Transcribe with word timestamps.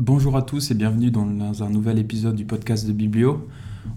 Bonjour 0.00 0.36
à 0.36 0.42
tous 0.42 0.70
et 0.70 0.74
bienvenue 0.74 1.10
dans 1.10 1.64
un 1.64 1.70
nouvel 1.70 1.98
épisode 1.98 2.36
du 2.36 2.44
podcast 2.44 2.86
de 2.86 2.92
Biblio. 2.92 3.48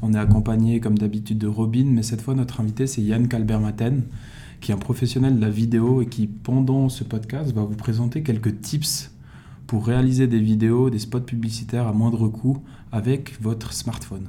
On 0.02 0.16
est 0.16 0.18
accompagné 0.18 0.80
comme 0.80 0.98
d'habitude 0.98 1.38
de 1.38 1.46
Robin, 1.46 1.86
mais 1.86 2.02
cette 2.02 2.22
fois 2.22 2.34
notre 2.34 2.60
invité 2.60 2.88
c'est 2.88 3.04
Yann 3.04 3.28
Calbermaten, 3.28 4.02
qui 4.62 4.72
est 4.72 4.74
un 4.74 4.80
professionnel 4.80 5.36
de 5.36 5.42
la 5.42 5.52
vidéo 5.52 6.02
et 6.02 6.08
qui 6.08 6.26
pendant 6.26 6.90
ce 6.90 7.04
podcast 7.04 7.54
va 7.54 7.62
vous 7.62 7.76
présenter 7.76 8.24
quelques 8.24 8.62
tips 8.62 9.12
pour 9.68 9.86
réaliser 9.86 10.26
des 10.26 10.40
vidéos, 10.40 10.90
des 10.90 10.98
spots 10.98 11.20
publicitaires 11.20 11.86
à 11.86 11.94
moindre 11.94 12.28
coût 12.30 12.58
avec 12.92 13.40
votre 13.40 13.72
smartphone. 13.72 14.28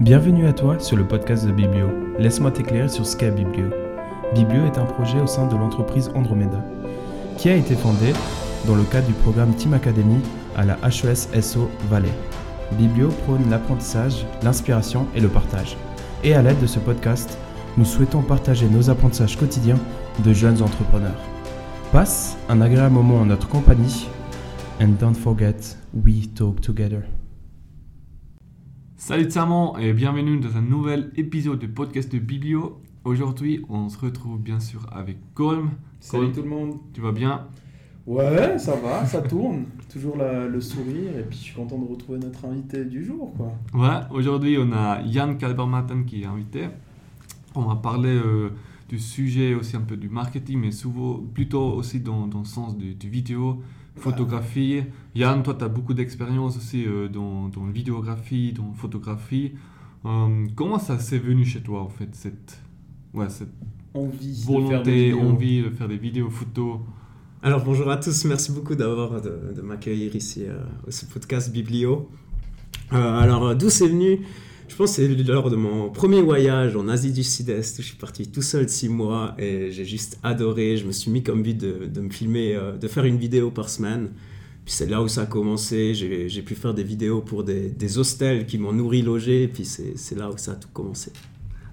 Bienvenue 0.00 0.48
à 0.48 0.52
toi 0.52 0.80
sur 0.80 0.96
le 0.96 1.06
podcast 1.06 1.46
de 1.46 1.52
Biblio. 1.52 1.86
Laisse-moi 2.18 2.50
t'éclairer 2.50 2.88
sur 2.88 3.06
ce 3.06 3.16
qu'est 3.16 3.30
Biblio. 3.30 3.66
Biblio 4.34 4.64
est 4.64 4.78
un 4.78 4.86
projet 4.86 5.20
au 5.20 5.28
sein 5.28 5.46
de 5.46 5.54
l'entreprise 5.54 6.10
Andromeda, 6.16 6.66
qui 7.38 7.50
a 7.50 7.54
été 7.54 7.76
fondé 7.76 8.12
dans 8.66 8.74
le 8.74 8.82
cadre 8.82 9.06
du 9.06 9.12
programme 9.12 9.54
Team 9.54 9.74
Academy 9.74 10.18
à 10.56 10.64
la 10.64 10.78
HES 10.82 11.40
SO 11.40 11.70
Valais. 11.88 12.12
Biblio 12.78 13.08
prône 13.08 13.50
l'apprentissage, 13.50 14.26
l'inspiration 14.42 15.06
et 15.14 15.20
le 15.20 15.28
partage. 15.28 15.76
Et 16.24 16.34
à 16.34 16.42
l'aide 16.42 16.60
de 16.60 16.66
ce 16.66 16.78
podcast, 16.78 17.38
nous 17.76 17.84
souhaitons 17.84 18.22
partager 18.22 18.68
nos 18.68 18.90
apprentissages 18.90 19.36
quotidiens 19.36 19.78
de 20.24 20.32
jeunes 20.32 20.62
entrepreneurs. 20.62 21.20
Passe 21.90 22.36
un 22.48 22.60
agréable 22.60 22.94
moment 22.94 23.20
en 23.20 23.26
notre 23.26 23.48
compagnie 23.48 24.08
and 24.80 24.98
don't 24.98 25.14
forget, 25.14 25.76
we 25.92 26.32
talk 26.34 26.60
together. 26.60 27.02
Salut 28.96 29.24
Tsamon 29.24 29.76
et 29.78 29.92
bienvenue 29.92 30.38
dans 30.38 30.56
un 30.56 30.62
nouvel 30.62 31.10
épisode 31.16 31.58
du 31.58 31.68
podcast 31.68 32.10
de 32.12 32.18
Biblio. 32.18 32.80
Aujourd'hui, 33.04 33.64
on 33.68 33.88
se 33.88 33.98
retrouve 33.98 34.40
bien 34.40 34.60
sûr 34.60 34.86
avec 34.92 35.18
Colm. 35.34 35.72
Salut 35.98 36.26
Colm, 36.26 36.34
tout 36.34 36.42
le 36.42 36.48
monde. 36.48 36.74
Tu 36.92 37.00
vas 37.00 37.12
bien? 37.12 37.48
Ouais, 38.06 38.58
ça 38.58 38.74
va, 38.76 39.06
ça 39.06 39.22
tourne. 39.22 39.64
Toujours 39.90 40.16
la- 40.16 40.46
le 40.48 40.60
sourire 40.60 41.18
et 41.18 41.22
puis 41.22 41.38
je 41.38 41.42
suis 41.44 41.54
content 41.54 41.78
de 41.78 41.84
retrouver 41.86 42.18
notre 42.18 42.44
invité 42.46 42.84
du 42.84 43.04
jour 43.04 43.32
quoi. 43.36 43.52
Ouais, 43.74 44.00
aujourd'hui 44.10 44.56
on 44.58 44.72
a 44.72 45.00
Yann 45.02 45.36
Calbermatten 45.38 46.04
qui 46.04 46.22
est 46.22 46.26
invité. 46.26 46.68
On 47.54 47.62
va 47.62 47.76
parler 47.76 48.08
euh, 48.08 48.50
du 48.88 48.98
sujet 48.98 49.54
aussi 49.54 49.76
un 49.76 49.82
peu 49.82 49.96
du 49.96 50.08
marketing, 50.08 50.58
mais 50.60 50.72
souvent 50.72 51.20
plutôt 51.34 51.74
aussi 51.74 52.00
dans, 52.00 52.26
dans 52.26 52.40
le 52.40 52.44
sens 52.46 52.76
du, 52.76 52.94
du 52.94 53.08
vidéo, 53.10 53.62
photographie. 53.96 54.82
Yann, 55.14 55.42
toi 55.42 55.54
tu 55.54 55.64
as 55.64 55.68
beaucoup 55.68 55.94
d'expérience 55.94 56.56
aussi 56.56 56.84
euh, 56.86 57.08
dans, 57.08 57.48
dans 57.48 57.66
la 57.66 57.72
vidéographie, 57.72 58.52
dans 58.52 58.66
la 58.68 58.74
photographie. 58.74 59.52
Euh, 60.06 60.46
comment 60.56 60.78
ça 60.80 60.98
s'est 60.98 61.18
venu 61.18 61.44
chez 61.44 61.60
toi 61.60 61.82
en 61.82 61.88
fait, 61.88 62.08
cette, 62.14 62.60
ouais, 63.14 63.28
cette 63.28 63.52
Envie 63.94 64.42
volonté, 64.46 65.12
envie 65.12 65.60
de 65.62 65.68
faire 65.68 65.86
des 65.86 65.98
vidéos, 65.98 66.30
photos 66.30 66.80
Alors 67.44 67.64
bonjour 67.64 67.90
à 67.90 67.96
tous, 67.96 68.24
merci 68.24 68.52
beaucoup 68.52 68.76
d'avoir 68.76 69.20
de, 69.20 69.60
m'accueillir 69.62 70.14
ici 70.14 70.44
euh, 70.46 70.60
au 70.86 70.92
ce 70.92 71.06
podcast 71.06 71.50
Biblio. 71.50 72.08
Euh, 72.92 72.96
alors 72.96 73.56
d'où 73.56 73.68
c'est 73.68 73.88
venu? 73.88 74.20
Je 74.68 74.76
pense 74.76 74.96
que 74.96 75.02
c'est 75.02 75.08
lors 75.24 75.50
de 75.50 75.56
mon 75.56 75.90
premier 75.90 76.22
voyage 76.22 76.76
en 76.76 76.86
Asie 76.86 77.10
du 77.10 77.24
Sud-Est 77.24 77.80
où 77.80 77.82
je 77.82 77.88
suis 77.88 77.96
parti 77.96 78.30
tout 78.30 78.42
seul 78.42 78.68
six 78.68 78.88
mois 78.88 79.34
et 79.40 79.72
j'ai 79.72 79.84
juste 79.84 80.20
adoré. 80.22 80.76
Je 80.76 80.86
me 80.86 80.92
suis 80.92 81.10
mis 81.10 81.24
comme 81.24 81.42
but 81.42 81.58
de, 81.58 82.00
me 82.00 82.10
filmer, 82.10 82.54
euh, 82.54 82.76
de 82.78 82.86
faire 82.86 83.06
une 83.06 83.18
vidéo 83.18 83.50
par 83.50 83.68
semaine. 83.68 84.10
Puis 84.64 84.74
c'est 84.74 84.86
là 84.86 85.02
où 85.02 85.08
ça 85.08 85.22
a 85.22 85.26
commencé. 85.26 85.94
J'ai 85.94 86.42
pu 86.42 86.54
faire 86.54 86.74
des 86.74 86.84
vidéos 86.84 87.22
pour 87.22 87.42
des, 87.42 87.70
des 87.70 87.98
hostels 87.98 88.46
qui 88.46 88.56
m'ont 88.56 88.72
nourri, 88.72 89.02
logé. 89.02 89.48
Puis 89.48 89.64
c'est 89.64 90.16
là 90.16 90.30
où 90.30 90.38
ça 90.38 90.52
a 90.52 90.54
tout 90.54 90.68
commencé. 90.72 91.10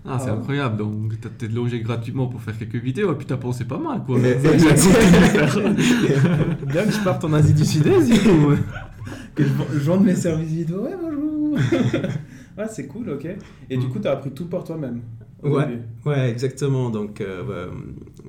Ah, 0.06 0.18
c'est 0.20 0.30
Ah. 0.30 0.34
incroyable. 0.34 0.78
Donc, 0.78 1.20
tu 1.20 1.28
as 1.28 1.30
peut-être 1.30 1.54
logé 1.54 1.82
gratuitement 1.82 2.28
pour 2.28 2.42
faire 2.42 2.58
quelques 2.58 2.76
vidéos 2.76 3.12
et 3.12 3.16
puis 3.16 3.26
tu 3.28 3.34
as 3.34 3.38
pensé 3.38 3.66
pas 3.66 3.78
mal, 3.78 4.04
quoi. 4.06 4.18
Mais- 4.18 4.36
Bien 6.68 6.86
que 6.86 6.92
je 6.92 7.04
parte 7.04 7.24
en 7.26 7.34
Asie 7.34 7.54
du 7.54 7.66
Sud-Est, 7.66 8.10
du 8.12 8.20
coup. 8.20 8.52
que 9.36 9.44
je, 9.44 9.50
je 9.74 9.80
vende 9.80 10.06
mes 10.06 10.16
services 10.16 10.50
vidéo. 10.52 10.84
Ouais, 10.84 10.96
bonjour. 11.00 11.54
ouais, 12.58 12.68
c'est 12.70 12.88
cool, 12.88 13.10
ok. 13.10 13.28
Et 13.70 13.78
du 13.78 13.88
coup, 13.88 14.00
t'as 14.00 14.14
appris 14.14 14.32
tout 14.32 14.46
par 14.46 14.64
toi-même. 14.64 15.02
au 15.44 15.50
Ouais. 15.58 15.66
début. 15.68 15.82
Ouais, 16.06 16.30
exactement. 16.30 16.90
Donc, 16.90 17.22
euh, 17.22 17.70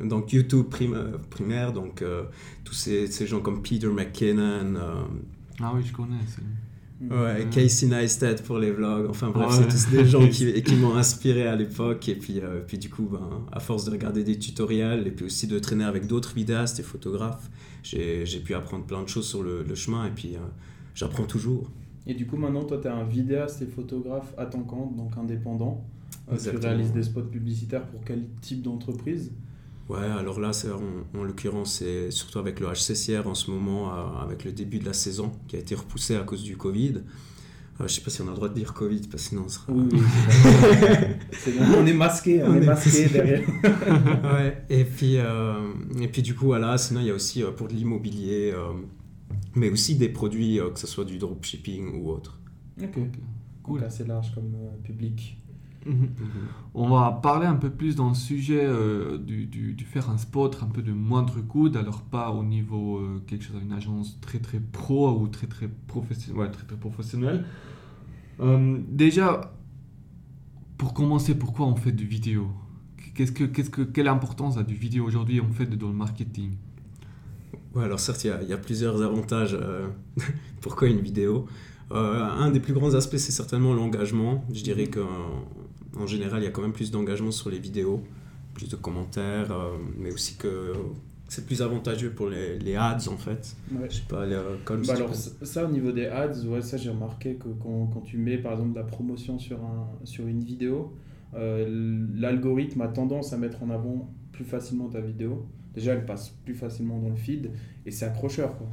donc 0.03 0.32
YouTube 0.32 0.66
prim- 0.70 0.94
euh, 0.94 1.19
primaire, 1.30 1.72
donc 1.72 2.03
euh, 2.03 2.25
tous 2.64 2.75
ces, 2.75 3.06
ces 3.09 3.26
gens 3.26 3.41
comme 3.41 3.62
Peter 3.62 3.88
McKinnon, 3.88 4.75
euh, 4.76 5.03
Ah 5.62 5.72
oui, 5.75 5.82
je 5.84 5.92
connais. 5.92 6.16
Ouais, 7.00 7.44
Mhm. 7.44 7.50
Casey 7.50 7.86
Neistat 7.86 8.34
pour 8.44 8.58
les 8.58 8.70
vlogs. 8.70 9.08
Enfin 9.08 9.30
bref, 9.30 9.48
Ouais. 9.58 9.64
c'est 9.68 9.68
tous 9.68 9.90
des 9.96 10.04
gens 10.04 10.26
qui, 10.28 10.52
qui 10.62 10.74
m'ont 10.76 10.96
inspiré 10.96 11.46
à 11.46 11.56
l'époque. 11.56 12.08
Et 12.08 12.14
puis, 12.16 12.40
euh, 12.40 12.60
puis 12.66 12.78
du 12.78 12.90
coup, 12.90 13.08
ben, 13.10 13.44
à 13.52 13.60
force 13.60 13.84
de 13.84 13.90
regarder 13.90 14.24
des 14.24 14.38
tutoriels 14.38 15.06
et 15.06 15.10
puis 15.10 15.24
aussi 15.26 15.46
de 15.46 15.58
traîner 15.58 15.84
avec 15.84 16.06
d'autres 16.06 16.34
vidéastes 16.34 16.80
et 16.80 16.82
photographes, 16.82 17.50
j'ai 17.82 18.26
j'ai 18.26 18.40
pu 18.40 18.54
apprendre 18.54 18.84
plein 18.84 19.02
de 19.02 19.08
choses 19.08 19.26
sur 19.26 19.42
le, 19.42 19.62
le 19.62 19.74
chemin. 19.74 20.06
Et 20.06 20.10
puis, 20.10 20.36
euh, 20.36 20.40
j'apprends 20.94 21.24
toujours. 21.24 21.70
Et 22.06 22.14
du 22.14 22.26
coup, 22.26 22.36
maintenant, 22.36 22.64
toi, 22.64 22.78
t'es 22.78 22.88
un 22.88 23.04
vidéaste 23.04 23.62
et 23.62 23.66
photographe 23.66 24.32
à 24.38 24.46
ton 24.46 24.60
compte, 24.62 24.96
donc 24.96 25.12
indépendant. 25.18 25.84
Euh, 26.32 26.36
tu 26.36 26.56
réalises 26.56 26.92
des 26.92 27.02
spots 27.02 27.22
publicitaires 27.22 27.86
pour 27.86 28.00
quel 28.04 28.24
type 28.40 28.62
d'entreprise? 28.62 29.32
Ouais, 29.90 29.98
alors 29.98 30.38
là, 30.38 30.52
c'est 30.52 30.70
en, 30.70 31.18
en 31.18 31.24
l'occurrence, 31.24 31.78
c'est 31.78 32.12
surtout 32.12 32.38
avec 32.38 32.60
le 32.60 32.68
HCCR 32.68 33.26
en 33.26 33.34
ce 33.34 33.50
moment, 33.50 33.92
euh, 33.92 34.22
avec 34.22 34.44
le 34.44 34.52
début 34.52 34.78
de 34.78 34.84
la 34.84 34.92
saison 34.92 35.32
qui 35.48 35.56
a 35.56 35.58
été 35.58 35.74
repoussé 35.74 36.14
à 36.14 36.22
cause 36.22 36.44
du 36.44 36.56
Covid. 36.56 36.98
Euh, 37.80 37.88
je 37.88 37.94
sais 37.94 38.00
pas 38.00 38.10
si 38.10 38.22
on 38.22 38.28
a 38.28 38.30
le 38.30 38.36
droit 38.36 38.48
de 38.48 38.54
dire 38.54 38.72
Covid, 38.72 39.00
parce 39.10 39.24
que 39.24 39.28
sinon 39.30 39.42
on 39.46 39.48
sera. 39.48 39.72
Oui, 39.72 39.88
oui. 39.90 39.98
bon. 41.58 41.64
On 41.78 41.86
est 41.86 41.92
masqué, 41.92 42.40
on, 42.40 42.50
On 42.50 42.54
est 42.54 42.62
est 42.62 42.66
masqué 42.66 43.08
derrière. 43.08 43.48
ouais, 44.32 44.64
et 44.68 44.84
puis, 44.84 45.16
euh, 45.16 45.72
et 46.00 46.06
puis 46.06 46.22
du 46.22 46.36
coup, 46.36 46.46
voilà, 46.46 46.78
sinon 46.78 47.00
il 47.00 47.06
y 47.06 47.10
a 47.10 47.14
aussi 47.14 47.42
euh, 47.42 47.50
pour 47.50 47.66
de 47.66 47.72
l'immobilier, 47.72 48.52
euh, 48.54 48.72
mais 49.56 49.70
aussi 49.70 49.96
des 49.96 50.08
produits, 50.08 50.60
euh, 50.60 50.70
que 50.70 50.78
ce 50.78 50.86
soit 50.86 51.04
du 51.04 51.18
dropshipping 51.18 52.00
ou 52.00 52.10
autre. 52.10 52.38
Ok. 52.80 52.96
Cool. 53.64 53.82
Assez 53.82 54.04
large 54.04 54.32
comme 54.36 54.54
euh, 54.54 54.76
Mhm. 55.86 56.10
On 56.74 56.88
va 56.91 57.18
parler 57.22 57.46
un 57.46 57.54
peu 57.56 57.70
plus 57.70 57.96
dans 57.96 58.08
le 58.08 58.14
sujet 58.14 58.62
euh, 58.62 59.16
du, 59.18 59.46
du, 59.46 59.72
du 59.72 59.84
faire 59.84 60.10
un 60.10 60.18
spot 60.18 60.58
un 60.62 60.66
peu 60.66 60.82
de 60.82 60.92
moindre 60.92 61.41
coût, 61.41 61.68
alors 61.74 62.02
pas 62.02 62.30
au 62.30 62.44
niveau 62.44 62.98
euh, 62.98 63.22
quelque 63.26 63.44
chose 63.44 63.56
d'une 63.58 63.72
agence 63.72 64.18
très 64.20 64.38
très 64.41 64.60
pro 64.60 65.10
ou 65.18 65.28
très 65.28 65.46
très 65.46 65.68
professionnel, 65.86 66.41
ouais, 66.41 66.50
très 66.50 66.66
très 66.66 66.76
professionnel. 66.76 67.44
Euh, 68.41 68.78
déjà, 68.88 69.52
pour 70.78 70.94
commencer, 70.94 71.34
pourquoi 71.34 71.66
on 71.66 71.76
fait 71.76 71.92
du 71.92 72.06
vidéo? 72.06 72.48
Qu'est-ce 73.14 73.32
que, 73.32 73.44
qu'est-ce 73.44 73.70
que, 73.70 73.82
Quelle 73.82 74.08
importance 74.08 74.56
a 74.58 74.62
du 74.62 74.74
vidéo 74.74 75.04
aujourd'hui 75.04 75.41
en 75.41 75.48
fait 75.50 75.66
dans 75.66 75.88
le 75.88 75.94
marketing? 75.94 76.52
Ouais, 77.74 77.84
alors 77.84 78.00
certes, 78.00 78.24
il 78.24 78.28
y 78.28 78.30
a, 78.30 78.42
il 78.42 78.48
y 78.48 78.52
a 78.52 78.58
plusieurs 78.58 79.00
avantages. 79.02 79.56
pourquoi 80.60 80.88
une 80.88 81.00
vidéo? 81.00 81.47
Euh, 81.92 82.22
Un 82.22 82.50
des 82.50 82.60
plus 82.60 82.72
grands 82.72 82.94
aspects, 82.94 83.16
c'est 83.16 83.32
certainement 83.32 83.74
l'engagement. 83.74 84.44
Je 84.52 84.62
dirais 84.62 84.86
qu'en 84.86 85.44
en 85.96 86.06
général, 86.06 86.42
il 86.42 86.44
y 86.44 86.48
a 86.48 86.50
quand 86.50 86.62
même 86.62 86.72
plus 86.72 86.90
d'engagement 86.90 87.30
sur 87.30 87.50
les 87.50 87.58
vidéos, 87.58 88.02
plus 88.54 88.68
de 88.68 88.76
commentaires, 88.76 89.52
euh, 89.52 89.76
mais 89.98 90.12
aussi 90.12 90.36
que 90.36 90.72
c'est 91.28 91.46
plus 91.46 91.62
avantageux 91.62 92.10
pour 92.10 92.28
les, 92.28 92.58
les 92.58 92.74
ads 92.74 93.08
en 93.08 93.16
fait. 93.16 93.56
Ouais. 93.72 93.88
Je 93.88 93.96
sais 93.96 94.02
pas, 94.08 94.26
les, 94.26 94.34
euh, 94.34 94.56
comme 94.64 94.84
Bah 94.84 94.94
alors 94.94 95.14
ça, 95.14 95.64
au 95.64 95.70
niveau 95.70 95.92
des 95.92 96.06
ads, 96.06 96.44
ouais, 96.46 96.60
ça 96.60 96.76
j'ai 96.76 96.90
remarqué 96.90 97.36
que 97.36 97.48
quand, 97.62 97.86
quand 97.92 98.00
tu 98.00 98.18
mets 98.18 98.38
par 98.38 98.52
exemple 98.52 98.72
de 98.72 98.78
la 98.78 98.84
promotion 98.84 99.38
sur, 99.38 99.58
un, 99.58 99.88
sur 100.04 100.26
une 100.26 100.42
vidéo, 100.42 100.92
euh, 101.34 102.04
l'algorithme 102.16 102.80
a 102.80 102.88
tendance 102.88 103.32
à 103.32 103.36
mettre 103.36 103.62
en 103.62 103.70
avant 103.70 104.12
plus 104.32 104.44
facilement 104.44 104.88
ta 104.88 105.00
vidéo. 105.00 105.46
Déjà 105.74 105.92
elle 105.92 106.04
passe 106.04 106.30
plus 106.44 106.54
facilement 106.54 106.98
dans 106.98 107.10
le 107.10 107.16
feed 107.16 107.52
et 107.86 107.92
c'est 107.92 108.04
accrocheur 108.04 108.58
quoi. 108.58 108.66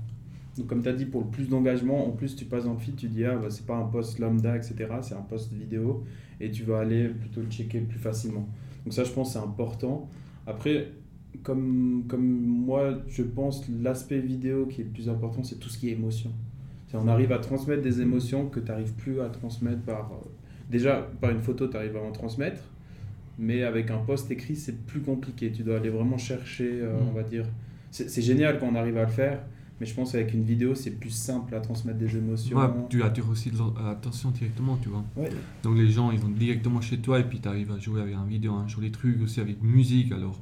Donc 0.57 0.68
comme 0.68 0.81
tu 0.81 0.90
as 0.90 0.94
dit 0.94 1.06
pour 1.06 1.22
le 1.22 1.28
plus 1.28 1.50
d'engagement, 1.50 2.07
en 2.07 2.12
plus 2.12 2.35
tu 2.35 2.45
passes 2.45 2.66
dans 2.66 2.73
le 2.73 2.79
feed, 2.79 2.95
tu 2.95 3.07
dis 3.07 3.25
ah 3.25 3.35
bah, 3.35 3.47
c'est 3.50 3.66
pas 3.66 3.75
un 3.75 3.85
post 3.85 4.19
lambda 4.19 4.56
etc. 4.56 4.75
C'est 5.01 5.16
un 5.16 5.22
post 5.22 5.53
vidéo 5.53 6.03
et 6.40 6.50
tu 6.51 6.63
vas 6.63 6.79
aller 6.79 7.09
plutôt 7.09 7.41
le 7.41 7.47
checker 7.47 7.79
plus 7.81 8.00
facilement. 8.00 8.47
Donc 8.84 8.94
ça 8.94 9.03
je 9.03 9.12
pense 9.12 9.34
c'est 9.34 9.40
important. 9.40 10.09
Après 10.47 10.91
comme, 11.44 12.06
comme 12.07 12.25
moi, 12.25 13.00
je 13.07 13.23
pense 13.23 13.68
l'aspect 13.81 14.19
vidéo 14.19 14.66
qui 14.66 14.81
est 14.81 14.85
le 14.85 14.90
plus 14.90 15.09
important, 15.09 15.44
c'est 15.44 15.59
tout 15.59 15.69
ce 15.69 15.78
qui 15.78 15.90
est 15.90 15.94
émotion. 15.94 16.31
On 16.94 17.07
arrive 17.07 17.31
à 17.31 17.38
transmettre 17.39 17.81
des 17.83 18.01
émotions 18.01 18.48
que 18.48 18.59
tu 18.59 18.68
n'arrives 18.69 18.94
plus 18.94 19.19
à 19.21 19.30
transmettre 19.30 19.81
par... 19.81 20.12
euh, 20.13 20.27
déjà, 20.71 21.07
par 21.21 21.31
une 21.31 21.42
photo, 21.42 21.68
tu 21.68 21.75
arrives 21.75 21.98
à 21.98 22.01
en 22.01 22.12
transmettre, 22.12 22.62
mais 23.38 23.63
avec 23.63 23.92
un 23.92 23.98
post 23.98 24.31
écrit, 24.31 24.56
c'est 24.56 24.86
plus 24.86 25.01
compliqué. 25.01 25.51
Tu 25.51 25.63
dois 25.63 25.77
aller 25.77 25.89
vraiment 25.89 26.18
chercher, 26.18 26.80
euh, 26.81 26.98
Mm. 26.98 27.07
on 27.09 27.12
va 27.12 27.24
dire... 27.24 27.45
C'est 27.92 28.09
c'est 28.09 28.21
génial 28.21 28.59
quand 28.59 28.68
on 28.68 28.75
arrive 28.75 28.98
à 28.98 29.04
le 29.04 29.12
faire, 29.12 29.44
mais 29.79 29.85
je 29.85 29.94
pense 29.94 30.12
qu'avec 30.12 30.33
une 30.33 30.44
vidéo, 30.44 30.74
c'est 30.75 30.91
plus 30.91 31.09
simple 31.12 31.53
à 31.56 31.59
transmettre 31.62 32.00
des 32.00 32.15
émotions. 32.18 32.57
Ouais, 32.57 32.68
tu 32.89 33.03
attires 33.03 33.29
aussi 33.29 33.51
l'attention 33.83 34.31
directement, 34.31 34.77
tu 34.81 34.89
vois. 34.89 35.03
Ouais. 35.15 35.29
Donc 35.63 35.77
les 35.77 35.89
gens, 35.89 36.12
ils 36.12 36.19
vont 36.19 36.29
directement 36.29 36.81
chez 36.81 36.97
toi 37.00 37.19
et 37.19 37.24
puis 37.24 37.39
tu 37.39 37.47
arrives 37.47 37.71
à 37.71 37.77
jouer 37.79 38.01
avec 38.01 38.15
un 38.15 38.25
vidéo, 38.25 38.53
un 38.53 38.68
joli 38.68 38.91
truc 38.91 39.21
aussi 39.21 39.39
avec 39.39 39.62
musique. 39.62 40.12
Alors 40.12 40.39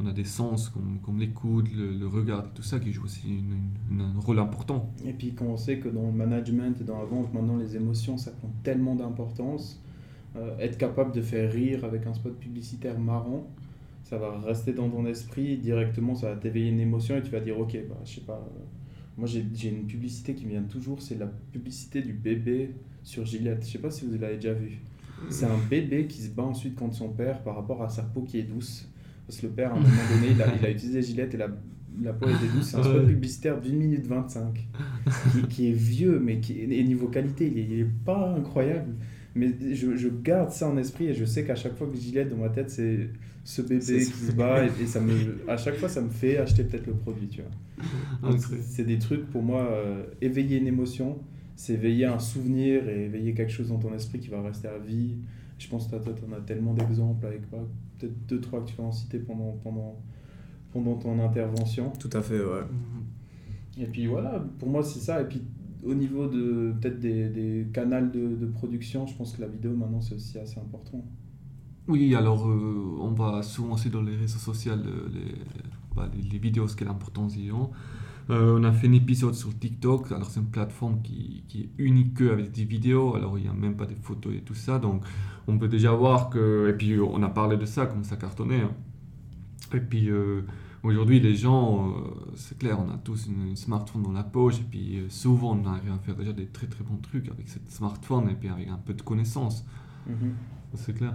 on 0.00 0.06
a 0.06 0.12
des 0.12 0.22
sens 0.24 0.68
comme, 0.68 0.98
comme 1.02 1.18
l'écoute, 1.18 1.66
le, 1.76 1.92
le 1.92 2.06
regard 2.06 2.52
tout 2.54 2.62
ça 2.62 2.78
qui 2.78 2.92
joue 2.92 3.02
aussi 3.04 3.28
une- 3.28 3.72
une- 3.90 4.00
un 4.02 4.20
rôle 4.20 4.38
important. 4.38 4.92
Et 5.04 5.12
puis 5.12 5.32
quand 5.34 5.46
on 5.46 5.56
sait 5.56 5.78
que 5.78 5.88
dans 5.88 6.06
le 6.06 6.12
management 6.12 6.80
et 6.80 6.84
dans 6.84 6.98
la 6.98 7.04
vente, 7.04 7.34
maintenant 7.34 7.56
les 7.56 7.74
émotions, 7.74 8.16
ça 8.16 8.30
prend 8.30 8.50
tellement 8.62 8.94
d'importance, 8.94 9.82
euh, 10.36 10.56
être 10.60 10.78
capable 10.78 11.10
de 11.12 11.20
faire 11.20 11.52
rire 11.52 11.84
avec 11.84 12.06
un 12.06 12.14
spot 12.14 12.38
publicitaire 12.38 12.96
marrant, 13.00 13.48
ça 14.08 14.16
va 14.16 14.38
rester 14.38 14.72
dans 14.72 14.88
ton 14.88 15.04
esprit, 15.04 15.58
directement 15.58 16.14
ça 16.14 16.30
va 16.30 16.36
t'éveiller 16.36 16.70
une 16.70 16.80
émotion 16.80 17.16
et 17.18 17.22
tu 17.22 17.30
vas 17.30 17.40
dire 17.40 17.58
ok, 17.60 17.76
bah, 17.86 18.00
je 18.06 18.14
sais 18.14 18.20
pas, 18.22 18.42
euh, 18.56 18.60
Moi, 19.18 19.28
j'ai 19.28 19.68
une 19.68 19.86
publicité 19.86 20.34
qui 20.34 20.46
me 20.46 20.52
vient 20.52 20.62
toujours, 20.62 21.02
c'est 21.02 21.18
la 21.18 21.26
publicité 21.26 22.00
du 22.00 22.14
bébé 22.14 22.70
sur 23.02 23.26
Gillette. 23.26 23.66
Je 23.66 23.72
sais 23.72 23.78
pas 23.78 23.90
si 23.90 24.06
vous 24.06 24.16
l'avez 24.18 24.36
déjà 24.36 24.54
vu. 24.54 24.80
C'est 25.28 25.44
un 25.44 25.58
bébé 25.68 26.06
qui 26.06 26.22
se 26.22 26.30
bat 26.30 26.44
ensuite 26.44 26.74
contre 26.74 26.94
son 26.94 27.10
père 27.10 27.42
par 27.42 27.56
rapport 27.56 27.82
à 27.82 27.90
sa 27.90 28.02
peau 28.02 28.22
qui 28.22 28.38
est 28.38 28.44
douce. 28.44 28.88
Parce 29.26 29.40
que 29.40 29.46
le 29.46 29.52
père, 29.52 29.72
à 29.72 29.76
un 29.76 29.80
moment 29.80 29.90
donné, 30.14 30.32
il 30.32 30.40
a, 30.40 30.56
il 30.56 30.64
a 30.64 30.70
utilisé 30.70 31.02
Gillette 31.02 31.34
et 31.34 31.36
la, 31.36 31.48
la 32.02 32.12
peau 32.14 32.28
était 32.28 32.46
douce. 32.54 32.68
C'est 32.68 32.76
un 32.78 32.82
spot 32.84 33.06
publicitaire 33.06 33.60
d'une 33.60 33.76
minute 33.76 34.06
25 34.06 34.54
qui, 35.32 35.42
qui 35.48 35.68
est 35.68 35.74
vieux, 35.74 36.18
mais 36.18 36.38
qui 36.40 36.58
et 36.60 36.84
niveau 36.84 37.08
qualité, 37.08 37.46
il 37.46 37.58
est, 37.58 37.62
il 37.62 37.80
est 37.80 37.90
pas 38.06 38.34
incroyable. 38.34 38.94
Mais 39.38 39.74
je, 39.74 39.96
je 39.96 40.08
garde 40.08 40.50
ça 40.50 40.68
en 40.68 40.76
esprit 40.76 41.06
et 41.06 41.14
je 41.14 41.24
sais 41.24 41.44
qu'à 41.44 41.54
chaque 41.54 41.76
fois 41.76 41.86
que 41.86 41.96
Gillette 41.96 42.28
dans 42.30 42.36
ma 42.36 42.48
tête, 42.48 42.70
c'est 42.70 43.10
ce 43.44 43.62
bébé 43.62 43.80
qui 43.80 44.04
se 44.04 44.32
bat 44.32 44.64
et, 44.66 44.70
et 44.82 44.86
ça 44.86 45.00
me, 45.00 45.12
à 45.48 45.56
chaque 45.56 45.76
fois, 45.76 45.88
ça 45.88 46.00
me 46.02 46.10
fait 46.10 46.38
acheter 46.38 46.64
peut-être 46.64 46.86
le 46.86 46.94
produit, 46.94 47.28
tu 47.28 47.40
vois. 47.42 47.50
C'est- 48.62 48.84
des 48.84 48.98
trucs 48.98 49.26
pour 49.30 49.42
moi, 49.42 49.62
euh, 49.70 50.04
éveiller 50.20 50.58
une 50.58 50.66
émotion, 50.66 51.18
c'est 51.56 51.74
éveiller 51.74 52.04
un 52.06 52.18
souvenir 52.18 52.88
et 52.88 53.04
éveiller 53.06 53.34
quelque 53.34 53.52
chose 53.52 53.68
dans 53.68 53.78
ton 53.78 53.94
esprit 53.94 54.18
qui 54.18 54.28
va 54.28 54.42
rester 54.42 54.68
à 54.68 54.78
vie. 54.78 55.16
Je 55.58 55.68
pense 55.68 55.86
que 55.86 55.96
toi, 55.96 56.14
tu 56.14 56.24
en 56.30 56.36
as 56.36 56.40
tellement 56.40 56.74
d'exemples 56.74 57.26
avec 57.26 57.48
pas 57.50 57.64
peut-être 57.98 58.26
deux, 58.28 58.40
trois 58.40 58.62
que 58.64 58.70
tu 58.70 58.76
vas 58.76 58.84
en 58.84 58.92
citer 58.92 59.18
pendant, 59.18 59.56
pendant, 59.62 59.96
pendant 60.72 60.94
ton 60.96 61.18
intervention. 61.24 61.90
Tout 61.98 62.10
à 62.12 62.22
fait, 62.22 62.38
ouais. 62.38 62.62
Mhm. 62.62 63.82
Et 63.82 63.86
puis 63.86 64.06
voilà, 64.06 64.44
pour 64.58 64.68
moi 64.68 64.82
c'est 64.82 64.98
ça. 65.00 65.20
Et 65.20 65.24
puis 65.24 65.42
au 65.82 65.94
niveau 65.94 66.26
de 66.28 66.72
peut-être 66.80 66.98
des, 67.00 67.28
des 67.28 67.68
canaux 67.72 68.06
de, 68.10 68.36
de 68.36 68.46
production, 68.46 69.06
je 69.06 69.14
pense 69.16 69.32
que 69.36 69.40
la 69.42 69.48
vidéo 69.48 69.74
maintenant 69.76 70.00
c'est 70.00 70.14
aussi 70.14 70.38
assez 70.38 70.58
important. 70.60 71.04
Oui, 71.86 72.14
alors 72.14 72.46
euh, 72.48 72.96
on 73.00 73.12
va 73.12 73.42
souvent 73.42 73.74
aussi 73.74 73.88
dans 73.88 74.02
les 74.02 74.14
réseaux 74.16 74.38
sociaux 74.38 74.72
euh, 74.74 75.08
les, 75.12 75.34
bah, 75.96 76.08
les, 76.14 76.22
les 76.22 76.38
vidéos, 76.38 76.68
ce 76.68 76.76
qu'elle 76.76 76.88
l'importance 76.88 77.34
ils 77.36 77.50
ont. 77.52 77.70
Euh, 78.30 78.58
on 78.60 78.64
a 78.64 78.72
fait 78.72 78.88
un 78.88 78.92
épisode 78.92 79.34
sur 79.34 79.58
TikTok, 79.58 80.12
alors 80.12 80.28
c'est 80.30 80.40
une 80.40 80.50
plateforme 80.50 81.00
qui, 81.02 81.44
qui 81.48 81.62
est 81.62 81.70
unique 81.78 82.14
que 82.14 82.30
avec 82.30 82.52
des 82.52 82.64
vidéos, 82.64 83.14
alors 83.16 83.38
il 83.38 83.44
n'y 83.44 83.48
a 83.48 83.54
même 83.54 83.76
pas 83.76 83.86
de 83.86 83.94
photos 83.94 84.34
et 84.34 84.42
tout 84.42 84.54
ça, 84.54 84.78
donc 84.78 85.02
on 85.46 85.58
peut 85.58 85.68
déjà 85.68 85.92
voir 85.92 86.28
que, 86.28 86.68
et 86.68 86.74
puis 86.74 87.00
on 87.00 87.22
a 87.22 87.30
parlé 87.30 87.56
de 87.56 87.64
ça, 87.64 87.86
comme 87.86 88.04
ça 88.04 88.16
cartonnait. 88.16 88.60
hein. 88.60 88.72
Et 89.74 89.80
puis 89.80 90.08
aujourd'hui 90.82 91.20
les 91.20 91.34
gens, 91.34 91.88
euh, 91.90 91.92
c'est 92.36 92.58
clair, 92.58 92.78
on 92.80 92.90
a 92.92 92.96
tous 92.98 93.26
une, 93.26 93.48
une 93.48 93.56
smartphone 93.56 94.02
dans 94.02 94.12
la 94.12 94.22
poche, 94.24 94.60
et 94.60 94.64
puis 94.68 94.96
euh, 94.98 95.06
souvent 95.08 95.56
on 95.56 95.66
arrive 95.66 95.92
à 95.92 95.98
faire 95.98 96.16
déjà 96.16 96.32
des 96.32 96.46
très 96.46 96.66
très 96.66 96.84
bons 96.84 96.98
trucs 96.98 97.28
avec 97.28 97.48
cette 97.48 97.70
smartphone, 97.70 98.28
et 98.30 98.34
puis 98.34 98.48
avec 98.48 98.68
un 98.68 98.76
peu 98.78 98.94
de 98.94 99.02
connaissances. 99.02 99.64
Mhm. 100.06 100.34
C'est 100.74 100.94
clair. 100.94 101.14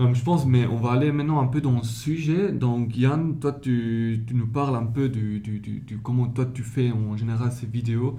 Euh, 0.00 0.12
je 0.12 0.24
pense, 0.24 0.44
mais 0.46 0.66
on 0.66 0.76
va 0.76 0.92
aller 0.92 1.12
maintenant 1.12 1.40
un 1.40 1.46
peu 1.46 1.60
dans 1.60 1.76
le 1.76 1.82
sujet. 1.84 2.52
Donc, 2.52 2.96
Yann, 2.96 3.38
toi, 3.38 3.52
tu, 3.52 4.24
tu 4.26 4.34
nous 4.34 4.46
parles 4.48 4.74
un 4.76 4.86
peu 4.86 5.08
du, 5.08 5.40
du, 5.40 5.60
du- 5.60 5.80
du 5.80 5.98
comment 5.98 6.26
toi 6.28 6.46
tu 6.46 6.62
fais 6.62 6.90
en 6.90 7.16
général 7.16 7.52
ces 7.52 7.66
vidéos. 7.66 8.18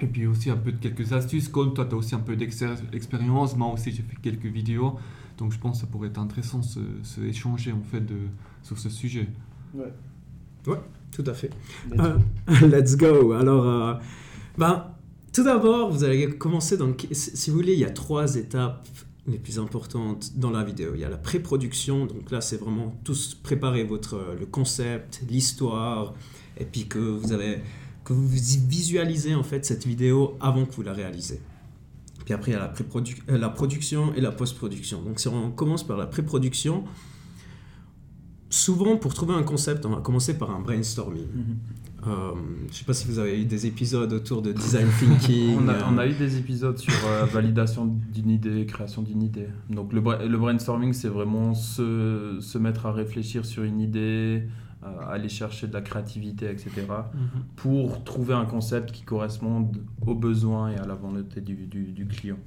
Et 0.00 0.06
puis 0.06 0.26
aussi 0.26 0.50
un 0.50 0.56
peu 0.56 0.72
de 0.72 0.78
quelques 0.78 1.12
astuces. 1.12 1.48
Comme 1.48 1.74
toi, 1.74 1.84
tu 1.86 1.94
as 1.94 1.98
aussi 1.98 2.14
un 2.14 2.20
peu 2.20 2.36
d'expérience. 2.36 3.56
Moi 3.56 3.72
aussi, 3.72 3.92
j'ai 3.92 4.02
fait 4.02 4.16
quelques 4.20 4.46
vidéos. 4.46 4.96
Donc, 5.38 5.52
je 5.52 5.58
pense 5.58 5.76
que 5.80 5.86
ça 5.86 5.92
pourrait 5.92 6.08
être 6.08 6.18
intéressant 6.18 6.58
de 6.58 6.64
se, 6.64 6.80
se 7.02 7.20
échanger 7.20 7.72
en 7.72 7.82
fait 7.82 8.00
de, 8.00 8.16
sur 8.62 8.78
ce 8.78 8.88
sujet. 8.90 9.28
Ouais. 9.74 10.78
Tout 11.10 11.24
à 11.26 11.34
fait. 11.34 11.50
Let's 11.90 12.00
Euh, 12.00 12.16
go. 12.60 12.66
Let's 12.66 12.96
go. 12.96 13.32
Alors, 13.32 13.66
euh, 13.68 13.94
ben, 14.56 14.86
tout 15.32 15.42
d'abord, 15.44 15.90
vous 15.90 16.04
allez 16.04 16.30
commencer. 16.36 16.76
Donc, 16.76 17.06
si 17.12 17.50
vous 17.50 17.56
voulez, 17.56 17.74
il 17.74 17.78
y 17.78 17.84
a 17.84 17.90
trois 17.90 18.36
étapes 18.36 18.86
les 19.26 19.38
plus 19.38 19.58
importantes 19.58 20.32
dans 20.36 20.50
la 20.50 20.64
vidéo. 20.64 20.92
Il 20.94 21.00
y 21.00 21.04
a 21.04 21.08
la 21.08 21.16
pré-production. 21.16 22.06
Donc 22.06 22.30
là, 22.30 22.40
c'est 22.40 22.56
vraiment 22.56 22.98
tous 23.04 23.34
préparer 23.34 23.84
votre 23.84 24.14
euh, 24.16 24.36
le 24.38 24.46
concept, 24.46 25.22
l'histoire, 25.28 26.14
et 26.58 26.64
puis 26.64 26.86
que 26.86 26.98
vous 26.98 27.32
avez 27.32 27.60
que 28.04 28.12
vous 28.12 28.26
visualisez 28.26 29.34
en 29.36 29.44
fait 29.44 29.64
cette 29.64 29.86
vidéo 29.86 30.36
avant 30.40 30.64
que 30.66 30.72
vous 30.74 30.82
la 30.82 30.92
réalisez. 30.92 31.40
Puis 32.24 32.34
après, 32.34 32.50
il 32.50 32.54
y 32.54 32.56
a 32.56 32.60
la, 32.60 32.72
euh, 32.72 33.38
la 33.38 33.48
production 33.48 34.12
et 34.14 34.20
la 34.20 34.32
post-production. 34.32 35.02
Donc, 35.02 35.20
si 35.20 35.28
on 35.28 35.50
commence 35.52 35.86
par 35.86 35.96
la 35.96 36.06
pré-production, 36.06 36.84
souvent, 38.52 38.96
pour 38.96 39.14
trouver 39.14 39.34
un 39.34 39.42
concept, 39.42 39.84
on 39.86 39.90
va 39.90 40.00
commencer 40.00 40.38
par 40.38 40.50
un 40.50 40.60
brainstorming. 40.60 41.26
Mhm. 41.34 41.56
Euh, 42.04 42.32
je 42.68 42.74
sais 42.78 42.84
pas 42.84 42.94
si 42.94 43.06
vous 43.06 43.20
avez 43.20 43.40
eu 43.40 43.44
des 43.44 43.64
épisodes 43.66 44.12
autour 44.12 44.42
de 44.42 44.52
design 44.52 44.88
thinking. 44.98 45.56
On 45.64 45.68
a, 45.68 45.72
euh, 45.74 45.80
on 45.88 45.98
a 45.98 46.06
eu 46.08 46.14
des 46.14 46.36
épisodes 46.36 46.76
sur 46.76 46.92
euh, 47.06 47.24
validation 47.32 47.86
d'une 47.86 48.28
idée, 48.30 48.66
création 48.66 49.02
d'une 49.02 49.22
idée. 49.22 49.46
Donc 49.70 49.92
le, 49.92 50.00
bra- 50.00 50.24
le 50.24 50.36
brainstorming, 50.36 50.92
c'est 50.94 51.08
vraiment 51.08 51.54
se, 51.54 52.38
se 52.40 52.58
mettre 52.58 52.86
à 52.86 52.92
réfléchir 52.92 53.44
sur 53.44 53.62
une 53.62 53.78
idée, 53.80 54.48
euh, 54.82 54.86
aller 55.08 55.28
chercher 55.28 55.68
de 55.68 55.74
la 55.74 55.80
créativité, 55.80 56.50
etc. 56.50 56.72
pour 57.54 58.02
trouver 58.02 58.34
un 58.34 58.46
concept 58.46 58.90
qui 58.90 59.02
corresponde 59.04 59.78
aux 60.04 60.16
besoins 60.16 60.70
et 60.72 60.76
à 60.78 60.84
la 60.86 60.94
volonté 60.94 61.40
du, 61.40 61.54
du, 61.54 61.92
du 61.92 62.06
client. 62.08 62.38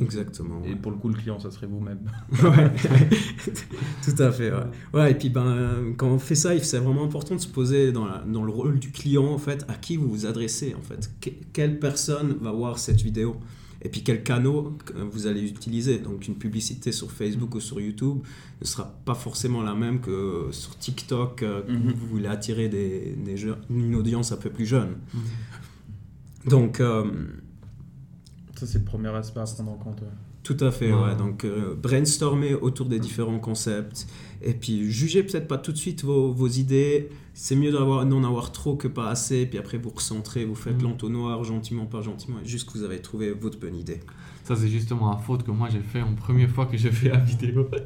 Exactement. 0.00 0.62
Et 0.64 0.74
pour 0.74 0.90
le 0.92 0.96
coup, 0.98 1.08
le 1.08 1.14
client, 1.14 1.38
ça 1.38 1.50
serait 1.50 1.66
vous-même. 1.66 1.98
Ouais. 2.42 2.72
Tout 4.04 4.22
à 4.22 4.32
fait. 4.32 4.50
Ouais. 4.52 4.64
Ouais, 4.94 5.10
et 5.12 5.14
puis 5.14 5.28
ben, 5.30 5.94
quand 5.96 6.08
on 6.08 6.18
fait 6.18 6.34
ça, 6.34 6.58
c'est 6.60 6.78
vraiment 6.78 7.04
important 7.04 7.34
de 7.34 7.40
se 7.40 7.48
poser 7.48 7.92
dans, 7.92 8.06
la- 8.06 8.24
dans 8.26 8.44
le 8.44 8.50
rôle 8.52 8.78
du 8.78 8.90
client, 8.90 9.26
en 9.26 9.38
fait, 9.38 9.64
à 9.68 9.74
qui 9.74 9.96
vous 9.96 10.08
vous 10.08 10.26
adressez, 10.26 10.74
en 10.74 10.82
fait. 10.82 11.10
Que- 11.20 11.30
quelle 11.52 11.78
personne 11.78 12.36
va 12.40 12.52
voir 12.52 12.78
cette 12.78 13.00
vidéo? 13.02 13.36
Et 13.82 13.88
puis 13.88 14.02
quel 14.02 14.22
canot 14.22 14.76
vous 15.10 15.26
allez 15.26 15.48
utiliser? 15.48 16.00
Donc 16.00 16.28
une 16.28 16.34
publicité 16.34 16.92
sur 16.92 17.10
Facebook 17.10 17.54
ou 17.54 17.60
sur 17.60 17.80
YouTube 17.80 18.18
ne 18.60 18.66
sera 18.66 18.84
pas 19.06 19.14
forcément 19.14 19.62
la 19.62 19.74
même 19.74 20.00
que 20.00 20.48
sur 20.50 20.76
TikTok, 20.76 21.36
que 21.36 21.70
Mhm. 21.72 21.92
vous 21.96 22.06
voulez 22.08 22.26
attirer 22.28 22.68
des, 22.68 23.16
une 23.70 23.94
audience 23.94 24.32
un 24.32 24.36
peu 24.36 24.50
plus 24.50 24.66
jeune. 24.66 24.96
Donc, 26.46 26.80
euh, 26.80 27.04
Ça, 28.60 28.66
c'est 28.66 28.80
le 28.80 28.84
premier 28.84 29.08
aspect 29.08 29.40
à 29.40 29.46
prendre 29.46 29.72
en 29.72 29.76
compte. 29.76 30.02
Tout 30.42 30.56
à 30.60 30.70
fait, 30.70 30.92
Ouais. 30.92 31.02
ouais. 31.02 31.16
Donc, 31.16 31.44
euh, 31.44 31.74
brainstormer 31.74 32.54
autour 32.54 32.86
des 32.86 32.98
différents 32.98 33.38
concepts. 33.38 34.06
Et 34.42 34.54
puis, 34.54 34.90
jugez 34.90 35.22
peut-être 35.22 35.46
pas 35.48 35.58
tout 35.58 35.72
de 35.72 35.76
suite 35.76 36.02
vos, 36.02 36.32
vos 36.32 36.48
idées. 36.48 37.10
C'est 37.34 37.56
mieux 37.56 37.70
d'avoir, 37.72 38.04
n'en 38.06 38.24
avoir 38.24 38.50
trop 38.52 38.74
que 38.74 38.88
pas 38.88 39.08
assez. 39.10 39.44
Puis 39.46 39.58
après, 39.58 39.76
vous 39.78 39.90
recentrez, 39.90 40.44
vous 40.46 40.54
faites 40.54 40.76
Mhm. 40.76 40.82
l'entonnoir 40.84 41.44
gentiment, 41.44 41.84
pas 41.86 42.00
gentiment. 42.00 42.38
Et 42.44 42.48
juste 42.48 42.66
que 42.70 42.78
vous 42.78 42.84
avez 42.84 43.00
trouvé 43.00 43.32
votre 43.32 43.58
bonne 43.60 43.76
idée. 43.76 44.00
Ça, 44.44 44.56
c'est 44.56 44.68
justement 44.68 45.10
la 45.10 45.18
faute 45.18 45.44
que 45.44 45.50
moi 45.52 45.68
j'ai 45.70 45.78
fait 45.80 46.00
en 46.02 46.14
première 46.14 46.50
fois 46.50 46.66
que 46.66 46.76
j'ai 46.76 46.90
fait 46.90 47.10
la 47.10 47.18
vidéo. 47.18 47.68
Ouais? 47.70 47.84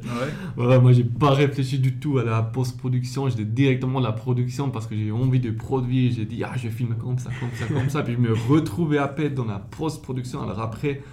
Voilà, 0.55 0.79
moi 0.79 0.93
j'ai 0.93 1.03
pas 1.03 1.29
réfléchi 1.31 1.77
du 1.77 1.99
tout 1.99 2.17
à 2.17 2.23
la 2.23 2.41
post-production, 2.41 3.29
j'étais 3.29 3.45
directement 3.45 3.99
à 3.99 4.01
la 4.01 4.13
production 4.13 4.71
parce 4.71 4.87
que 4.87 4.95
j'ai 4.95 5.03
eu 5.07 5.11
envie 5.11 5.39
de 5.41 5.51
produire, 5.51 6.11
j'ai 6.15 6.25
dit 6.25 6.43
ah 6.43 6.53
je 6.55 6.63
vais 6.63 6.69
filmer 6.73 6.95
comme 6.99 7.19
ça, 7.19 7.29
comme 7.39 7.49
ça, 7.53 7.67
comme 7.71 7.89
ça, 7.89 8.01
puis 8.01 8.13
je 8.13 8.19
me 8.19 8.33
retrouvais 8.33 8.97
à 8.97 9.07
peine 9.07 9.35
dans 9.35 9.45
la 9.45 9.59
post-production, 9.59 10.41
alors 10.41 10.59
après, 10.59 11.03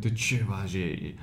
de 0.00 0.08
Dieu, 0.08 0.40
voilà, 0.46 0.66
j'ai 0.66 1.16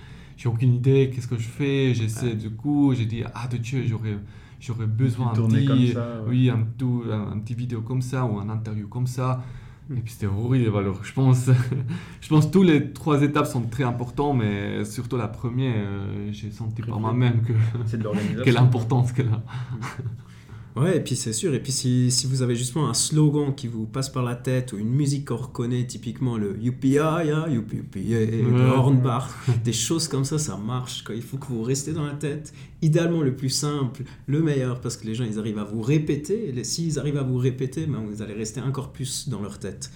aucune 0.46 0.74
idée, 0.74 1.12
qu'est-ce 1.14 1.28
que 1.28 1.38
je 1.38 1.48
fais, 1.48 1.94
j'essaie 1.94 2.36
du 2.36 2.50
coup, 2.50 2.94
j'ai 2.96 3.06
dit 3.06 3.24
ah 3.34 3.48
de 3.48 3.58
Dieu, 3.58 3.84
j'aurais 3.88 4.18
j'aurais 4.60 4.86
besoin 4.86 5.34
d'un 5.34 5.42
comme 5.42 5.52
petit, 5.52 5.94
ça. 5.94 6.22
ouais. 6.22 6.30
oui, 6.30 6.50
un, 6.50 6.66
tout, 6.78 7.04
un, 7.12 7.32
un 7.34 7.40
petit 7.40 7.56
vidéo 7.56 7.82
comme 7.82 8.02
ça 8.02 8.26
ou 8.26 8.38
un 8.40 8.50
interview 8.50 8.88
comme 8.88 9.08
ça. 9.08 9.44
Et 9.90 10.00
puis 10.00 10.14
c'était 10.14 10.28
horrible. 10.28 10.78
Alors 10.78 11.04
je 11.04 11.12
pense, 11.12 11.50
je 12.22 12.30
pense 12.30 12.46
que 12.46 12.52
tous 12.52 12.64
les 12.64 12.94
trois 12.94 13.22
étapes 13.24 13.48
sont 13.48 13.64
très 13.64 13.84
importantes, 13.84 14.38
mais 14.38 14.86
surtout 14.86 15.18
la 15.18 15.28
première, 15.28 15.74
euh, 15.76 16.30
j'ai 16.32 16.52
senti 16.52 16.82
par 16.82 17.00
moi-même 17.00 17.42
que 17.42 17.54
de 17.98 18.04
l'organisation. 18.04 18.44
quelle 18.44 18.58
importance 18.58 19.12
qu'elle 19.12 19.28
a. 19.28 19.42
Ouais, 20.76 20.98
et 20.98 21.00
puis 21.02 21.16
c'est 21.16 21.34
sûr. 21.34 21.54
Et 21.54 21.62
puis, 21.62 21.72
si, 21.72 22.12
si 22.12 22.28
vous 22.28 22.42
avez 22.42 22.56
justement 22.56 22.90
un 22.90 22.94
slogan 22.94 23.54
qui 23.54 23.68
vous 23.68 23.86
passe 23.86 24.10
par 24.10 24.24
la 24.24 24.36
tête 24.36 24.72
ou 24.72 24.78
une 24.78 24.90
musique 24.90 25.28
qu'on 25.28 25.36
reconnaît, 25.36 25.86
typiquement 25.86 26.38
le 26.38 26.58
UPI, 26.64 26.94
yeah, 26.94 27.48
UPI, 27.50 27.84
le 27.94 28.52
Ouais. 28.52 28.70
hornbar, 28.70 29.30
des 29.64 29.74
choses 29.74 30.08
comme 30.08 30.24
ça, 30.24 30.38
ça 30.38 30.56
marche. 30.58 31.04
Quoi. 31.04 31.16
Il 31.16 31.22
faut 31.22 31.38
que 31.38 31.48
vous 31.48 31.62
restez 31.64 31.92
dans 31.92 32.06
la 32.06 32.14
tête. 32.14 32.54
Idéalement, 32.82 33.22
le 33.22 33.36
plus 33.36 33.50
simple, 33.50 34.04
le 34.28 34.42
meilleur, 34.42 34.80
parce 34.80 34.96
que 34.98 35.06
les 35.06 35.14
gens, 35.14 35.26
ils 35.26 35.38
arrivent 35.38 35.60
à 35.60 35.64
vous 35.66 35.82
répéter. 35.82 36.54
Et 36.58 36.64
s'ils 36.64 36.98
arrivent 37.00 37.18
à 37.18 37.24
vous 37.24 37.38
répéter, 37.38 37.86
ben, 37.86 38.00
vous 38.10 38.22
allez 38.22 38.34
rester 38.34 38.62
encore 38.62 38.92
plus 38.92 39.28
dans 39.28 39.42
leur 39.42 39.60
tête. 39.60 39.92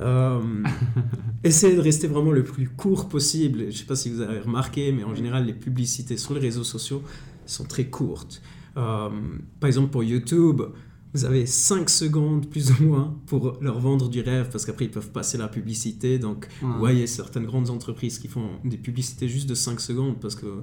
Euh, 0.00 0.40
essayez 1.44 1.76
de 1.76 1.80
rester 1.80 2.06
vraiment 2.06 2.32
le 2.32 2.44
plus 2.44 2.68
court 2.68 3.08
possible. 3.08 3.60
Je 3.60 3.64
ne 3.66 3.70
sais 3.72 3.84
pas 3.84 3.96
si 3.96 4.10
vous 4.10 4.20
avez 4.20 4.40
remarqué, 4.40 4.90
mais 4.92 5.04
en 5.04 5.14
général, 5.14 5.44
les 5.44 5.52
publicités 5.52 6.16
sur 6.16 6.32
les 6.34 6.40
réseaux 6.40 6.64
sociaux 6.64 7.02
sont 7.44 7.64
très 7.64 7.86
courtes. 7.86 8.40
Euh, 8.76 9.10
par 9.60 9.68
exemple, 9.68 9.90
pour 9.90 10.04
YouTube, 10.04 10.62
vous 11.14 11.24
avez 11.24 11.44
5 11.44 11.90
secondes 11.90 12.48
plus 12.48 12.70
ou 12.70 12.84
moins 12.84 13.16
pour 13.26 13.58
leur 13.60 13.78
vendre 13.80 14.08
du 14.08 14.20
rêve, 14.20 14.48
parce 14.50 14.64
qu'après, 14.64 14.86
ils 14.86 14.90
peuvent 14.90 15.10
passer 15.10 15.36
la 15.36 15.48
publicité. 15.48 16.18
Donc, 16.18 16.48
vous 16.60 16.78
voyez 16.78 17.06
certaines 17.06 17.44
grandes 17.44 17.70
entreprises 17.70 18.18
qui 18.18 18.28
font 18.28 18.48
des 18.64 18.78
publicités 18.78 19.28
juste 19.28 19.48
de 19.48 19.54
5 19.54 19.80
secondes, 19.80 20.20
parce 20.20 20.34
que 20.34 20.62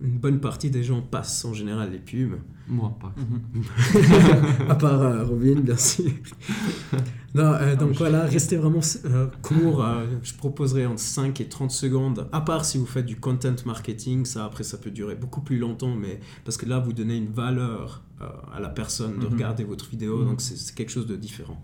une 0.00 0.18
bonne 0.18 0.38
partie 0.40 0.70
des 0.70 0.84
gens 0.84 1.02
passent 1.02 1.44
en 1.44 1.52
général 1.54 1.90
les 1.90 1.98
pubs. 1.98 2.38
Moi, 2.68 2.94
pas. 3.00 3.14
Mhm. 3.16 3.62
à 4.68 4.74
part 4.74 5.00
euh, 5.02 5.24
Robin, 5.24 5.60
bien 5.60 5.76
sûr. 5.76 6.10
non, 7.34 7.44
euh, 7.54 7.74
donc 7.76 7.94
je- 7.94 7.98
voilà, 7.98 8.24
restez 8.24 8.56
vraiment 8.56 8.80
euh, 9.06 9.26
court. 9.42 9.82
euh, 9.84 10.06
je 10.22 10.34
proposerai 10.34 10.86
entre 10.86 11.00
5 11.00 11.40
et 11.40 11.48
30 11.48 11.70
secondes. 11.70 12.28
À 12.30 12.42
part 12.42 12.64
si 12.64 12.78
vous 12.78 12.86
faites 12.86 13.06
du 13.06 13.16
content 13.16 13.54
marketing, 13.66 14.24
ça 14.24 14.44
après 14.44 14.64
ça 14.64 14.76
peut 14.76 14.90
durer 14.90 15.14
beaucoup 15.16 15.40
plus 15.40 15.58
longtemps, 15.58 15.94
mais 15.96 16.20
parce 16.44 16.56
que 16.56 16.66
là 16.66 16.78
vous 16.78 16.92
donnez 16.92 17.16
une 17.16 17.32
valeur 17.32 18.02
euh, 18.20 18.26
à 18.54 18.60
la 18.60 18.68
personne 18.68 19.18
de 19.18 19.26
Mhm. 19.26 19.32
regarder 19.32 19.64
votre 19.64 19.88
vidéo, 19.88 20.18
Mhm. 20.18 20.26
donc 20.26 20.40
c'est 20.42 20.74
quelque 20.74 20.90
chose 20.92 21.06
de 21.06 21.16
différent. 21.16 21.60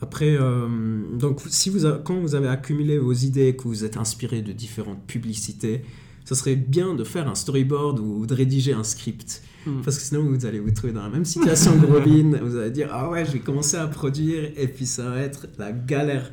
Après, 0.00 0.36
euh, 0.36 0.68
donc 1.16 1.40
si 1.48 1.70
vous 1.70 1.86
a- 1.86 1.98
quand 1.98 2.18
vous 2.20 2.34
avez 2.34 2.48
accumulé 2.48 2.98
vos 2.98 3.12
idées, 3.12 3.54
que 3.56 3.62
vous 3.64 3.84
êtes 3.84 3.96
inspiré 3.96 4.42
de 4.42 4.52
différentes 4.52 5.02
publicités, 5.06 5.84
ce 6.24 6.34
serait 6.34 6.56
bien 6.56 6.94
de 6.94 7.04
faire 7.04 7.28
un 7.28 7.34
storyboard 7.34 8.00
ou 8.00 8.26
de 8.26 8.34
rédiger 8.34 8.72
un 8.72 8.84
script. 8.84 9.42
Mm. 9.66 9.80
Parce 9.84 9.98
que 9.98 10.02
sinon, 10.02 10.24
vous 10.24 10.46
allez 10.46 10.60
vous 10.60 10.70
trouver 10.70 10.92
dans 10.92 11.02
la 11.02 11.08
même 11.08 11.24
situation 11.24 11.78
que 11.78 11.86
Robin. 11.86 12.38
Vous 12.42 12.56
allez 12.56 12.70
dire, 12.70 12.88
ah 12.90 13.10
ouais, 13.10 13.24
je 13.24 13.32
vais 13.32 13.38
commencer 13.38 13.76
à 13.76 13.86
produire, 13.86 14.50
et 14.56 14.68
puis 14.68 14.86
ça 14.86 15.10
va 15.10 15.18
être 15.20 15.46
la 15.58 15.72
galère. 15.72 16.30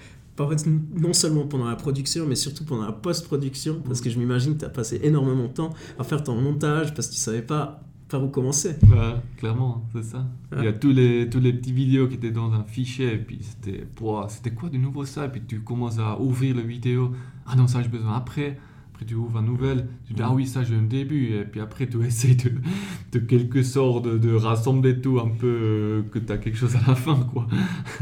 Non 0.96 1.12
seulement 1.12 1.46
pendant 1.46 1.68
la 1.68 1.76
production, 1.76 2.26
mais 2.26 2.36
surtout 2.36 2.64
pendant 2.64 2.86
la 2.86 2.94
post-production, 2.94 3.82
parce 3.86 4.00
que 4.00 4.10
je 4.10 4.18
m'imagine 4.18 4.54
que 4.54 4.60
tu 4.60 4.66
as 4.66 4.70
passé 4.70 5.02
énormément 5.04 5.48
de 5.48 5.54
temps 5.54 5.74
à 5.98 6.06
faire 6.06 6.24
ton 6.24 6.40
montage, 6.40 6.94
parce 6.94 7.10
que 7.10 7.14
tu 7.14 7.20
savais 7.20 7.42
pas 7.42 7.84
par 8.08 8.24
où 8.24 8.30
commencer. 8.30 8.76
Ouais, 8.84 9.16
clairement, 9.38 9.86
c'est 9.94 10.04
ça. 10.04 10.26
Il 10.58 10.64
y 10.64 10.68
a 10.68 10.74
tous 10.74 10.92
les, 10.92 11.30
tous 11.30 11.40
les 11.40 11.52
petits 11.52 11.74
vidéos 11.74 12.08
qui 12.08 12.16
étaient 12.16 12.32
dans 12.32 12.54
un 12.54 12.64
fichier, 12.64 13.14
et 13.14 13.18
puis 13.18 13.40
c'était, 13.42 13.86
c'était 14.30 14.52
quoi 14.52 14.70
de 14.70 14.78
nouveau 14.78 15.04
ça? 15.06 15.26
Et 15.26 15.30
puis 15.30 15.42
tu 15.46 15.60
commences 15.60 16.00
à 16.00 16.20
ouvrir 16.20 16.56
la 16.56 16.64
vidéo. 16.64 17.12
Ah 17.46 17.56
non, 17.58 17.68
ça 17.68 17.82
j'ai 17.82 17.90
besoin 17.90 18.16
après. 18.16 18.58
Après 19.00 19.08
tu 19.08 19.16
ouvres 19.16 19.38
un 19.38 19.44
nouvel, 19.44 19.88
tu 20.06 20.12
dis 20.12 20.22
ah 20.22 20.34
oui, 20.34 20.46
ça 20.46 20.62
j'ai 20.62 20.76
un 20.76 20.82
début. 20.82 21.28
Et 21.28 21.46
puis 21.46 21.62
après 21.62 21.88
tu 21.88 22.04
essayes 22.06 22.36
de, 22.36 22.52
de 23.14 23.20
quelque 23.20 23.64
sorte 23.64 24.04
de, 24.04 24.18
de 24.18 24.36
rassembler 24.36 25.00
tout 25.00 25.22
un 25.22 25.30
peu, 25.30 25.48
euh, 25.48 26.02
que 26.12 26.20
tu 26.20 26.30
as 26.34 26.38
quelque 26.38 26.58
chose 26.58 26.76
à 26.76 26.86
la 26.86 26.96
fin, 26.96 27.16
quoi. 27.16 27.48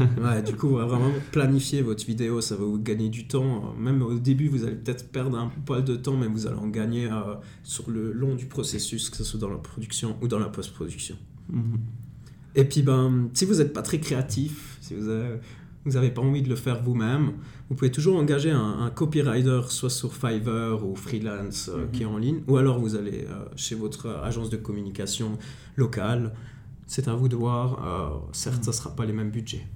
Ouais, 0.20 0.42
du 0.42 0.56
coup, 0.56 0.70
vraiment 0.70 1.12
planifier 1.30 1.82
votre 1.82 2.04
vidéo, 2.04 2.40
ça 2.40 2.56
va 2.56 2.64
vous 2.64 2.80
gagner 2.80 3.10
du 3.10 3.28
temps. 3.28 3.76
Même 3.78 4.02
au 4.02 4.18
début, 4.18 4.48
vous 4.48 4.64
allez 4.64 4.74
peut-être 4.74 5.12
perdre 5.12 5.38
un 5.38 5.52
poil 5.66 5.84
de 5.84 5.94
temps, 5.94 6.16
mais 6.16 6.26
vous 6.26 6.48
allez 6.48 6.58
en 6.58 6.66
gagner 6.66 7.06
euh, 7.06 7.36
sur 7.62 7.88
le 7.88 8.10
long 8.10 8.34
du 8.34 8.46
processus, 8.46 9.08
que 9.08 9.16
ce 9.18 9.22
soit 9.22 9.38
dans 9.38 9.50
la 9.50 9.58
production 9.58 10.16
ou 10.20 10.26
dans 10.26 10.40
la 10.40 10.48
post-production. 10.48 11.14
Mhm. 11.48 11.78
Et 12.56 12.64
puis, 12.64 12.82
ben, 12.82 13.28
si 13.34 13.44
vous 13.44 13.54
n'êtes 13.54 13.72
pas 13.72 13.82
très 13.82 14.00
créatif, 14.00 14.78
si 14.80 14.96
vous 14.96 15.08
avez, 15.08 15.36
vous 15.84 15.92
n'avez 15.92 16.10
pas 16.10 16.20
envie 16.22 16.42
de 16.42 16.48
le 16.48 16.56
faire 16.56 16.82
vous-même, 16.82 17.32
vous 17.68 17.74
pouvez 17.76 17.90
toujours 17.90 18.16
engager 18.18 18.50
un, 18.50 18.80
un 18.80 18.90
copywriter, 18.90 19.62
soit 19.68 19.90
sur 19.90 20.12
Fiverr 20.14 20.84
ou 20.86 20.94
Freelance, 20.96 21.70
euh, 21.72 21.84
Mhm. 21.84 21.90
qui 21.92 22.02
est 22.02 22.06
en 22.06 22.18
ligne, 22.18 22.40
ou 22.46 22.56
alors 22.56 22.78
vous 22.78 22.94
allez 22.96 23.24
euh, 23.28 23.44
chez 23.56 23.74
votre 23.74 24.08
agence 24.22 24.50
de 24.50 24.56
communication 24.56 25.38
locale. 25.76 26.32
C'est 26.86 27.06
à 27.08 27.14
vous 27.14 27.28
de 27.28 27.36
voir. 27.36 27.84
Euh, 27.86 28.28
certes, 28.32 28.64
ça 28.64 28.70
ne 28.70 28.74
sera 28.76 28.94
pas 28.96 29.04
les 29.04 29.12
mêmes 29.12 29.30
budgets. 29.30 29.66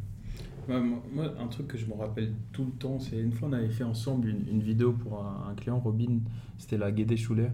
Ouais, 0.69 0.81
moi, 1.13 1.27
un 1.41 1.47
truc 1.49 1.67
que 1.69 1.77
je 1.79 1.87
me 1.87 1.95
rappelle 1.95 2.33
tout 2.53 2.65
le 2.65 2.71
temps, 2.73 2.99
c'est 3.01 3.19
une 3.19 3.33
fois 3.33 3.49
on 3.49 3.53
avait 3.53 3.69
fait 3.69 3.85
ensemble 3.85 4.29
une, 4.29 4.47
une 4.49 4.63
vidéo 4.63 4.93
pour 4.93 5.19
un, 5.25 5.51
un 5.51 5.55
client, 5.55 5.79
Robin, 5.81 6.21
c'était 6.59 6.79
la 6.79 6.93
Guédé 6.93 7.17
Choulet. 7.17 7.51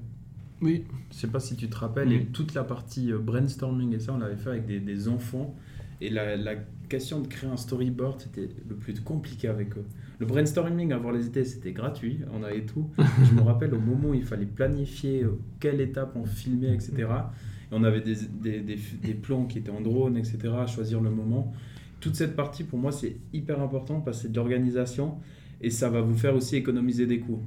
Oui. 0.60 0.84
Je 1.10 1.16
sais 1.16 1.26
pas 1.28 1.40
si 1.40 1.56
tu 1.56 1.68
te 1.70 1.76
rappelles, 1.76 2.08
Oui. 2.08 2.14
et 2.16 2.26
toute 2.26 2.52
la 2.54 2.64
partie 2.64 3.10
euh, 3.12 3.18
brainstorming 3.18 3.94
et 3.94 4.00
ça, 4.00 4.12
on 4.12 4.18
l'avait 4.18 4.36
fait 4.36 4.50
avec 4.50 4.66
des, 4.66 4.80
des 4.80 5.08
enfants. 5.08 5.54
Et 6.00 6.10
la, 6.10 6.36
la 6.36 6.54
question 6.88 7.20
de 7.20 7.28
créer 7.28 7.48
un 7.48 7.56
storyboard, 7.56 8.20
c'était 8.20 8.48
le 8.68 8.74
plus 8.74 9.00
compliqué 9.00 9.48
avec 9.48 9.76
eux. 9.76 9.84
Le 10.18 10.26
brainstorming, 10.26 10.92
avoir 10.92 11.12
les 11.12 11.26
idées, 11.26 11.44
c'était 11.44 11.72
gratuit, 11.72 12.20
on 12.32 12.42
avait 12.42 12.64
tout. 12.64 12.90
Je 13.24 13.34
me 13.34 13.42
rappelle 13.42 13.74
au 13.74 13.78
moment 13.78 14.10
où 14.10 14.14
il 14.14 14.24
fallait 14.24 14.46
planifier 14.46 15.22
euh, 15.22 15.38
quelle 15.60 15.80
étape 15.80 16.16
on 16.16 16.24
filmait, 16.24 16.74
etc. 16.74 16.92
Et 16.98 17.72
on 17.72 17.84
avait 17.84 18.00
des, 18.00 18.16
des, 18.42 18.60
des, 18.60 18.78
des 19.02 19.14
plans 19.14 19.44
qui 19.44 19.58
étaient 19.58 19.70
en 19.70 19.80
drone, 19.80 20.16
etc. 20.16 20.38
à 20.58 20.66
choisir 20.66 21.00
le 21.00 21.10
moment. 21.10 21.52
Toute 22.00 22.16
cette 22.16 22.34
partie, 22.34 22.64
pour 22.64 22.78
moi, 22.78 22.92
c'est 22.92 23.16
hyper 23.32 23.60
important 23.60 24.00
parce 24.00 24.18
que 24.18 24.22
c'est 24.24 24.32
de 24.32 24.36
l'organisation 24.36 25.18
et 25.60 25.70
ça 25.70 25.90
va 25.90 26.00
vous 26.00 26.16
faire 26.16 26.34
aussi 26.34 26.56
économiser 26.56 27.06
des 27.06 27.20
coûts. 27.20 27.42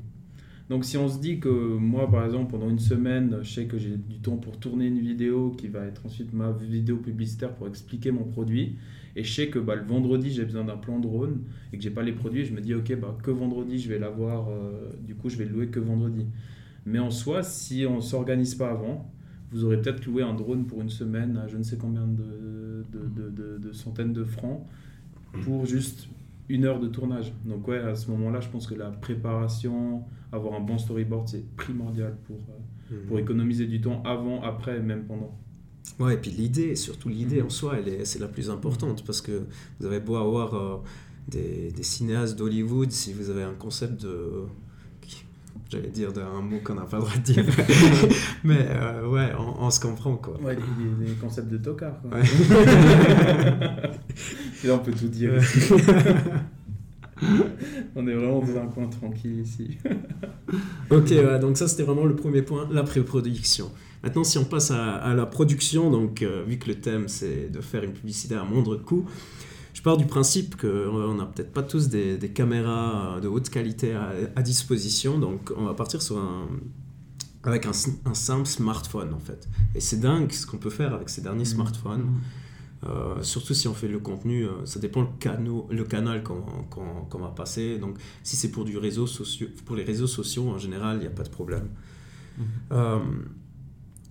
Donc 0.69 0.86
si 0.86 0.95
on 0.95 1.10
se 1.10 1.19
dit 1.19 1.39
que 1.39 1.50
moi, 1.50 2.10
par 2.10 2.24
exemple, 2.24 2.51
pendant 2.51 2.69
une 2.69 2.79
semaine, 2.79 3.39
je 3.41 3.53
sais 3.53 3.65
que 3.65 3.77
j'ai 3.77 3.98
du 3.98 4.19
temps 4.19 4.38
pour 4.38 4.57
tourner 4.57 4.88
une 4.88 5.00
vidéo 5.00 5.51
qui 5.57 5.67
va 5.67 5.86
être 5.86 6.05
ensuite 6.05 6.31
ma 6.31 6.51
vidéo 6.51 6.95
publicitaire 6.95 7.53
pour 7.55 7.67
expliquer 7.67 8.12
mon 8.12 8.24
produit, 8.24 8.77
et 9.15 9.24
je 9.24 9.34
sais 9.34 9.48
que 9.50 9.60
bah, 9.60 9.75
le 9.75 9.84
vendredi, 9.84 10.32
j'ai 10.32 10.46
besoin 10.46 10.63
d'un 10.63 10.77
plan 10.77 11.00
drone, 11.00 11.41
et 11.74 11.77
que 11.77 11.84
j'ai 11.84 11.89
pas 11.91 12.03
les 12.03 12.13
produits, 12.13 12.46
je 12.46 12.53
me 12.53 12.62
dis, 12.62 12.74
ok, 12.74 12.96
bah, 13.00 13.18
que 13.24 13.32
vendredi, 13.32 13.80
je 13.80 13.89
vais 13.89 14.00
l'avoir, 14.00 14.50
euh, 14.50 14.91
du 15.06 15.15
coup, 15.15 15.30
je 15.30 15.38
vais 15.38 15.46
le 15.46 15.51
louer 15.51 15.68
que 15.68 15.80
vendredi. 15.80 16.25
Mais 16.86 17.00
en 17.00 17.12
soi, 17.12 17.44
si 17.44 17.86
on 17.88 18.01
s'organise 18.01 18.56
pas 18.56 18.70
avant, 18.72 19.12
vous 19.51 19.65
aurez 19.65 19.82
peut-être 19.82 20.06
loué 20.06 20.24
un 20.24 20.34
drone 20.34 20.65
pour 20.65 20.82
une 20.82 20.89
semaine 20.89 21.38
à 21.38 21.48
je 21.48 21.58
ne 21.58 21.63
sais 21.63 21.77
combien 21.77 22.08
de, 22.08 22.86
de, 22.91 23.08
de- 23.08 23.30
de- 23.30 23.58
de 23.58 23.72
centaines 23.74 24.13
de 24.13 24.24
francs 24.24 24.65
pour 25.41 25.65
juste 25.65 26.10
une 26.50 26.65
heure 26.65 26.80
de 26.80 26.88
tournage. 26.88 27.34
Donc 27.46 27.68
ouais, 27.68 27.80
à 27.80 27.96
ce 27.96 28.10
moment-là, 28.12 28.39
je 28.41 28.50
pense 28.50 28.68
que 28.68 28.75
la 28.75 28.91
préparation, 28.91 30.03
avoir 30.32 30.56
un 30.56 30.60
bon 30.62 30.77
storyboard, 30.77 31.27
c'est 31.27 31.46
primordial 31.56 32.18
pour, 32.25 32.38
euh, 32.38 32.60
pour 33.08 33.20
économiser 33.20 33.68
du 33.68 33.82
temps 33.82 34.01
avant, 34.03 34.41
après 34.44 34.77
et 34.77 34.82
même 34.82 35.06
pendant. 35.06 35.38
Ouais, 36.00 36.15
et 36.15 36.17
puis 36.17 36.31
l'idée, 36.31 36.75
surtout 36.75 37.09
l'idée 37.09 37.39
Mhm. 37.41 37.45
en 37.45 37.50
soi, 37.50 37.75
elle 37.77 37.88
est, 37.93 38.05
c'est 38.05 38.19
la 38.19 38.27
plus 38.27 38.50
importante 38.50 39.03
parce 39.05 39.21
que 39.21 39.43
vous 39.79 39.85
avez 39.85 40.00
beau 40.00 40.15
avoir 40.15 40.53
euh, 40.55 40.77
des, 41.27 41.71
des 41.71 41.83
cinéastes 41.83 42.35
d'Hollywood, 42.38 42.91
si 42.91 43.13
vous 43.13 43.29
avez 43.29 43.43
un 43.43 43.53
concept 43.53 44.01
de. 44.01 44.45
J'allais 45.69 45.89
dire 45.89 46.11
d'un 46.11 46.41
mot 46.41 46.57
qu'on 46.61 46.73
n'a 46.75 46.81
pas 46.81 46.97
le 46.97 47.03
droit 47.03 47.15
de 47.15 47.21
dire. 47.21 47.45
Mais 48.43 48.67
euh, 48.71 49.07
ouais, 49.07 49.31
on, 49.39 49.63
on 49.65 49.69
se 49.69 49.79
comprend 49.79 50.17
quoi. 50.17 50.38
Ouais, 50.41 50.55
des, 50.55 51.05
des 51.05 51.13
concepts 51.13 51.47
de 51.50 51.57
tocard. 51.57 52.01
Quoi. 52.01 52.17
Ouais. 52.17 52.25
Et 54.63 54.67
là, 54.67 54.73
on 54.75 54.79
peut 54.79 54.91
tout 54.91 55.07
dire. 55.07 55.31
On 57.95 58.07
est 58.07 58.13
vraiment 58.13 58.39
dans 58.39 58.57
un 58.57 58.67
coin 58.67 58.88
tranquille 58.88 59.39
ici. 59.39 59.77
Ok, 60.89 61.07
ouais, 61.12 61.39
donc 61.39 61.55
ça 61.57 61.67
c'était 61.67 61.83
vraiment 61.83 62.05
le 62.05 62.15
premier 62.15 62.41
point, 62.41 62.67
la 62.71 62.83
pré-production. 62.83 63.71
Maintenant, 64.03 64.24
si 64.25 64.38
on 64.38 64.43
passe 64.43 64.71
à, 64.71 64.95
à 64.95 65.13
la 65.13 65.25
production, 65.25 65.89
donc 65.91 66.21
euh, 66.21 66.43
vu 66.45 66.57
que 66.57 66.67
le 66.67 66.75
thème 66.75 67.07
c'est 67.07 67.50
de 67.50 67.62
faire 67.62 67.83
une 67.83 67.93
publicité 67.93 68.36
à 68.36 68.43
moindre 68.43 68.75
coût, 68.75 69.05
je 69.74 69.81
pars 69.81 69.95
du 69.95 70.05
principe 70.05 70.57
qu'on 70.60 71.13
n'a 71.13 71.25
peut-être 71.25 71.53
pas 71.53 71.63
tous 71.63 71.88
des, 71.88 72.17
des 72.17 72.29
caméras 72.29 73.19
de 73.21 73.27
haute 73.29 73.50
qualité 73.50 73.93
à, 73.93 74.12
à 74.36 74.41
disposition, 74.41 75.17
donc 75.19 75.51
on 75.55 75.63
va 75.65 75.74
partir 75.74 76.01
sur 76.01 76.17
un, 76.17 76.48
avec 77.43 77.65
un, 77.65 77.74
simple 78.13 78.45
smartphone 78.48 79.13
en 79.13 79.19
fait. 79.19 79.48
Et 79.75 79.79
c'est 79.79 80.00
dingue 80.01 80.31
ce 80.31 80.45
qu'on 80.45 80.57
peut 80.57 80.69
faire 80.69 80.93
avec 80.93 81.07
ces 81.10 81.21
derniers 81.21 81.39
Mhm. 81.39 81.45
smartphones. 81.45 82.05
Euh, 82.83 83.21
surtout 83.21 83.53
si 83.53 83.67
on 83.67 83.73
fait 83.75 83.88
le 83.88 84.00
contenu, 84.00 84.45
euh, 84.45 84.65
ça 84.65 84.79
dépend 84.79 85.01
le, 85.01 85.07
canal, 85.19 85.51
le 85.69 85.83
canal 85.83 86.23
qu'on 86.23 86.41
qu'on 86.69 87.19
va 87.19 87.27
passer. 87.29 87.77
Donc, 87.77 87.97
si 88.23 88.35
c'est 88.35 88.50
pour, 88.50 88.65
du 88.65 88.77
réseau 88.77 89.05
socio, 89.05 89.47
pour 89.65 89.75
les 89.75 89.83
réseaux 89.83 90.07
sociaux, 90.07 90.50
en 90.50 90.57
général, 90.57 90.97
il 90.97 91.01
n'y 91.01 91.07
a 91.07 91.11
pas 91.11 91.23
de 91.23 91.29
problème. 91.29 91.69
Mhm. 92.38 92.45
Euh, 92.71 93.00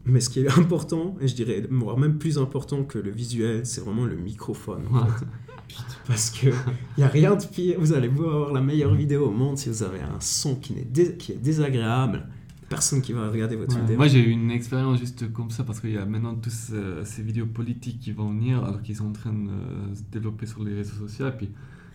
mais 0.05 0.21
ce 0.21 0.31
qui 0.31 0.41
est 0.41 0.59
important, 0.59 1.17
et 1.21 1.27
je 1.29 1.35
dirais 1.35 1.67
voire 1.71 1.99
même 1.99 2.19
plus 2.19 2.39
important 2.39 2.85
que 2.85 2.99
le 2.99 3.11
visuel, 3.11 3.67
c'est 3.67 3.81
vraiment 3.81 4.05
le 4.05 4.17
microphone. 4.17 4.85
en 4.93 5.07
fait. 5.07 5.27
Parce 6.07 6.31
que 6.31 6.47
il 6.49 6.99
n'y 6.99 7.05
a 7.05 7.09
rien 7.09 7.35
de 7.37 7.45
pire. 7.45 7.77
Vous 7.79 7.93
allez 7.93 8.09
avoir 8.09 8.53
la 8.53 8.61
meilleure 8.61 8.95
vidéo 8.95 9.27
au 9.27 9.31
monde 9.31 9.59
si 9.59 9.69
vous 9.69 9.83
avez 9.83 10.01
un 10.01 10.19
son 10.21 10.57
qui, 10.57 10.75
dés- 10.75 11.17
qui 11.17 11.33
est 11.33 11.37
désagréable. 11.37 12.27
Personne 12.71 13.03
qui 13.03 13.13
va 13.13 13.29
regarder 13.29 13.57
votre 13.57 13.75
Ouais, 13.75 13.81
vidéo. 13.83 13.97
Moi, 13.97 14.07
j'ai 14.07 14.21
eu 14.21 14.31
une 14.31 14.53
expérience 14.53 15.01
juste 15.01 15.33
comme 15.33 15.51
ça 15.51 15.65
parce 15.65 15.81
qu'il 15.81 15.91
y 15.91 15.99
a 15.99 16.07
maintenant 16.07 16.37
tous 16.37 16.71
euh, 16.73 17.05
ces 17.05 17.21
vidéos 17.21 17.47
politiques 17.47 17.99
qui 17.99 18.13
vont 18.13 18.31
venir 18.31 18.65
alors 18.65 18.81
qu'ils 18.81 18.95
sont 18.95 19.09
en 19.09 19.13
train 19.13 19.33
de 19.33 19.49
euh, 19.51 19.95
se 19.95 20.03
développer 20.13 20.47
sur 20.47 20.63
les 20.63 20.75
réseaux 20.75 20.95
sociaux. 20.95 21.27
Et 21.27 21.33
puis, 21.33 21.51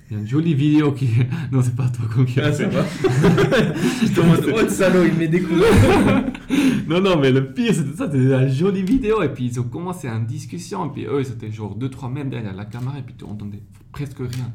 il 0.10 0.14
y 0.14 0.18
a 0.18 0.20
une 0.20 0.28
jolie 0.28 0.54
vidéo 0.54 0.92
qui. 0.92 1.08
non, 1.54 1.62
c'est 1.62 1.78
pas 1.78 1.88
toi 1.88 2.06
comme 2.14 2.26
qui 2.26 2.42
a 2.42 2.48
Ah, 2.48 2.52
ça 2.52 2.70
fait. 2.70 2.76
va 2.76 3.74
J'étais 4.04 4.20
en 4.20 4.28
mode, 4.28 4.52
oh, 4.54 4.62
le 4.62 4.68
salaud, 4.70 5.06
il 5.06 5.14
met 5.14 5.30
des 5.30 5.42
coups. 5.42 5.64
Non, 6.88 7.02
non, 7.02 7.18
mais 7.20 7.32
le 7.32 7.54
pire, 7.54 7.74
c'était 7.74 7.96
ça, 7.96 8.06
c'était 8.12 8.26
la 8.26 8.48
jolie 8.48 8.84
vidéo. 8.84 9.24
Et 9.24 9.30
puis, 9.30 9.46
ils 9.46 9.60
ont 9.62 9.64
commencé 9.64 10.08
une 10.10 10.26
discussion. 10.26 10.86
Et 10.88 10.90
puis, 10.94 11.06
eux, 11.06 11.24
c'était 11.24 11.52
genre 11.52 11.76
2-3 11.76 12.12
mètres 12.12 12.30
derrière 12.30 12.54
la 12.54 12.66
caméra. 12.66 13.00
Et 13.00 13.02
puis, 13.02 13.16
tu 13.18 13.24
entendais 13.24 13.64
presque 13.94 14.20
rien. 14.20 14.52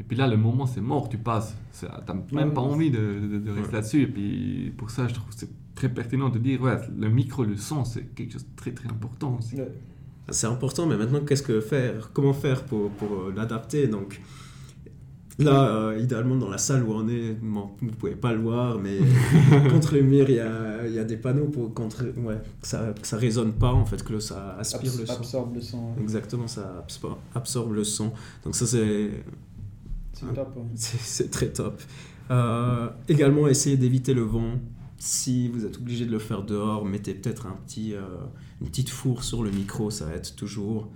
Et 0.00 0.02
puis 0.02 0.16
là, 0.16 0.26
le 0.26 0.36
moment, 0.38 0.66
c'est 0.66 0.80
mort, 0.80 1.08
tu 1.10 1.18
passes. 1.18 1.54
C'est- 1.72 1.86
T'as 2.06 2.14
même 2.32 2.48
Ouais, 2.48 2.54
pas 2.54 2.60
envie 2.62 2.90
de, 2.90 2.98
de- 2.98 3.38
de 3.38 3.50
rester 3.50 3.66
Ouais. 3.68 3.72
là-dessus. 3.74 4.02
Et 4.02 4.06
puis, 4.06 4.72
pour 4.76 4.90
ça, 4.90 5.06
je 5.06 5.14
trouve 5.14 5.28
que 5.28 5.34
c'est 5.36 5.50
très 5.74 5.88
pertinent 5.90 6.30
de 6.30 6.38
dire, 6.38 6.60
ouais, 6.62 6.76
le 6.98 7.08
micro, 7.10 7.44
le 7.44 7.56
son, 7.56 7.84
c'est 7.84 8.04
quelque 8.14 8.32
chose 8.32 8.44
de 8.44 8.56
très, 8.56 8.72
très 8.72 8.88
important 8.88 9.36
aussi. 9.38 9.56
C'est 10.30 10.46
important, 10.46 10.86
mais 10.86 10.96
maintenant, 10.96 11.20
qu'est-ce 11.20 11.42
que 11.42 11.60
faire? 11.60 12.10
Comment 12.14 12.32
faire 12.32 12.64
pour, 12.64 12.90
pour 12.92 13.08
euh, 13.12 13.34
l'adapter? 13.36 13.88
Donc, 13.88 14.20
là, 15.38 15.68
euh, 15.68 15.98
idéalement, 16.00 16.36
dans 16.36 16.48
la 16.50 16.58
salle 16.58 16.82
où 16.84 16.92
on 16.92 17.08
est, 17.08 17.32
bon, 17.40 17.70
vous 17.80 17.86
ne 17.86 17.90
pouvez 17.92 18.14
pas 18.14 18.32
le 18.32 18.40
voir, 18.40 18.78
mais 18.78 18.98
contre 19.70 19.94
le 19.94 20.02
mur, 20.02 20.28
il 20.28 20.36
y 20.36 20.40
a, 20.40 20.86
il 20.86 20.92
y 20.94 20.98
a 20.98 21.04
des 21.04 21.16
panneaux 21.16 21.46
pour 21.46 21.72
contre, 21.74 22.04
ouais, 22.18 22.38
que 22.60 22.66
ça 22.68 22.92
ne 23.12 23.18
résonne 23.18 23.52
pas, 23.54 23.72
en 23.72 23.84
fait, 23.86 24.02
que 24.04 24.18
ça 24.20 24.56
aspire 24.58 24.92
le 24.98 25.06
son. 25.06 25.12
absorbe 25.16 25.54
le 25.54 25.60
ouais. 25.60 26.02
Exactement, 26.02 26.46
ça 26.46 26.84
absor- 26.86 27.16
absorbe 27.34 27.72
le 27.72 27.84
son. 27.84 28.12
Donc, 28.44 28.54
ça, 28.54 28.66
c'est 28.66 29.10
C'est 30.20 30.34
top. 30.34 30.56
ouais. 30.56 30.62
c'est 30.74 31.30
très 31.30 31.48
top. 31.50 31.80
Euh, 32.30 32.88
également, 33.08 33.48
essayez 33.48 33.76
d'éviter 33.76 34.14
le 34.14 34.22
vent. 34.22 34.60
Si 34.98 35.48
vous 35.48 35.64
êtes 35.64 35.78
obligé 35.78 36.04
de 36.04 36.10
le 36.10 36.18
faire 36.18 36.42
dehors, 36.42 36.84
mettez 36.84 37.14
peut-être 37.14 37.46
un 37.46 37.56
petit, 37.66 37.94
euh, 37.94 38.02
une 38.60 38.68
petite 38.68 38.90
fourre 38.90 39.24
sur 39.24 39.42
le 39.42 39.50
micro, 39.50 39.90
ça 39.90 40.14
aide 40.14 40.34
toujours. 40.36 40.90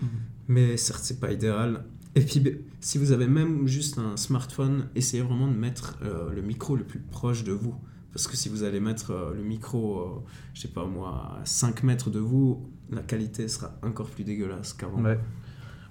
Mhm. 0.00 0.08
Mais 0.48 0.76
certes, 0.76 1.02
c'est 1.02 1.20
pas 1.20 1.32
idéal. 1.32 1.84
Et 2.14 2.20
puis, 2.20 2.42
si 2.80 2.98
vous 2.98 3.12
avez 3.12 3.26
même 3.26 3.66
juste 3.66 3.98
un 3.98 4.16
smartphone, 4.16 4.88
essayez 4.94 5.22
vraiment 5.22 5.48
de 5.48 5.56
mettre 5.56 5.98
euh, 6.02 6.32
le 6.32 6.42
micro 6.42 6.74
le 6.74 6.84
plus 6.84 7.00
proche 7.00 7.44
de 7.44 7.52
vous. 7.52 7.74
Parce 8.12 8.26
que 8.26 8.36
si 8.36 8.48
vous 8.48 8.62
allez 8.62 8.80
mettre 8.80 9.12
euh, 9.12 9.34
le 9.34 9.42
micro, 9.42 10.00
euh, 10.00 10.24
je 10.54 10.62
sais 10.62 10.68
pas 10.68 10.84
moi, 10.86 11.38
à 11.40 11.44
5 11.44 11.82
mètres 11.82 12.10
de 12.10 12.18
vous, 12.18 12.68
la 12.90 13.02
qualité 13.02 13.46
sera 13.48 13.78
encore 13.82 14.08
plus 14.08 14.24
dégueulasse 14.24 14.72
qu'avant. 14.72 15.00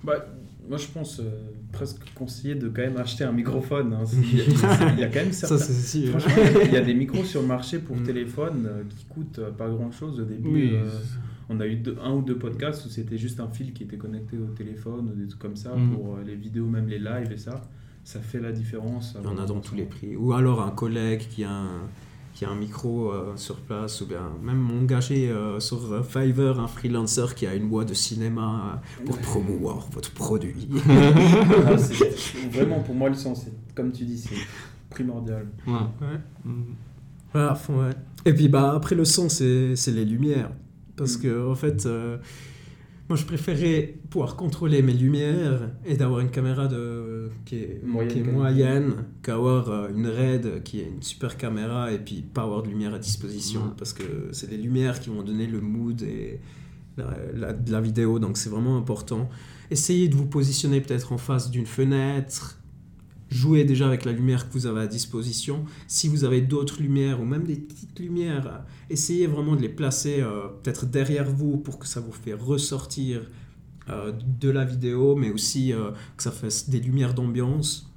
Bah, 0.04 0.26
moi, 0.70 0.78
je 0.78 0.88
pense 0.88 1.20
euh, 1.20 1.24
presque 1.72 2.00
conseiller 2.16 2.56
de 2.56 2.68
quand 2.70 2.82
même 2.82 2.98
acheter 2.98 3.24
un 3.24 3.32
microphone. 3.32 3.94
hein. 3.94 4.04
Il 4.14 4.38
y, 4.38 4.42
a- 4.42 4.46
il 4.94 5.00
y 5.00 5.04
a 5.04 5.08
quand 5.08 5.20
même 5.22 5.32
certains. 5.32 5.58
Ça, 5.58 5.66
c'est 5.66 6.00
sûr. 6.02 6.10
Franchement, 6.20 6.44
il 6.66 6.72
y 6.74 6.78
a 6.78 6.82
des 6.82 6.94
micros 6.94 7.24
sur 7.24 7.42
le 7.42 7.48
marché 7.48 7.80
pour 7.80 7.96
Mm. 7.98 8.04
téléphone 8.04 8.66
euh, 8.70 8.84
qui 8.90 9.06
coûtent 9.06 9.40
euh, 9.40 9.52
pas 9.52 9.70
grand 9.70 9.92
chose 9.92 10.20
au 10.20 10.26
début. 10.26 10.50
Oui. 10.50 10.72
euh, 10.74 10.90
on 11.50 11.60
a 11.62 11.66
eu 11.68 11.76
deux- 11.78 11.98
un 12.04 12.12
ou 12.14 12.22
deux 12.22 12.38
podcasts 12.38 12.86
où 12.86 12.90
c'était 12.90 13.18
juste 13.18 13.40
un 13.40 13.48
fil 13.48 13.72
qui 13.74 13.84
était 13.84 13.96
connecté 13.98 14.38
au 14.38 14.48
téléphone 14.54 15.10
ou 15.14 15.16
des 15.20 15.28
trucs 15.28 15.42
comme 15.42 15.56
ça 15.56 15.74
Mm. 15.76 15.92
pour 15.96 16.16
euh, 16.16 16.24
les 16.26 16.36
vidéos, 16.36 16.66
même 16.68 16.88
les 16.88 17.00
lives 17.00 17.32
et 17.32 17.38
ça. 17.38 17.62
Ça 18.04 18.20
fait 18.20 18.40
la 18.40 18.52
différence. 18.52 19.16
Il 19.20 19.26
y 19.26 19.28
en 19.28 19.38
a 19.38 19.46
dans 19.46 19.60
tous 19.60 19.76
les 19.76 19.84
prix. 19.84 20.16
Ou 20.16 20.32
alors 20.34 20.62
un 20.62 20.72
collègue 20.72 21.22
qui 21.30 21.44
a 21.44 21.52
un, 21.52 21.82
qui 22.38 22.46
a 22.46 22.52
un 22.52 22.56
micro 22.56 23.12
euh, 23.12 23.34
sur 23.36 23.56
place, 23.56 24.00
ou 24.02 24.06
bien 24.06 24.22
même 24.44 24.70
engager 24.70 25.28
euh, 25.32 25.60
sur 25.60 25.92
euh, 25.92 26.04
Fiverr 26.04 26.60
un 26.60 26.68
freelancer 26.68 27.34
qui 27.36 27.48
a 27.48 27.56
une 27.56 27.68
voix 27.68 27.84
de 27.84 27.96
cinéma 27.96 28.80
pour 29.08 29.18
promouvoir 29.18 29.88
votre 29.92 30.12
produit. 30.12 30.68
Ah, 30.88 31.76
vraiment, 32.52 32.80
pour 32.82 32.94
moi, 32.94 33.10
le 33.10 33.16
son, 33.16 33.34
c'est 33.34 33.52
comme 33.74 33.92
tu 33.92 34.04
dis, 34.06 34.20
c'est 34.20 34.36
primordial. 34.92 35.48
Ouais. 35.66 35.74
Ouais. 35.74 36.52
Voilà, 37.34 37.52
à 37.52 37.56
fond, 37.56 37.80
ouais. 37.84 37.94
Et 38.26 38.34
puis 38.34 38.48
bah, 38.50 38.74
après 38.76 38.94
le 38.96 39.04
son, 39.06 39.30
c'est 39.30 39.76
c'est 39.76 39.92
les 39.92 40.06
lumières. 40.06 40.52
Parce 40.96 41.18
Mm. 41.18 41.22
que 41.22 41.50
en 41.52 41.56
fait, 41.56 41.86
euh, 41.86 42.18
moi 43.10 43.18
je 43.18 43.24
préférais 43.26 43.96
pouvoir 44.10 44.36
contrôler 44.36 44.82
mes 44.82 44.94
lumières 44.94 45.72
et 45.86 45.96
d'avoir 45.96 46.20
une 46.20 46.30
caméra 46.30 46.68
de, 46.68 47.30
qui 47.46 47.56
est 47.56 47.82
Moyenne 48.34 48.94
qu'avoir 49.24 49.70
euh, 49.70 49.90
une 49.96 50.08
RED 50.08 50.64
qui 50.64 50.80
est 50.82 50.88
une 50.88 51.02
super 51.02 51.38
caméra 51.38 51.92
et 51.92 52.00
puis 52.00 52.22
pas 52.22 52.44
avoir 52.44 52.64
de 52.64 52.68
lumière 52.70 52.94
à 52.94 53.00
disposition. 53.00 53.62
Ouais. 53.62 53.72
Parce 53.78 53.94
que 53.94 54.04
c'est 54.32 54.50
les 54.52 54.58
lumières 54.58 55.00
qui 55.00 55.10
vont 55.10 55.24
donner 55.24 55.48
le 55.48 55.62
mood 55.62 56.02
et 56.02 56.40
la, 56.98 57.16
la- 57.34 57.54
de 57.54 57.72
la 57.72 57.80
vidéo, 57.82 58.20
donc 58.20 58.38
c'est 58.38 58.50
vraiment 58.50 58.78
important. 58.78 59.30
Essayez 59.72 60.08
de 60.10 60.16
vous 60.16 60.26
positionner 60.26 60.82
peut-être 60.82 61.12
en 61.14 61.18
face 61.18 61.50
d'une 61.52 61.66
fenêtre. 61.66 62.57
Jouez 63.30 63.66
déjà 63.66 63.88
avec 63.88 64.06
la 64.06 64.12
lumière 64.12 64.48
que 64.48 64.54
vous 64.54 64.68
avez 64.68 64.82
à 64.82 64.88
disposition. 64.88 65.66
Si 65.88 66.08
vous 66.08 66.24
avez 66.24 66.42
d'autres 66.42 66.82
lumières 66.82 67.22
ou 67.22 67.26
même 67.26 67.44
des 67.44 67.58
petites 67.58 68.00
lumières, 68.00 68.48
euh, 68.48 68.58
essayez 68.90 69.28
vraiment 69.28 69.56
de 69.56 69.62
les 69.62 69.70
placer 69.70 70.22
euh, 70.22 70.48
peut-être 70.64 70.86
derrière 70.86 71.30
vous 71.30 71.58
pour 71.58 71.80
que 71.80 71.88
ça 71.88 72.00
vous 72.00 72.14
fait 72.14 72.34
ressortir 72.34 73.22
euh, 73.90 74.12
de 74.42 74.50
la 74.50 74.66
vidéo, 74.66 75.16
mais 75.16 75.30
aussi 75.30 75.72
euh, 75.72 75.92
que 76.18 76.24
ça 76.24 76.32
fasse 76.32 76.70
des 76.70 76.82
lumières 76.82 77.14
d'ambiance. 77.14 77.90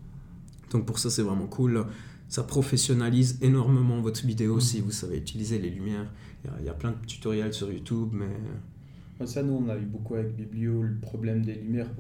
Donc 0.71 0.87
pour 0.87 1.01
ça, 1.01 1.11
c'est 1.11 1.23
vraiment 1.23 1.49
cool. 1.49 1.85
Ça 2.29 2.45
professionnalise 2.45 3.39
énormément 3.43 4.01
votre 4.01 4.25
vidéo 4.25 4.61
si 4.61 4.81
vous 4.81 4.93
savez 4.93 5.19
utiliser 5.19 5.59
les 5.59 5.69
lumières. 5.69 6.09
Il 6.45 6.63
y 6.63 6.67
y, 6.67 6.69
a 6.69 6.75
plein 6.75 6.93
de 6.93 7.07
tutoriels 7.07 7.53
sur 7.53 7.73
YouTube, 7.73 8.11
mais 8.13 9.27
Ça, 9.27 9.43
nous, 9.43 9.55
on 9.55 9.69
a 9.69 9.77
eu 9.77 9.85
beaucoup 9.85 10.15
avec 10.15 10.37
Biblio 10.37 10.81
le 10.81 10.95
problème 10.95 11.45
des 11.45 11.55
lumières, 11.55 11.91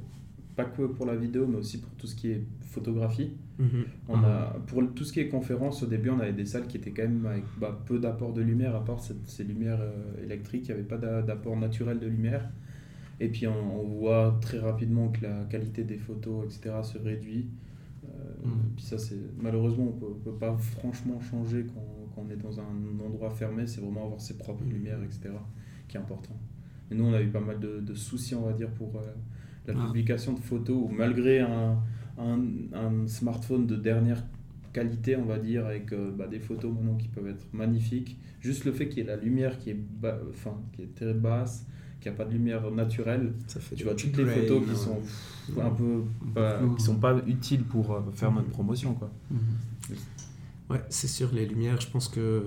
pas 0.56 0.64
que 0.64 0.82
pour 0.82 1.06
la 1.06 1.16
vidéo, 1.16 1.46
mais 1.46 1.56
aussi 1.56 1.80
pour 1.80 1.90
tout 1.92 2.06
ce 2.06 2.14
qui 2.14 2.30
est 2.30 2.42
photographie. 2.60 3.32
Mhm. 3.58 3.84
On 4.08 4.18
a, 4.24 4.56
pour 4.66 4.82
tout 4.94 5.04
ce 5.04 5.12
qui 5.12 5.20
est 5.20 5.28
conférence, 5.28 5.82
au 5.82 5.86
début, 5.86 6.10
on 6.10 6.20
avait 6.20 6.32
des 6.32 6.46
salles 6.46 6.66
qui 6.66 6.76
étaient 6.76 6.90
quand 6.92 7.02
même 7.02 7.26
avec 7.26 7.44
bah, 7.60 7.78
peu 7.86 7.98
d'apport 7.98 8.32
de 8.32 8.40
lumière, 8.42 8.74
à 8.74 8.84
part 8.84 9.00
cette- 9.00 9.26
ces 9.26 9.44
lumières 9.44 9.80
euh, 9.80 10.24
électriques, 10.24 10.64
il 10.68 10.74
n'y 10.74 10.80
avait 10.80 10.88
pas 10.88 10.96
d'a- 10.98 11.22
d'apport 11.22 11.56
naturel 11.56 11.98
de 11.98 12.06
lumière. 12.06 12.48
Et 13.20 13.28
puis 13.28 13.46
on, 13.46 13.80
on 13.80 13.84
voit 13.88 14.38
très 14.40 14.58
rapidement 14.58 15.08
que 15.08 15.22
la 15.22 15.44
qualité 15.44 15.84
des 15.84 15.98
photos, 15.98 16.44
etc., 16.46 16.76
se 16.82 16.98
réduit. 16.98 17.48
Euh, 18.04 18.08
Mm. 18.44 18.50
Puis 18.76 18.84
ça, 18.86 18.96
c'est 18.96 19.18
malheureusement, 19.38 19.88
on 19.88 19.92
peut, 20.00 20.06
on 20.10 20.14
peut 20.30 20.32
pas 20.38 20.56
franchement 20.56 21.20
changer 21.20 21.66
quand, 21.74 21.84
quand 22.14 22.24
on 22.26 22.30
est 22.30 22.36
dans 22.36 22.58
un 22.58 23.04
endroit 23.06 23.28
fermé. 23.30 23.66
C'est 23.66 23.82
vraiment 23.82 24.04
avoir 24.06 24.20
ses 24.20 24.38
propres 24.38 24.64
Mm. 24.64 24.70
lumières, 24.70 25.02
etc., 25.02 25.30
qui 25.86 25.96
est 25.98 26.00
important. 26.00 26.34
Et 26.90 26.94
nous, 26.94 27.04
on 27.04 27.12
a 27.12 27.20
eu 27.20 27.28
pas 27.28 27.40
mal 27.40 27.60
de, 27.60 27.80
de 27.80 27.94
soucis, 27.94 28.34
on 28.34 28.46
va 28.46 28.52
dire, 28.54 28.70
pour 28.70 28.96
euh, 28.96 29.00
la 29.66 29.74
Ah. 29.76 29.86
publication 29.86 30.32
de 30.34 30.40
photos, 30.40 30.76
où 30.76 30.88
malgré 30.88 31.40
un, 31.40 31.78
un, 32.18 32.38
un 32.72 33.06
smartphone 33.06 33.66
de 33.66 33.76
dernière 33.76 34.22
qualité, 34.72 35.16
on 35.16 35.24
va 35.24 35.38
dire, 35.38 35.66
avec 35.66 35.92
euh, 35.92 36.10
bah, 36.16 36.26
des 36.28 36.38
photos 36.40 36.72
maintenant 36.72 36.94
qui 36.96 37.08
peuvent 37.08 37.28
être 37.28 37.46
magnifiques. 37.52 38.18
Juste 38.40 38.64
le 38.64 38.72
fait 38.72 38.88
qu'il 38.88 38.98
y 38.98 39.00
ait 39.02 39.04
la 39.04 39.16
lumière 39.16 39.58
qui 39.58 39.70
est, 39.70 39.74
ba- 40.02 40.18
enfin, 40.30 40.56
qui 40.72 40.82
est 40.82 40.94
très 40.94 41.12
basse, 41.12 41.66
qu'il 42.00 42.10
n'y 42.10 42.14
a 42.14 42.18
pas 42.18 42.24
de 42.24 42.32
lumière 42.32 42.70
naturelle, 42.70 43.32
ça 43.46 43.60
fait 43.60 43.74
tu 43.76 43.84
vois 43.84 43.94
toutes 43.94 44.16
les 44.16 44.24
photos 44.24 44.62
qui 44.64 44.70
ouais. 44.70 44.76
sont 44.76 44.96
pff, 45.00 45.58
un 45.60 45.70
peu 45.70 46.02
qui 46.76 46.82
sont 46.82 46.96
pas 46.96 47.18
utiles 47.26 47.64
pour 47.64 47.92
euh, 47.92 48.00
faire 48.12 48.32
notre 48.32 48.48
promotion 48.48 48.94
quoi. 48.94 49.10
Mhm. 49.30 49.38
Ouais, 50.70 50.80
c'est 50.88 51.08
sûr, 51.08 51.30
les 51.34 51.44
lumières, 51.46 51.80
je 51.80 51.88
pense 51.88 52.08
que 52.08 52.44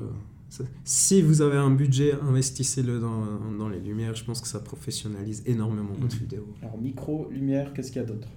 si 0.84 1.22
vous 1.22 1.42
avez 1.42 1.58
un 1.58 1.72
budget, 1.72 2.14
investissez-le 2.22 3.00
dans, 3.00 3.26
dans 3.58 3.70
les 3.70 3.80
lumières. 3.80 4.14
Je 4.16 4.24
pense 4.24 4.42
que 4.42 4.48
ça 4.48 4.60
professionnalise 4.60 5.44
énormément 5.46 5.94
votre 6.00 6.16
Mhm. 6.16 6.22
vidéo. 6.22 6.48
Alors 6.62 6.78
micro, 6.80 7.30
lumière, 7.32 7.74
qu'est-ce 7.74 7.92
qu'il 7.92 8.02
y 8.02 8.06
a 8.06 8.08
d'autre? 8.08 8.28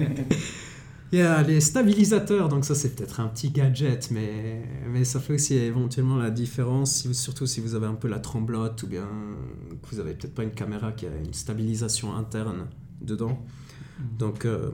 Il 1.10 1.18
y 1.18 1.22
a 1.22 1.42
les 1.42 1.62
stabilisateurs, 1.62 2.50
donc 2.50 2.66
ça 2.66 2.74
c'est 2.74 2.94
peut-être 2.94 3.20
un 3.20 3.28
petit 3.28 3.48
gadget, 3.48 4.10
mais, 4.10 4.62
mais 4.92 5.04
ça 5.04 5.20
fait 5.20 5.32
aussi 5.32 5.54
éventuellement 5.54 6.18
la 6.18 6.28
différence, 6.30 6.96
si 6.96 7.08
vous- 7.08 7.14
surtout 7.14 7.46
si 7.46 7.60
vous 7.62 7.74
avez 7.74 7.86
un 7.86 7.94
peu 7.94 8.08
la 8.08 8.18
tremblote 8.18 8.82
ou 8.82 8.88
bien 8.88 9.08
que 9.82 9.94
vous 9.94 10.00
avez 10.00 10.12
peut-être 10.12 10.34
pas 10.34 10.42
une 10.44 10.50
caméra 10.50 10.92
qui 10.92 11.06
a 11.06 11.16
une 11.24 11.32
stabilisation 11.32 12.14
interne 12.14 12.66
dedans. 13.00 13.42
Donc 14.18 14.44
euh, 14.44 14.70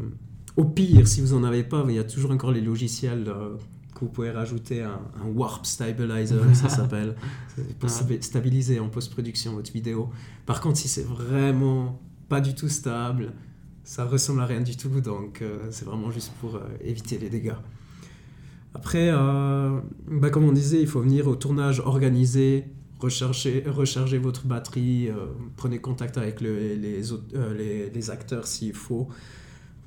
au 0.56 0.64
pire, 0.64 1.06
si 1.06 1.20
vous 1.20 1.34
en 1.34 1.44
avez 1.44 1.62
pas, 1.62 1.84
il 1.88 1.94
y 1.94 2.00
a 2.00 2.04
toujours 2.04 2.32
encore 2.32 2.50
les 2.50 2.60
logiciels 2.62 3.28
euh, 3.28 3.54
que 3.94 4.00
vous 4.00 4.08
pouvez 4.10 4.30
rajouter, 4.30 4.82
un, 4.82 5.00
un 5.22 5.26
warp 5.34 5.64
stabilizer, 5.66 6.40
ça 6.54 6.68
s'appelle, 6.68 7.14
pour 7.78 7.88
stabi- 7.88 8.20
stabiliser 8.22 8.80
en 8.80 8.88
post-production 8.88 9.54
votre 9.54 9.72
vidéo. 9.72 10.10
Par 10.46 10.60
contre, 10.60 10.78
si 10.78 10.88
c'est 10.88 11.06
vraiment 11.06 12.00
pas 12.28 12.40
du 12.40 12.54
tout 12.54 12.68
stable, 12.68 13.32
ça 13.84 14.04
ressemble 14.04 14.40
à 14.40 14.46
rien 14.46 14.62
du 14.62 14.76
tout, 14.76 15.00
donc 15.00 15.42
euh, 15.42 15.58
c'est 15.70 15.84
vraiment 15.84 16.10
juste 16.10 16.32
pour 16.40 16.56
euh, 16.56 16.60
éviter 16.82 17.18
les 17.18 17.28
dégâts. 17.30 17.52
Après, 18.74 19.10
euh, 19.12 19.78
bah, 20.08 20.30
comme 20.30 20.44
on 20.44 20.52
disait, 20.52 20.80
il 20.80 20.88
faut 20.88 21.00
venir 21.00 21.28
au 21.28 21.36
tournage 21.36 21.80
organisé, 21.80 22.64
recharger, 22.98 23.62
recharger 23.66 24.18
votre 24.18 24.46
batterie, 24.46 25.08
prenez 25.56 25.78
contact 25.78 26.18
avec 26.18 26.40
le- 26.40 26.74
les, 26.74 27.12
autres- 27.12 27.24
les, 27.56 27.90
les 27.90 28.10
acteurs 28.10 28.46
s'il 28.46 28.72
faut. 28.74 29.08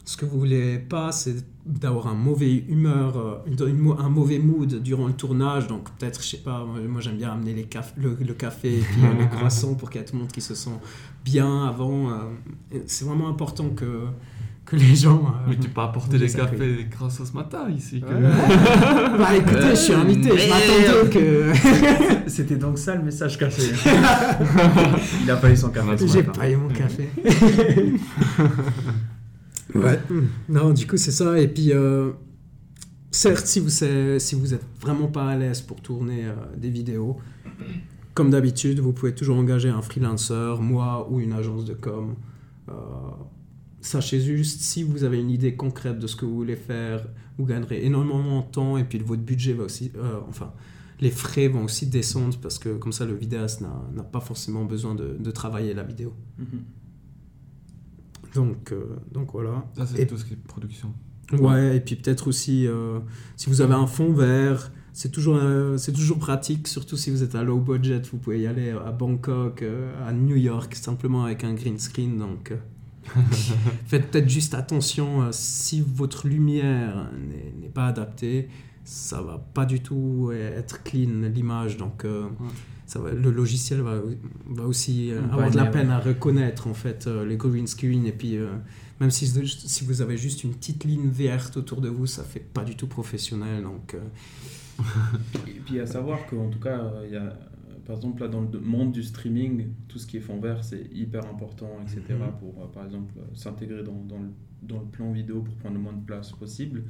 Ce 0.09 0.15
que 0.15 0.23
vous 0.23 0.39
voulez 0.39 0.77
pas, 0.79 1.11
c'est 1.11 1.35
d'avoir 1.65 2.07
un 2.07 2.13
mauvais 2.13 2.63
humeur, 2.69 3.17
euh, 3.17 3.95
un 3.99 4.07
mauvais 4.09 4.39
mood 4.39 4.81
durant 4.81 5.07
le 5.07 5.11
tournage. 5.13 5.67
Donc 5.67 5.89
peut-être, 5.97 6.23
je 6.23 6.27
sais 6.29 6.37
pas, 6.37 6.65
moi, 6.87 7.01
j'aime 7.01 7.17
bien 7.17 7.33
amener 7.33 7.53
les 7.53 7.65
caf- 7.65 7.91
le, 7.97 8.15
le 8.25 8.33
café 8.33 8.77
et 8.77 8.79
puis 8.81 9.01
euh, 9.03 9.19
les 9.21 9.27
croissants 9.37 9.75
pour 9.75 9.89
qu'il 9.89 9.99
y 9.99 10.03
ait 10.05 10.07
tout 10.07 10.13
le 10.15 10.21
monde 10.21 10.31
qui 10.31 10.39
se 10.39 10.55
sent 10.55 10.69
bien 11.25 11.65
avant. 11.67 12.09
euh, 12.09 12.79
c'est 12.85 13.03
vraiment 13.03 13.27
important 13.27 13.67
que, 13.71 14.03
que 14.65 14.77
les 14.77 14.95
gens... 14.95 15.25
euh, 15.25 15.49
Mais 15.49 15.57
tu 15.57 15.67
peux 15.67 15.81
apporter 15.81 16.17
des 16.17 16.29
cafés 16.29 16.71
et 16.71 16.83
des 16.83 16.87
croissants 16.89 17.25
ce 17.25 17.33
matin 17.33 17.67
ici. 17.69 17.99
que- 17.99 18.05
Ouais. 18.05 18.21
bah 19.17 19.35
écoutez, 19.35 19.71
je 19.71 19.75
suis 19.75 19.93
invité, 19.93 20.29
je 20.37 20.47
m'attendais 20.49 21.09
que... 21.09 22.27
C'était 22.29 22.55
donc 22.55 22.77
ça 22.77 22.95
le 22.95 23.03
message 23.03 23.37
caché. 23.37 23.73
Il 25.21 25.29
a 25.29 25.35
pas 25.35 25.51
eu 25.51 25.57
son 25.57 25.69
café. 25.69 25.97
ce 25.97 26.07
J'ai 26.07 26.23
pas 26.23 26.49
eu 26.49 26.55
mon 26.55 26.69
café. 26.69 27.09
Ouais. 29.75 29.99
Non, 30.49 30.71
du 30.73 30.87
coup, 30.87 30.97
c'est 30.97 31.11
ça. 31.11 31.39
Et 31.39 31.47
puis, 31.47 31.71
euh, 31.73 32.11
certes, 33.11 33.45
si 33.45 33.59
vous, 33.59 33.69
savez- 33.69 34.19
si 34.19 34.35
vous 34.35 34.53
êtes 34.53 34.65
vraiment 34.81 35.07
pas 35.07 35.27
à 35.29 35.35
l'aise 35.37 35.61
pour 35.61 35.81
tourner 35.81 36.25
euh, 36.25 36.33
des 36.57 36.69
vidéos, 36.69 37.17
comme 38.13 38.29
d'habitude, 38.29 38.79
vous 38.79 38.93
pouvez 38.93 39.13
toujours 39.13 39.37
engager 39.37 39.69
un 39.69 39.81
freelancer, 39.81 40.55
moi 40.59 41.07
ou 41.11 41.19
une 41.19 41.33
agence 41.33 41.65
de 41.65 41.73
com. 41.73 42.15
Euh, 42.69 42.73
sachez 43.81 44.19
juste, 44.19 44.61
si 44.61 44.83
vous 44.83 45.03
avez 45.03 45.19
une 45.19 45.29
idée 45.29 45.55
concrète 45.55 45.99
de 45.99 46.07
ce 46.07 46.15
que 46.15 46.25
vous 46.25 46.35
voulez 46.35 46.55
faire, 46.55 47.05
vous 47.37 47.45
gagnerez 47.45 47.85
énormément 47.85 48.41
de 48.41 48.51
temps 48.51 48.77
et 48.77 48.83
puis 48.83 48.97
votre 48.99 49.21
budget 49.21 49.53
va 49.53 49.63
aussi... 49.65 49.91
euh, 49.95 50.19
enfin, 50.27 50.51
les 50.99 51.11
frais 51.11 51.47
vont 51.47 51.63
aussi 51.65 51.85
descendre 51.85 52.35
parce 52.41 52.57
que 52.57 52.69
comme 52.77 52.91
ça, 52.91 53.05
le 53.05 53.13
vidéaste 53.13 53.61
n'a 53.61 54.03
pas 54.03 54.19
forcément 54.19 54.65
besoin 54.65 54.95
de, 54.95 55.15
de 55.19 55.31
travailler 55.31 55.75
la 55.75 55.83
vidéo. 55.83 56.13
Mhm. 56.39 56.61
Donc, 58.37 58.71
euh, 58.71 58.95
donc 59.11 59.31
voilà. 59.33 59.65
Ça, 59.75 59.85
c'est 59.85 60.01
Et- 60.03 60.07
tout 60.07 60.17
ce 60.17 60.25
qui 60.25 60.33
est 60.33 60.37
production. 60.37 60.93
Ouais, 61.33 61.75
et 61.75 61.79
puis 61.81 61.95
peut-être 61.97 62.27
aussi, 62.29 62.65
euh, 62.67 62.99
si 63.35 63.49
vous 63.49 63.59
avez 63.59 63.73
un 63.73 63.85
fond 63.87 64.13
vert, 64.13 64.71
c'est 64.93 65.11
toujours, 65.11 65.35
euh, 65.37 65.75
c'est 65.77 65.91
toujours 65.91 66.19
pratique, 66.19 66.67
surtout 66.69 66.95
si 66.95 67.09
vous 67.11 67.21
êtes 67.21 67.35
à 67.35 67.43
low 67.43 67.59
budget, 67.59 68.01
vous 68.11 68.17
pouvez 68.17 68.39
y 68.41 68.47
aller 68.47 68.69
à 68.71 68.91
Bangkok, 68.93 69.61
euh, 69.61 69.91
à 70.07 70.13
New 70.13 70.37
York, 70.37 70.73
simplement 70.75 71.25
avec 71.25 71.43
un 71.43 71.53
green 71.53 71.77
screen. 71.79 72.17
Donc, 72.17 72.51
euh, 72.51 72.57
faites 73.87 74.09
peut-être 74.11 74.29
juste 74.29 74.53
attention, 74.53 75.23
euh, 75.23 75.29
si 75.31 75.81
votre 75.81 76.27
lumière 76.27 77.09
n'est 77.29 77.53
n'est 77.61 77.69
pas 77.73 77.87
adaptée, 77.87 78.47
ça 78.85 79.21
va 79.21 79.37
pas 79.53 79.65
du 79.65 79.81
tout 79.81 80.31
être 80.31 80.81
clean 80.83 81.27
l'image. 81.33 81.75
Donc, 81.77 82.05
euh, 82.05 82.23
Ouais. 82.23 82.47
Ça 82.87 82.99
va- 82.99 83.11
le 83.11 83.29
logiciel 83.31 83.81
va, 83.81 84.01
va 84.47 84.63
aussi 84.63 85.11
euh, 85.11 85.21
avoir 85.25 85.51
de 85.51 85.55
la 85.57 85.65
peine 85.67 85.87
ouais. 85.89 85.93
à 85.93 85.99
reconnaître 85.99 86.67
en 86.67 86.73
fait 86.73 87.05
euh, 87.05 87.25
les 87.25 87.37
green 87.37 87.67
screen 87.67 88.05
et 88.07 88.11
puis 88.11 88.37
euh, 88.37 88.47
même 88.99 89.11
si, 89.11 89.27
si 89.27 89.83
vous 89.85 90.01
avez 90.01 90.17
juste 90.17 90.43
une 90.43 90.53
petite 90.55 90.83
ligne 90.83 91.07
verte 91.07 91.57
autour 91.57 91.81
de 91.81 91.89
vous, 91.89 92.07
ça 92.07 92.23
fait 92.23 92.39
pas 92.39 92.63
du 92.63 92.75
tout 92.75 92.87
professionnel. 92.87 93.61
Donc, 93.61 93.93
euh, 93.93 93.99
Et 95.47 95.59
puis 95.65 95.79
à 95.79 95.85
savoir 95.85 96.25
qu'en 96.27 96.49
tout 96.49 96.59
cas, 96.59 96.91
il 97.05 97.11
y 97.13 97.15
a, 97.15 97.37
par 97.85 97.95
exemple, 97.95 98.21
là, 98.21 98.27
dans 98.27 98.41
le 98.41 98.59
monde 98.59 98.91
du 98.91 99.03
streaming, 99.03 99.67
tout 99.87 99.99
ce 99.99 100.07
qui 100.07 100.17
est 100.17 100.21
fond 100.21 100.39
vert, 100.39 100.63
c'est 100.63 100.87
hyper 100.91 101.25
important, 101.25 101.69
etc. 101.83 102.01
Mhm. 102.09 102.31
Pour, 102.39 102.63
euh, 102.63 102.67
par 102.67 102.85
exemple, 102.85 103.13
euh, 103.17 103.21
s'intégrer 103.35 103.83
dans, 103.83 104.03
dans 104.07 104.19
le, 104.19 104.29
dans 104.63 104.79
le 104.79 104.85
plan 104.85 105.11
vidéo 105.11 105.41
pour 105.41 105.55
prendre 105.55 105.75
le 105.75 105.81
moins 105.81 105.93
de 105.93 106.05
place 106.05 106.31
possible. 106.31 106.83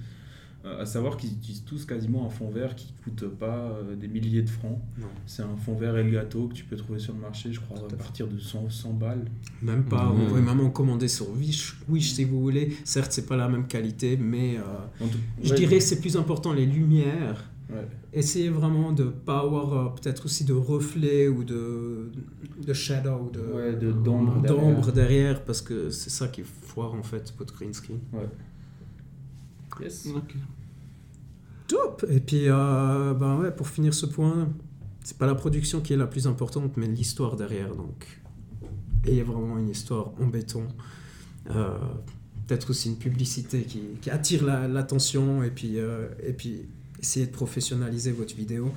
Euh, 0.66 0.82
à 0.82 0.86
savoir 0.86 1.18
qu'ils 1.18 1.32
utilisent 1.34 1.64
tous 1.64 1.86
quasiment 1.86 2.26
un 2.26 2.30
fond 2.30 2.50
vert 2.50 2.76
qui 2.76 2.92
coûte 3.04 3.26
pas 3.40 3.70
euh, 3.70 3.96
des 3.96 4.08
milliers 4.08 4.42
de 4.42 4.50
francs. 4.50 4.80
C'est 5.28 5.44
un 5.44 5.56
fond 5.56 5.76
vert 5.76 5.96
Elgato 5.96 6.48
que 6.48 6.56
tu 6.56 6.66
peux 6.66 6.76
trouver 6.76 7.00
sur 7.00 7.14
le 7.14 7.20
marché, 7.20 7.54
je 7.54 7.60
crois, 7.60 7.78
à 7.78 7.96
partir 7.96 8.28
de 8.28 8.40
100, 8.40 8.70
100 8.70 8.94
balles. 8.94 9.26
Même 9.62 9.84
pas, 9.86 10.06
Mhm. 10.06 10.22
on 10.22 10.26
pourrait 10.28 10.42
même 10.42 10.60
en 10.60 10.70
commander 10.72 11.08
sur 11.08 11.30
Wish, 11.30 11.78
Wish 11.88 12.14
si 12.14 12.24
vous 12.26 12.42
voulez. 12.42 12.76
Certes, 12.86 13.12
c'est 13.12 13.28
pas 13.28 13.38
la 13.38 13.48
même 13.48 13.68
qualité, 13.68 14.18
mais 14.18 14.58
euh, 14.58 14.62
tout- 15.00 15.18
je 15.44 15.52
ouais, 15.52 15.56
dirais 15.56 15.78
que 15.78 15.84
c'est 15.84 16.02
plus 16.02 16.18
important 16.18 16.52
les 16.54 16.66
lumières. 16.66 17.50
ouais. 17.70 17.88
Essayez 18.14 18.50
vraiment 18.50 18.92
de 18.94 19.04
pas 19.04 19.42
avoir 19.42 19.74
euh, 19.74 19.90
peut-être 19.90 20.26
aussi 20.26 20.44
de 20.44 20.54
reflets 20.54 21.28
ou 21.28 21.44
de, 21.44 22.10
de 22.66 22.74
shadow, 22.74 23.30
de, 23.32 23.40
Ouais, 23.56 23.76
de- 23.76 23.92
d'ombre 23.92 24.42
derrière. 24.42 24.64
d'ombre 24.64 24.92
derrière, 24.92 25.46
parce 25.46 25.62
que 25.62 25.92
c'est 25.92 26.10
ça 26.10 26.28
qui 26.30 26.42
foire 26.44 26.94
en 26.96 27.04
fait 27.04 27.32
votre 27.38 27.54
green 27.54 27.74
screen. 27.74 28.00
Yes. 29.82 30.08
Ok. 30.16 30.36
Top 31.68 32.06
Et 32.10 32.20
puis, 32.20 32.44
euh, 32.48 33.14
ben 33.14 33.38
ouais, 33.40 33.52
pour 33.52 33.68
finir 33.68 33.94
ce 33.94 34.06
point, 34.06 34.50
c'est 35.04 35.18
pas 35.18 35.26
la 35.28 35.36
production 35.36 35.82
qui 35.82 35.94
est 35.94 35.98
la 35.98 36.08
plus 36.08 36.28
importante, 36.28 36.78
mais 36.78 36.88
l'histoire 36.88 37.36
derrière. 37.36 37.76
Donc, 37.76 38.08
ayez 39.06 39.24
vraiment 39.24 39.58
une 39.58 39.70
histoire 39.70 40.12
en 40.20 40.28
béton. 40.28 40.68
Euh, 41.50 41.78
Peut-être 42.48 42.70
aussi 42.70 42.88
une 42.88 42.96
publicité 42.98 43.64
qui, 43.64 43.82
qui 44.02 44.10
attire 44.10 44.46
la- 44.46 44.70
l'attention 44.70 45.44
et, 45.44 45.52
puis 45.52 45.80
euh, 45.80 46.08
et 46.26 46.32
puis 46.32 46.62
essayez 46.98 47.26
de 47.26 47.32
professionnaliser 47.34 48.14
votre 48.14 48.34
vidéo. 48.34 48.72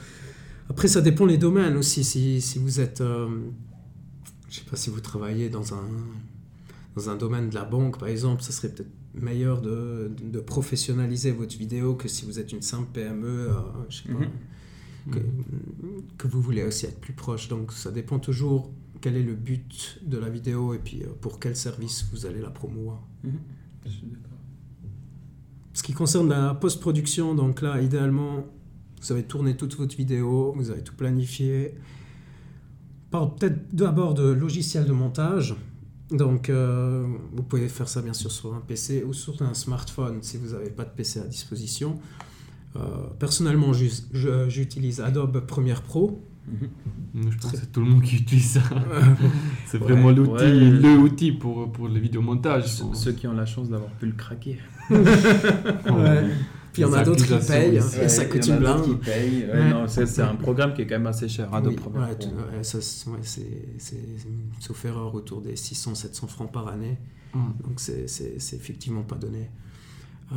Après, 0.68 0.88
ça 0.88 1.00
dépend 1.00 1.24
les 1.24 1.38
domaines 1.38 1.76
aussi. 1.76 2.02
Si, 2.02 2.40
si 2.40 2.58
vous 2.58 2.80
êtes. 2.80 3.00
euh, 3.00 3.28
je 4.48 4.56
sais 4.58 4.64
pas 4.68 4.74
si 4.74 4.90
vous 4.90 4.98
travaillez 5.00 5.50
dans 5.50 5.72
un, 5.72 5.88
dans 6.96 7.10
un 7.10 7.14
domaine 7.14 7.48
de 7.50 7.54
la 7.54 7.64
banque, 7.64 8.00
par 8.00 8.08
exemple, 8.08 8.42
ça 8.42 8.50
serait 8.50 8.70
peut-être 8.70 8.90
meilleur 9.14 9.60
de, 9.60 10.10
de 10.22 10.40
professionnaliser 10.40 11.32
votre 11.32 11.56
vidéo 11.56 11.94
que 11.94 12.08
si 12.08 12.24
vous 12.24 12.38
êtes 12.38 12.52
une 12.52 12.62
simple 12.62 12.88
PME, 12.92 13.26
euh, 13.50 13.52
je 13.88 14.02
sais 14.02 14.08
pas, 14.08 14.18
Mhm. 15.06 15.12
que, 15.12 15.18
que 16.18 16.28
vous 16.28 16.40
voulez 16.42 16.62
aussi 16.62 16.86
être 16.86 17.00
plus 17.00 17.14
proche. 17.14 17.48
Donc 17.48 17.72
ça 17.72 17.90
dépend 17.90 18.18
toujours 18.18 18.70
quel 19.00 19.16
est 19.16 19.22
le 19.22 19.34
but 19.34 19.98
de 20.06 20.18
la 20.18 20.28
vidéo 20.28 20.74
et 20.74 20.78
puis 20.78 21.02
euh, 21.02 21.06
pour 21.20 21.40
quel 21.40 21.56
service 21.56 22.06
vous 22.12 22.26
allez 22.26 22.40
la 22.40 22.50
promouvoir. 22.50 23.02
Suis 23.86 24.02
d'accord. 24.06 24.38
Ce 25.72 25.82
qui 25.82 25.92
concerne 25.94 26.28
la 26.28 26.54
post-production, 26.54 27.34
donc 27.34 27.62
là, 27.62 27.80
idéalement, 27.80 28.44
vous 29.00 29.12
avez 29.12 29.22
tourné 29.22 29.56
toute 29.56 29.74
votre 29.76 29.96
vidéo, 29.96 30.52
vous 30.56 30.70
avez 30.70 30.82
tout 30.82 30.94
planifié. 30.94 31.74
Parle 33.10 33.34
peut-être 33.36 33.74
d'abord 33.74 34.12
de 34.14 34.28
logiciel 34.30 34.84
de 34.84 34.92
montage. 34.92 35.56
Donc, 36.10 36.50
euh, 36.50 37.06
vous 37.32 37.42
pouvez 37.42 37.68
faire 37.68 37.88
ça 37.88 38.02
bien 38.02 38.12
sûr 38.14 38.32
sur 38.32 38.52
un 38.54 38.60
PC 38.60 39.04
ou 39.06 39.12
sur 39.12 39.40
un 39.42 39.54
smartphone 39.54 40.18
si 40.22 40.36
vous 40.38 40.54
n'avez 40.54 40.70
pas 40.70 40.84
de 40.84 40.90
PC 40.90 41.20
à 41.20 41.24
disposition. 41.24 41.98
Euh, 42.76 42.80
personnellement, 43.18 43.72
j'utilise 43.72 45.00
Adobe 45.00 45.40
Premiere 45.46 45.82
Pro. 45.82 46.24
Je 47.14 47.36
pense 47.38 47.52
que 47.52 47.58
c'est 47.58 47.70
tout 47.70 47.80
le 47.80 47.86
monde 47.86 48.02
qui 48.02 48.16
utilise 48.16 48.52
ça. 48.52 48.60
C'est 49.66 49.78
Ouais, 49.78 49.84
vraiment 49.92 50.10
l'outil, 50.10 50.44
ouais. 50.44 50.50
le 50.52 50.96
outil 50.98 51.30
pour, 51.32 51.70
pour 51.70 51.86
les 51.88 52.00
vidéomontages. 52.00 52.66
Ceux- 52.66 52.84
Ceux 52.94 53.12
qui 53.12 53.26
ont 53.28 53.32
la 53.32 53.46
chance 53.46 53.68
d'avoir 53.68 53.90
pu 53.92 54.06
le 54.06 54.12
craquer. 54.12 54.58
Ouais. 54.90 56.28
Puis 56.72 56.82
il 56.82 56.84
y 56.84 56.88
en 56.88 56.92
a 56.92 57.02
d'autres 57.02 57.24
qui 57.26 57.46
payent 57.46 57.76
ici. 57.78 57.98
et 58.00 58.08
ça 58.08 58.24
coûte 58.26 58.46
il 58.46 58.50
y 58.50 58.52
en 58.52 58.58
une 58.58 58.66
a 58.66 58.72
d'autres 58.74 58.84
blinde. 58.86 59.00
qui 59.00 59.10
payent. 59.10 59.44
Ouais, 59.46 59.52
Ouais. 59.52 59.70
non, 59.70 59.88
c'est 59.88 60.06
c'est 60.06 60.22
un 60.22 60.36
programme 60.36 60.72
qui 60.74 60.82
est 60.82 60.86
quand 60.86 60.94
même 60.96 61.06
assez 61.06 61.28
cher. 61.28 61.52
Adobe 61.52 61.72
Oui, 61.72 61.76
Premiere 61.76 62.08
ouais, 62.08 62.14
Pro. 62.16 62.28
tu- 62.28 62.34
ouais, 62.56 62.62
ça, 62.62 62.80
c'est- 62.80 63.08
ouais, 63.10 63.18
c'est, 63.22 63.68
c'est- 63.78 63.96
sauf 64.60 64.84
erreur, 64.84 65.14
autour 65.14 65.40
des 65.42 65.56
600-700 65.56 66.26
francs 66.28 66.52
par 66.52 66.68
année. 66.68 66.98
Hum. 67.34 67.54
Donc 67.62 67.74
c'est, 67.78 68.08
c'est, 68.08 68.40
c'est 68.40 68.56
effectivement 68.56 69.02
pas 69.02 69.16
donné. 69.16 69.50
Euh, 70.32 70.36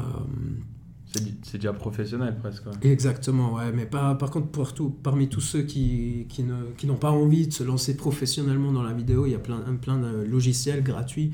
C'est 1.44 1.58
déjà 1.60 1.74
professionnel 1.74 2.36
presque. 2.40 2.66
ouais. 2.66 2.72
exactement, 2.92 3.54
ouais. 3.56 3.72
Mais 3.72 3.86
par 3.86 4.18
contre, 4.32 4.48
pour 4.48 4.74
tout, 4.74 4.90
parmi 4.90 5.30
tous 5.30 5.42
ceux 5.42 5.62
qui, 5.62 6.26
qui, 6.30 6.42
ne, 6.44 6.56
qui 6.76 6.88
n'ont 6.88 6.96
pas 6.96 7.12
envie 7.12 7.46
de 7.48 7.54
se 7.54 7.64
lancer 7.64 7.96
professionnellement 7.96 8.72
dans 8.72 8.82
la 8.82 8.94
vidéo, 8.94 9.28
il 9.28 9.32
y 9.34 9.36
a 9.36 9.40
plein, 9.40 9.60
plein 9.80 10.00
de 10.00 10.24
logiciels 10.24 10.82
gratuits. 10.82 11.34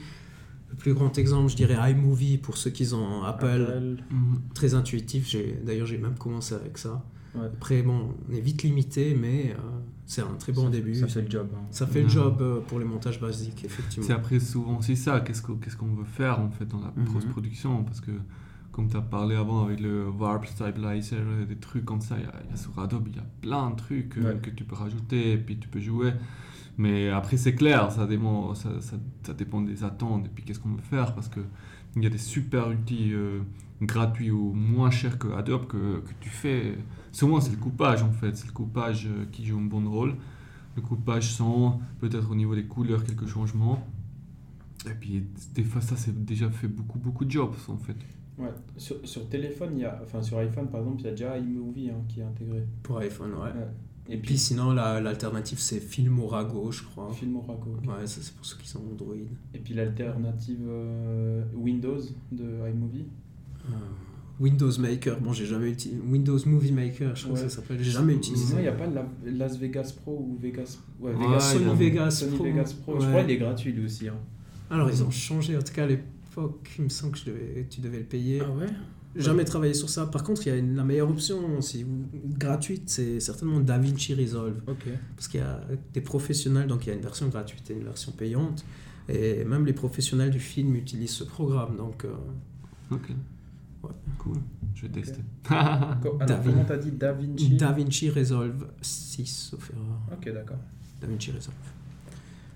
Le 0.79 0.83
plus 0.83 0.93
grand 0.93 1.17
exemple, 1.17 1.49
je 1.51 1.57
dirais 1.57 1.91
iMovie 1.91 2.37
pour 2.37 2.55
ceux 2.55 2.69
qui 2.69 2.93
ont 2.93 3.23
Apple. 3.23 3.45
Apple. 3.67 3.97
Hum. 4.11 4.39
Très 4.53 4.73
intuitif. 4.75 5.27
J'ai, 5.27 5.59
d'ailleurs, 5.65 5.85
j'ai 5.85 5.97
même 5.97 6.15
commencé 6.17 6.55
avec 6.55 6.77
ça. 6.77 7.03
Ouais. 7.35 7.45
Après, 7.47 7.81
bon, 7.81 8.15
on 8.29 8.33
est 8.33 8.39
vite 8.39 8.63
limité, 8.63 9.13
mais 9.13 9.51
euh, 9.51 9.55
c'est 10.05 10.21
un 10.21 10.33
très 10.39 10.53
bon 10.53 10.63
Ça- 10.63 10.69
début. 10.69 10.95
Ça 10.95 11.07
fait 11.07 11.21
le 11.23 11.29
job. 11.29 11.49
hein. 11.53 11.65
Ça 11.69 11.85
fait 11.85 11.99
le 11.99 12.05
Mhm. 12.05 12.11
job 12.11 12.37
euh, 12.39 12.59
pour 12.61 12.79
les 12.79 12.85
montages 12.85 13.19
basiques, 13.19 13.65
effectivement. 13.65 14.07
C'est 14.07 14.13
après 14.13 14.39
souvent 14.39 14.81
c'est 14.81 14.95
ça, 14.95 15.19
qu'est-ce 15.19 15.41
qu'on 15.41 15.55
qu'est-ce 15.55 15.75
qu'on 15.75 15.93
veut 15.93 16.05
faire 16.05 16.39
en 16.39 16.49
fait 16.49 16.65
dans 16.65 16.79
la 16.79 16.93
Mhm. 16.95 17.11
post-production 17.13 17.83
parce 17.83 17.99
que 17.99 18.11
comme 18.71 18.87
tu 18.89 18.95
as 18.95 19.01
parlé 19.01 19.35
avant 19.35 19.65
avec 19.65 19.81
le 19.81 20.07
Warp 20.09 20.45
Stabilizer 20.45 21.17
et 21.41 21.45
des 21.45 21.57
trucs 21.57 21.83
comme 21.83 21.99
ça, 22.01 22.15
il 22.17 22.23
y 22.23 22.25
a, 22.25 22.33
il 22.45 22.51
y 22.51 22.53
a 22.53 22.55
sur 22.57 22.79
Adobe, 22.79 23.09
il 23.09 23.17
y 23.17 23.19
a 23.19 23.25
plein 23.41 23.69
de 23.71 23.75
trucs 23.75 24.17
euh, 24.17 24.33
Ouais. 24.33 24.39
que 24.41 24.49
tu 24.49 24.63
peux 24.63 24.75
rajouter 24.75 25.33
et 25.33 25.37
puis 25.37 25.57
tu 25.59 25.67
peux 25.67 25.81
jouer. 25.81 26.13
Mais 26.77 27.09
après 27.09 27.37
c'est 27.37 27.55
clair, 27.55 27.91
ça 27.91 28.07
dépend, 28.07 28.53
ça, 28.55 28.79
ça, 28.81 28.97
ça 29.23 29.33
dépend 29.33 29.61
des 29.61 29.83
attentes 29.83 30.25
et 30.27 30.29
puis 30.29 30.43
qu'est-ce 30.43 30.59
qu'on 30.59 30.69
veut 30.69 30.81
faire 30.81 31.13
parce 31.13 31.27
que 31.27 31.41
il 31.95 32.03
y 32.03 32.07
a 32.07 32.09
des 32.09 32.17
super 32.17 32.69
outils 32.69 33.13
euh, 33.13 33.41
gratuits 33.81 34.31
ou 34.31 34.53
moins 34.53 34.91
chers 34.91 35.17
que 35.17 35.27
Adobe 35.33 35.67
que, 35.67 35.99
que 35.99 36.11
tu 36.19 36.29
fais. 36.29 36.77
Souvent 37.11 37.41
c'est 37.41 37.51
le 37.51 37.57
coupage 37.57 38.03
en 38.03 38.11
fait, 38.11 38.37
c'est 38.37 38.47
le 38.47 38.53
coupage 38.53 39.07
euh, 39.07 39.25
qui 39.31 39.45
joue 39.45 39.57
un 39.57 39.63
bon 39.63 39.89
rôle. 39.89 40.15
Le 40.75 40.81
coupage 40.81 41.33
son, 41.33 41.79
peut-être 41.99 42.31
au 42.31 42.35
niveau 42.35 42.55
des 42.55 42.65
couleurs 42.65 43.03
quelques 43.03 43.27
changements. 43.27 43.85
Et 44.89 44.93
puis 44.93 45.23
des 45.53 45.63
fois 45.63 45.81
ça 45.81 45.97
c'est 45.97 46.23
déjà 46.23 46.49
fait 46.49 46.67
beaucoup 46.69 46.99
beaucoup 46.99 47.25
de 47.25 47.31
jobs 47.31 47.55
en 47.67 47.77
fait. 47.77 47.97
Ouais. 48.37 48.53
Sur, 48.77 48.95
sur 49.05 49.27
téléphone, 49.27 49.71
il 49.75 49.81
y 49.81 49.85
a, 49.85 49.99
enfin 50.01 50.21
sur 50.21 50.37
iPhone 50.37 50.69
par 50.69 50.79
exemple, 50.79 51.01
il 51.01 51.05
y 51.05 51.07
a 51.09 51.11
déjà 51.11 51.37
iMovie 51.37 51.89
hein, 51.89 52.01
qui 52.07 52.21
est 52.21 52.23
intégré. 52.23 52.65
Pour 52.83 52.97
iPhone, 52.99 53.33
ouais. 53.33 53.51
Ouais. 53.51 53.67
Et 54.11 54.17
puis, 54.17 54.27
puis 54.29 54.37
sinon, 54.37 54.71
la- 54.73 54.99
l'alternative, 55.01 55.59
c'est 55.59 55.79
Filmorago, 55.79 56.71
je 56.71 56.83
crois. 56.83 57.11
Filmorago. 57.13 57.75
ok. 57.77 57.85
Ouais, 57.87 58.07
ça 58.07 58.19
c'est 58.21 58.33
pour 58.33 58.45
ceux 58.45 58.57
qui 58.57 58.67
sont 58.67 58.81
Android. 58.91 59.13
Et 59.53 59.59
puis 59.59 59.73
l'alternative 59.73 60.59
euh, 60.67 61.43
Windows 61.55 61.99
de 62.31 62.43
iMovie. 62.69 63.05
Euh, 63.65 63.73
Windows 64.39 64.71
Maker, 64.79 65.19
bon, 65.19 65.33
j'ai 65.33 65.45
jamais 65.45 65.69
utilisé. 65.69 66.01
Windows 66.01 66.39
Movie 66.45 66.71
Maker, 66.71 67.13
je 67.15 67.23
crois 67.25 67.35
Ouais. 67.37 67.43
que 67.43 67.49
ça 67.49 67.55
s'appelle. 67.57 67.77
J'ai 67.83 67.91
jamais 67.91 68.13
utilisé. 68.15 68.45
Sinon, 68.45 68.59
il 68.59 68.63
n'y 68.63 68.67
a 68.69 68.71
pas 68.71 68.87
la- 68.87 69.05
Las 69.25 69.57
Vegas 69.57 69.93
Pro 70.01 70.13
ou 70.29 70.37
Vegas. 70.41 70.77
Ouais, 70.99 71.13
Ouais, 71.13 71.25
Vegas 71.27 71.39
Sony 71.41 71.75
Vegas 71.75 72.11
Sony 72.11 72.35
Pro. 72.35 72.43
Vegas 72.45 72.73
Pro. 72.81 72.99
Je 72.99 73.05
crois 73.07 73.21
qu'il 73.21 73.31
est 73.31 73.37
gratuit 73.37 73.71
lui 73.73 73.85
aussi. 73.85 74.07
hein. 74.07 74.15
Alors, 74.71 74.89
ils 74.89 75.03
ont 75.03 75.11
changé. 75.11 75.57
En 75.57 75.61
tout 75.61 75.73
cas, 75.73 75.83
à 75.83 75.87
l'époque, 75.87 76.71
il 76.77 76.85
me 76.85 76.89
semble 76.89 77.11
que 77.13 77.19
je 77.19 77.25
devais- 77.25 77.67
tu 77.69 77.81
devais 77.81 77.97
le 77.99 78.05
payer. 78.05 78.39
ouais? 78.41 78.67
Jamais 79.15 79.43
travaillé 79.43 79.73
sur 79.73 79.89
ça. 79.89 80.05
Par 80.05 80.23
contre, 80.23 80.45
il 80.45 80.49
y 80.49 80.53
a 80.53 80.55
une- 80.55 80.75
la 80.75 80.83
meilleure 80.83 81.09
option, 81.09 81.61
si 81.61 81.83
vous- 81.83 82.05
gratuite, 82.37 82.89
c'est 82.89 83.19
certainement 83.19 83.59
DaVinci 83.59 84.13
Resolve. 84.13 84.61
Ok. 84.67 84.85
Parce 85.15 85.27
qu'il 85.27 85.39
y 85.39 85.43
a 85.43 85.61
des 85.93 86.01
professionnels, 86.01 86.67
donc 86.67 86.85
il 86.85 86.89
y 86.89 86.91
a 86.91 86.95
une 86.95 87.01
version 87.01 87.27
gratuite 87.27 87.69
et 87.71 87.73
une 87.73 87.83
version 87.83 88.11
payante. 88.11 88.63
Et 89.07 89.43
même 89.45 89.65
les 89.65 89.73
professionnels 89.73 90.29
du 90.29 90.39
film 90.39 90.75
utilisent 90.75 91.09
ce 91.11 91.23
programme. 91.23 91.75
Donc, 91.77 92.05
euh, 92.05 92.09
Ok. 92.91 93.09
Ouais. 93.83 93.89
Cool. 94.19 94.37
Je 94.75 94.83
vais 94.83 94.89
tester. 94.89 95.21
Alors, 95.49 95.95
comment 96.01 96.63
t'as 96.65 96.77
dit 96.77 96.91
Da 96.91 97.11
Vinci 97.13 97.49
DaVinci 97.55 98.09
Resolve 98.09 98.67
6, 98.81 99.25
sauf 99.51 99.71
erreur. 99.71 99.99
Ok, 100.13 100.31
d'accord. 100.33 100.57
DaVinci 101.01 101.31
Resolve. 101.31 101.55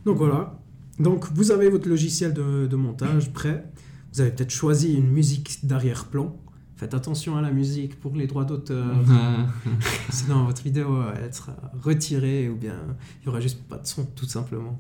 Donc 0.06 0.18
voilà. 0.18 0.60
Donc 1.00 1.32
vous 1.34 1.52
avez 1.52 1.70
votre 1.70 1.88
logiciel 1.90 2.34
de, 2.34 2.68
de 2.68 2.76
montage 2.76 3.32
prêt. 3.34 3.66
Vous 4.14 4.22
avez 4.22 4.30
peut-être 4.32 4.52
choisi 4.52 4.94
une 4.94 5.10
musique 5.10 5.66
d'arrière-plan. 5.66 6.36
Faites 6.76 6.94
attention 6.94 7.38
à 7.38 7.42
la 7.42 7.52
musique 7.52 8.00
pour 8.00 8.16
les 8.16 8.28
droits 8.28 8.46
d'auteur. 8.46 8.86
Sinon 10.10 10.46
votre 10.46 10.64
vidéo 10.64 10.96
euh, 10.98 11.14
elle 11.24 11.34
sera 11.34 11.54
retirée 11.82 12.50
ou 12.50 12.56
bien 12.56 12.76
il 13.22 13.26
y 13.26 13.30
aura 13.30 13.40
juste 13.40 13.62
pas 13.64 13.78
de 13.78 13.86
son 13.88 14.06
tout 14.06 14.26
simplement. 14.28 14.80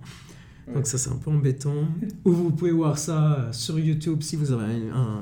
Ouais. 0.67 0.75
Donc 0.75 0.87
ça 0.87 0.97
c'est 0.97 1.09
un 1.11 1.17
peu 1.17 1.29
embêtant. 1.31 1.87
Ou 2.25 2.31
vous 2.31 2.51
pouvez 2.51 2.71
voir 2.71 2.97
ça 2.97 3.33
euh, 3.33 3.51
sur 3.53 3.77
YouTube 3.79 4.21
si 4.21 4.35
vous 4.35 4.51
avez 4.51 4.89
un, 4.93 5.21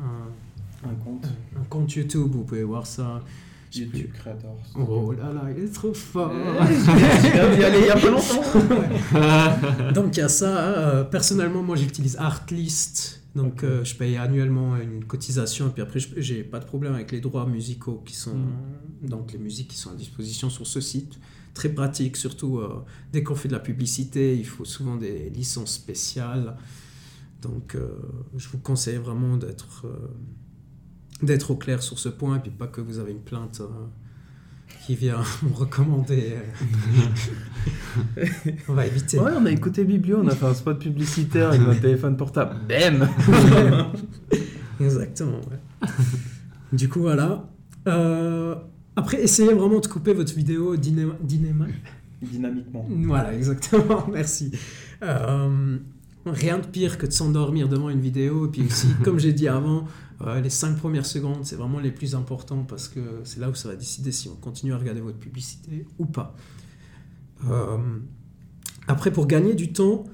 un- 0.00 0.94
compte. 1.04 1.26
un 1.58 1.64
compte 1.64 1.92
YouTube, 1.94 2.28
vous 2.32 2.44
pouvez 2.44 2.64
voir 2.64 2.86
ça. 2.86 3.20
YouTube 3.74 4.10
Creators. 4.12 4.58
Oh 4.76 5.12
là 5.12 5.32
là, 5.32 5.44
il 5.56 5.64
est 5.64 5.72
trop 5.72 5.94
fort. 5.94 6.30
J'ai 6.68 7.28
y 7.60 7.64
aller 7.64 7.78
il 7.80 7.86
y 7.86 7.90
a 7.90 7.96
pas 7.96 8.10
longtemps. 8.10 8.42
Donc 9.94 10.14
il 10.16 10.20
y 10.20 10.22
a 10.22 10.28
ça. 10.28 10.58
euh, 10.58 11.04
personnellement, 11.04 11.62
moi 11.62 11.76
j'utilise 11.76 12.16
Artlist. 12.18 13.21
Donc 13.34 13.64
euh, 13.64 13.82
je 13.82 13.94
paye 13.96 14.16
annuellement 14.18 14.76
une 14.76 15.04
cotisation 15.04 15.68
et 15.68 15.70
puis 15.70 15.80
après 15.82 16.00
je- 16.00 16.20
j'ai 16.20 16.44
pas 16.44 16.58
de 16.60 16.66
problème 16.66 16.94
avec 16.94 17.12
les 17.12 17.20
droits 17.20 17.46
musicaux 17.46 18.02
qui 18.04 18.14
sont 18.14 18.36
Mm. 18.36 19.08
donc 19.08 19.32
les 19.32 19.38
musiques 19.38 19.68
qui 19.68 19.76
sont 19.76 19.90
à 19.90 19.94
disposition 19.94 20.50
sur 20.50 20.66
ce 20.66 20.80
site. 20.80 21.18
Très 21.54 21.70
pratique, 21.70 22.16
surtout 22.16 22.58
euh, 22.58 22.84
dès 23.12 23.22
qu'on 23.22 23.34
fait 23.34 23.48
de 23.48 23.52
la 23.54 23.60
publicité, 23.60 24.36
il 24.36 24.46
faut 24.46 24.64
souvent 24.66 24.96
des 24.96 25.30
licences 25.30 25.72
spéciales. 25.74 26.56
Donc 27.40 27.74
euh, 27.74 27.88
je 28.36 28.48
vous 28.48 28.58
conseille 28.58 28.96
vraiment 28.98 29.36
d'être 29.36 29.86
d'être 31.22 31.50
au 31.52 31.56
clair 31.56 31.82
sur 31.82 31.98
ce 31.98 32.08
point 32.08 32.36
et 32.36 32.40
puis 32.40 32.50
pas 32.50 32.66
que 32.66 32.80
vous 32.80 32.98
avez 32.98 33.12
une 33.12 33.20
plainte 33.22 33.60
qui 34.84 34.94
vient 34.96 35.20
me 35.42 35.54
recommander. 35.54 36.34
euh, 38.18 38.24
on 38.68 38.74
va 38.74 38.86
éviter. 38.86 39.18
Ouais, 39.18 39.30
on 39.36 39.46
a 39.46 39.50
écouté 39.50 39.84
Biblio, 39.84 40.18
on 40.22 40.26
a 40.28 40.34
fait 40.34 40.46
un 40.46 40.54
spot 40.54 40.78
publicitaire 40.80 41.48
avec 41.50 41.60
notre 41.60 41.80
téléphone 41.80 42.16
portable. 42.16 42.56
Bam 42.68 43.08
Exactement. 44.80 45.40
ouais. 45.50 45.88
du 46.72 46.88
coup, 46.88 47.00
voilà. 47.00 47.48
Euh, 47.88 48.54
après, 48.96 49.22
essayez 49.22 49.52
vraiment 49.54 49.80
de 49.80 49.86
couper 49.86 50.12
votre 50.14 50.34
vidéo 50.34 50.76
dynéma- 50.76 51.16
Dynamiquement. 52.20 52.86
Voilà, 52.88 53.34
exactement. 53.34 54.06
Merci. 54.12 54.52
Euh, 55.02 55.78
rien 56.26 56.58
de 56.58 56.66
pire 56.66 56.98
que 56.98 57.06
de 57.06 57.12
s'endormir 57.12 57.68
devant 57.68 57.88
une 57.88 58.00
vidéo. 58.00 58.46
Et 58.46 58.50
puis 58.50 58.62
aussi, 58.66 58.88
comme 59.04 59.18
j'ai 59.18 59.32
dit 59.32 59.48
avant, 59.48 59.86
euh, 60.22 60.40
les 60.40 60.50
5 60.50 60.76
premières 60.76 61.06
secondes, 61.06 61.44
c'est 61.44 61.56
vraiment 61.56 61.80
les 61.80 61.90
plus 61.90 62.14
importants 62.14 62.64
parce 62.64 62.88
que 62.88 63.00
c'est 63.24 63.40
là 63.40 63.50
où 63.50 63.54
ça 63.54 63.68
va 63.68 63.76
décider 63.76 64.12
si 64.12 64.28
on 64.28 64.36
continue 64.36 64.72
à 64.72 64.78
regarder 64.78 65.00
votre 65.00 65.18
publicité 65.18 65.86
ou 65.98 66.06
pas. 66.06 66.36
Euh, 67.48 67.78
après, 68.86 69.12
pour 69.12 69.26
gagner 69.26 69.54
du 69.54 69.72
temps, 69.72 70.04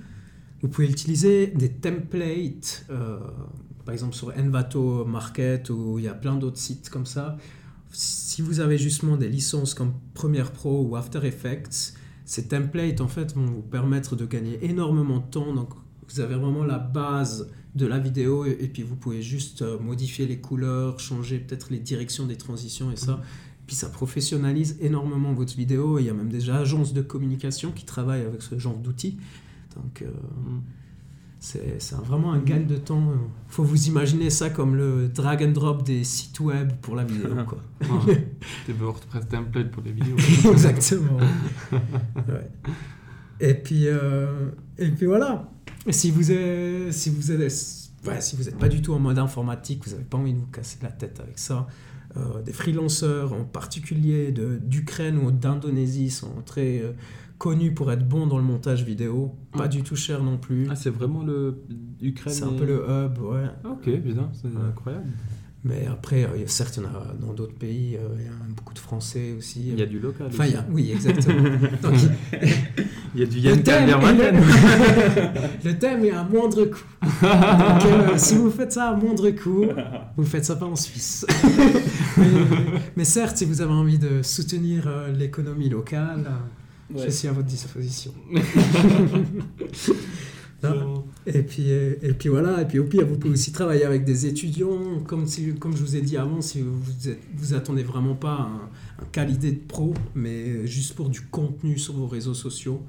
vous 0.63 0.69
pouvez 0.69 0.89
utiliser 0.89 1.49
des 1.49 1.71
templates, 1.71 2.87
euh, 2.91 3.19
par 3.85 3.93
exemple 3.93 4.15
sur 4.15 4.33
Envato 4.37 5.05
Market 5.05 5.71
ou 5.71 5.99
il 5.99 6.05
y 6.05 6.09
a 6.09 6.15
plein 6.15 6.37
d'autres 6.37 6.59
sites 6.59 6.91
comme 6.91 7.07
ça. 7.07 7.37
Si 7.93 8.43
vous 8.43 8.61
avez 8.61 8.77
justement 8.77 9.17
des 9.17 9.29
licences 9.29 9.73
comme 9.73 9.95
Premiere 10.15 10.53
Pro 10.53 10.87
ou 10.87 10.97
After 10.97 11.25
Effects, 11.27 11.95
ces 12.25 12.49
templates 12.49 13.01
en 13.01 13.09
fait 13.09 13.35
vont 13.35 13.47
vous 13.47 13.63
permettre 13.63 14.15
de 14.15 14.27
gagner 14.27 14.59
énormément 14.63 15.19
de 15.19 15.31
temps. 15.31 15.55
Donc 15.55 15.71
vous 16.09 16.21
avez 16.21 16.35
vraiment 16.35 16.65
la 16.65 16.79
base 16.79 17.51
de 17.75 17.87
la 17.87 17.99
vidéo 17.99 18.45
et, 18.45 18.57
et 18.61 18.69
puis 18.69 18.83
vous 18.83 18.97
pouvez 18.97 19.23
juste 19.23 19.63
euh, 19.63 19.79
modifier 19.79 20.27
les 20.27 20.39
couleurs, 20.39 21.01
changer 21.01 21.39
peut-être 21.39 21.71
les 21.71 21.79
directions 21.79 22.27
des 22.27 22.37
transitions 22.37 22.91
et 22.91 22.97
ça. 22.97 23.21
Puis 23.67 23.77
ça 23.77 23.91
professionnalise 23.91 24.79
énormément 24.81 25.35
votre 25.35 25.55
vidéo. 25.55 25.99
Il 25.99 26.07
y 26.07 26.11
a 26.11 26.15
même 26.15 26.31
déjà 26.31 26.57
agences 26.57 26.95
de 26.95 27.03
communication 27.03 27.71
qui 27.71 27.85
travaillent 27.85 28.25
avec 28.25 28.43
ce 28.43 28.59
genre 28.59 28.79
d'outils. 28.79 29.19
Donc 29.77 30.03
euh, 30.03 30.11
c'est 31.39 31.81
c'est 31.81 31.95
vraiment 31.97 32.33
un 32.33 32.39
gain 32.39 32.61
de 32.61 32.77
temps. 32.77 33.13
Il 33.13 33.53
faut 33.53 33.63
vous 33.63 33.87
imaginer 33.87 34.31
ça 34.31 34.51
comme 34.51 34.75
le 34.75 35.09
drag 35.09 35.43
and 35.43 35.53
drop 35.53 35.85
des 35.85 36.03
sites 36.03 36.41
web 36.41 36.73
pour 36.81 36.97
la 36.97 37.05
vidéo. 37.05 37.29
Quoi. 37.47 37.59
Ouais. 38.07 38.35
Des 38.67 38.73
WordPress 38.73 39.29
templates 39.29 39.71
pour 39.71 39.83
les 39.85 39.93
vidéos. 39.93 40.17
Exactement. 40.51 41.19
Ouais. 41.71 42.51
Et 43.41 43.55
puis, 43.55 43.87
euh, 43.87 44.51
et 44.79 44.91
puis 44.91 45.07
voilà. 45.07 45.49
Si 45.91 46.11
vous 46.11 46.31
êtes, 46.31 46.93
si 46.93 47.11
vous 47.11 47.33
êtes, 47.33 47.41
ouais, 48.07 48.21
si 48.21 48.37
vous 48.37 48.45
n'êtes 48.45 48.59
pas 48.59 48.69
du 48.69 48.83
tout 48.83 48.93
en 48.95 48.99
mode 48.99 49.19
informatique, 49.19 49.85
vous 49.87 49.93
n'avez 49.93 50.05
pas 50.05 50.19
envie 50.19 50.35
de 50.35 50.39
vous 50.39 50.47
casser 50.47 50.79
la 50.83 50.91
tête 50.91 51.21
avec 51.21 51.39
ça. 51.39 51.67
euh, 52.17 52.43
des 52.43 52.53
freelanceurs 52.55 53.33
en 53.35 53.45
particulier 53.45 54.33
d'Ukraine 54.33 55.19
ou 55.19 55.31
d'Indonésie 55.31 56.09
sont 56.11 56.43
très 56.45 56.81
euh, 56.81 56.93
connus 57.37 57.73
pour 57.75 57.93
être 57.93 58.07
bons 58.09 58.27
dans 58.27 58.39
le 58.39 58.45
montage 58.45 58.83
vidéo. 58.83 59.35
Pas 59.53 59.69
du 59.69 59.83
tout 59.83 59.95
cher 59.97 60.23
non 60.23 60.39
plus. 60.39 60.67
Ah, 60.71 60.75
c'est 60.75 60.91
vraiment 60.91 61.23
le 61.23 61.63
Ukraine. 62.01 62.35
C'est 62.35 62.45
un 62.45 62.55
et- 62.55 62.59
peu 62.59 62.65
le 62.65 62.83
hub, 62.89 63.19
ouais. 63.19 63.45
Ah, 63.63 63.71
ok, 63.73 63.85
putain, 64.03 64.31
c'est 64.33 64.49
incroyable. 64.49 65.07
Mais 65.65 65.87
après, 65.91 66.23
euh, 66.25 66.47
certes, 66.47 66.77
il 66.77 66.85
y 66.85 66.87
en 66.87 66.91
a 66.91 67.15
dans 67.21 67.33
d'autres 67.33 67.55
pays, 67.55 67.97
euh, 67.97 68.07
il 68.17 68.25
y 68.25 68.29
a 68.29 68.31
beaucoup 68.57 68.75
de 68.75 68.79
Français 68.79 69.35
aussi. 69.37 69.71
Il 69.73 69.79
y 69.79 69.83
a 69.83 69.87
du 69.87 69.99
local. 69.99 70.29
Enfin, 70.31 70.45
il 70.47 70.53
y 70.53 70.55
aussi. 70.55 70.63
a- 70.63 70.67
oui, 70.71 70.93
exactement. 70.93 71.43
Donc, 71.83 71.95
Il 73.15 73.21
y 73.21 73.25
a 73.25 73.27
du 73.27 73.39
Yann 73.41 73.59
le, 73.59 73.63
le 75.71 75.79
thème 75.79 76.05
est 76.05 76.11
à 76.13 76.23
moindre 76.25 76.65
coût. 76.67 76.85
Donc, 77.03 77.13
euh, 77.23 78.17
si 78.19 78.37
vous 78.37 78.51
faites 78.51 78.73
ça 78.73 78.91
à 78.91 78.95
moindre 78.97 79.31
coût, 79.31 79.65
vous 80.17 80.25
faites 80.25 80.45
ça 80.45 80.55
pas 80.57 80.67
en 80.67 80.77
Suisse. 80.77 81.27
mais, 82.19 82.25
mais 82.97 83.05
certes, 83.05 83.39
si 83.39 83.45
vous 83.47 83.61
avez 83.61 83.73
envie 83.73 83.99
de 83.99 84.23
soutenir 84.23 84.85
euh, 84.87 85.11
l'économie 85.13 85.69
locale, 85.71 86.31
je 86.97 87.11
suis 87.11 87.27
à 87.29 87.33
votre 87.33 87.47
disposition. 87.49 88.13
Non. 90.63 91.05
Et 91.27 91.43
puis, 91.43 91.71
euh, 91.71 91.95
et 92.03 92.13
puis 92.15 92.29
voilà, 92.29 92.63
et 92.63 92.65
puis 92.67 92.79
au 92.81 92.85
pire, 92.85 93.07
vous 93.07 93.17
pouvez 93.17 93.35
aussi 93.35 93.53
travailler 93.53 93.85
avec 93.85 94.05
des 94.05 94.27
étudiants. 94.27 95.01
Comme, 95.07 95.27
si, 95.27 95.55
comme 95.55 95.77
je 95.77 95.83
vous 95.83 95.95
ai 95.97 96.01
dit 96.01 96.17
avant, 96.17 96.41
si 96.41 96.63
vous 96.63 97.09
êtes, 97.09 97.21
vous 97.37 97.55
attendez 97.55 97.83
vraiment 97.85 98.15
pas 98.15 98.41
un, 98.41 99.03
un 99.03 99.07
qualité 99.13 99.53
de 99.53 99.61
pro, 99.61 99.95
mais 100.15 100.67
juste 100.67 100.95
pour 100.95 101.11
du 101.11 101.21
contenu 101.23 101.79
sur 101.79 101.95
vos 101.95 102.07
réseaux 102.09 102.35
sociaux. 102.35 102.83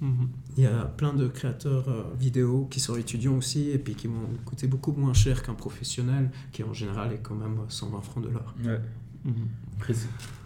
Mhm. 0.00 0.28
Il 0.56 0.62
y 0.62 0.66
a 0.66 0.84
plein 0.84 1.12
de 1.12 1.26
créateurs 1.28 1.88
euh, 1.88 2.04
vidéo 2.18 2.68
qui 2.70 2.78
sont 2.80 2.96
étudiants 2.96 3.36
aussi 3.36 3.70
et 3.70 3.78
puis 3.78 3.94
qui 3.94 4.06
vont 4.06 4.14
coûter 4.44 4.66
beaucoup 4.68 4.92
moins 4.92 5.12
cher 5.12 5.42
qu'un 5.42 5.54
professionnel 5.54 6.30
qui 6.52 6.62
en 6.62 6.72
général 6.72 7.12
est 7.12 7.18
quand 7.22 7.34
même 7.34 7.56
120 7.68 8.00
francs 8.02 8.24
de 8.24 8.28
l'heure. 8.30 8.54
Ouais. 8.64 8.78
Mhm. 9.24 9.94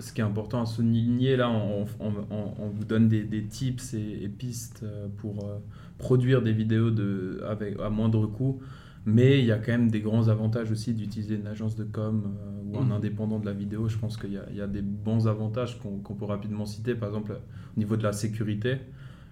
Ce 0.00 0.12
qui 0.12 0.20
est 0.20 0.24
important 0.24 0.62
à 0.62 0.66
souligner, 0.66 1.36
là, 1.36 1.50
on, 1.50 1.86
on- 2.00 2.12
on- 2.30 2.54
on 2.58 2.68
vous 2.70 2.84
donne 2.84 3.08
des, 3.08 3.22
des 3.24 3.44
tips 3.44 3.94
et, 3.94 4.24
et 4.24 4.28
pistes 4.28 4.80
euh, 4.82 5.06
pour 5.18 5.44
euh, 5.44 5.58
produire 5.98 6.42
des 6.42 6.52
vidéos 6.52 6.90
de, 6.90 7.42
avec, 7.48 7.78
à 7.80 7.90
moindre 7.90 8.26
coût. 8.26 8.60
Mais 9.04 9.40
il 9.40 9.46
y 9.46 9.52
a 9.52 9.58
quand 9.58 9.72
même 9.72 9.90
des 9.90 10.00
grands 10.00 10.28
avantages 10.28 10.70
aussi 10.70 10.94
d'utiliser 10.94 11.34
une 11.34 11.48
agence 11.48 11.74
de 11.74 11.82
com 11.84 12.22
euh, 12.24 12.70
ou 12.72 12.78
un 12.78 12.84
Mhm. 12.84 12.92
indépendant 12.92 13.40
de 13.40 13.46
la 13.46 13.52
vidéo. 13.52 13.88
Je 13.88 13.98
pense 13.98 14.16
qu'il 14.16 14.30
y, 14.30 14.56
y 14.56 14.60
a 14.60 14.66
des 14.68 14.82
bons 14.82 15.26
avantages 15.26 15.80
qu'on 15.80 16.14
peut 16.14 16.24
rapidement 16.24 16.66
citer. 16.66 16.94
Par 16.94 17.08
exemple, 17.08 17.32
au 17.76 17.80
niveau 17.80 17.96
de 17.96 18.02
la 18.04 18.12
sécurité. 18.12 18.76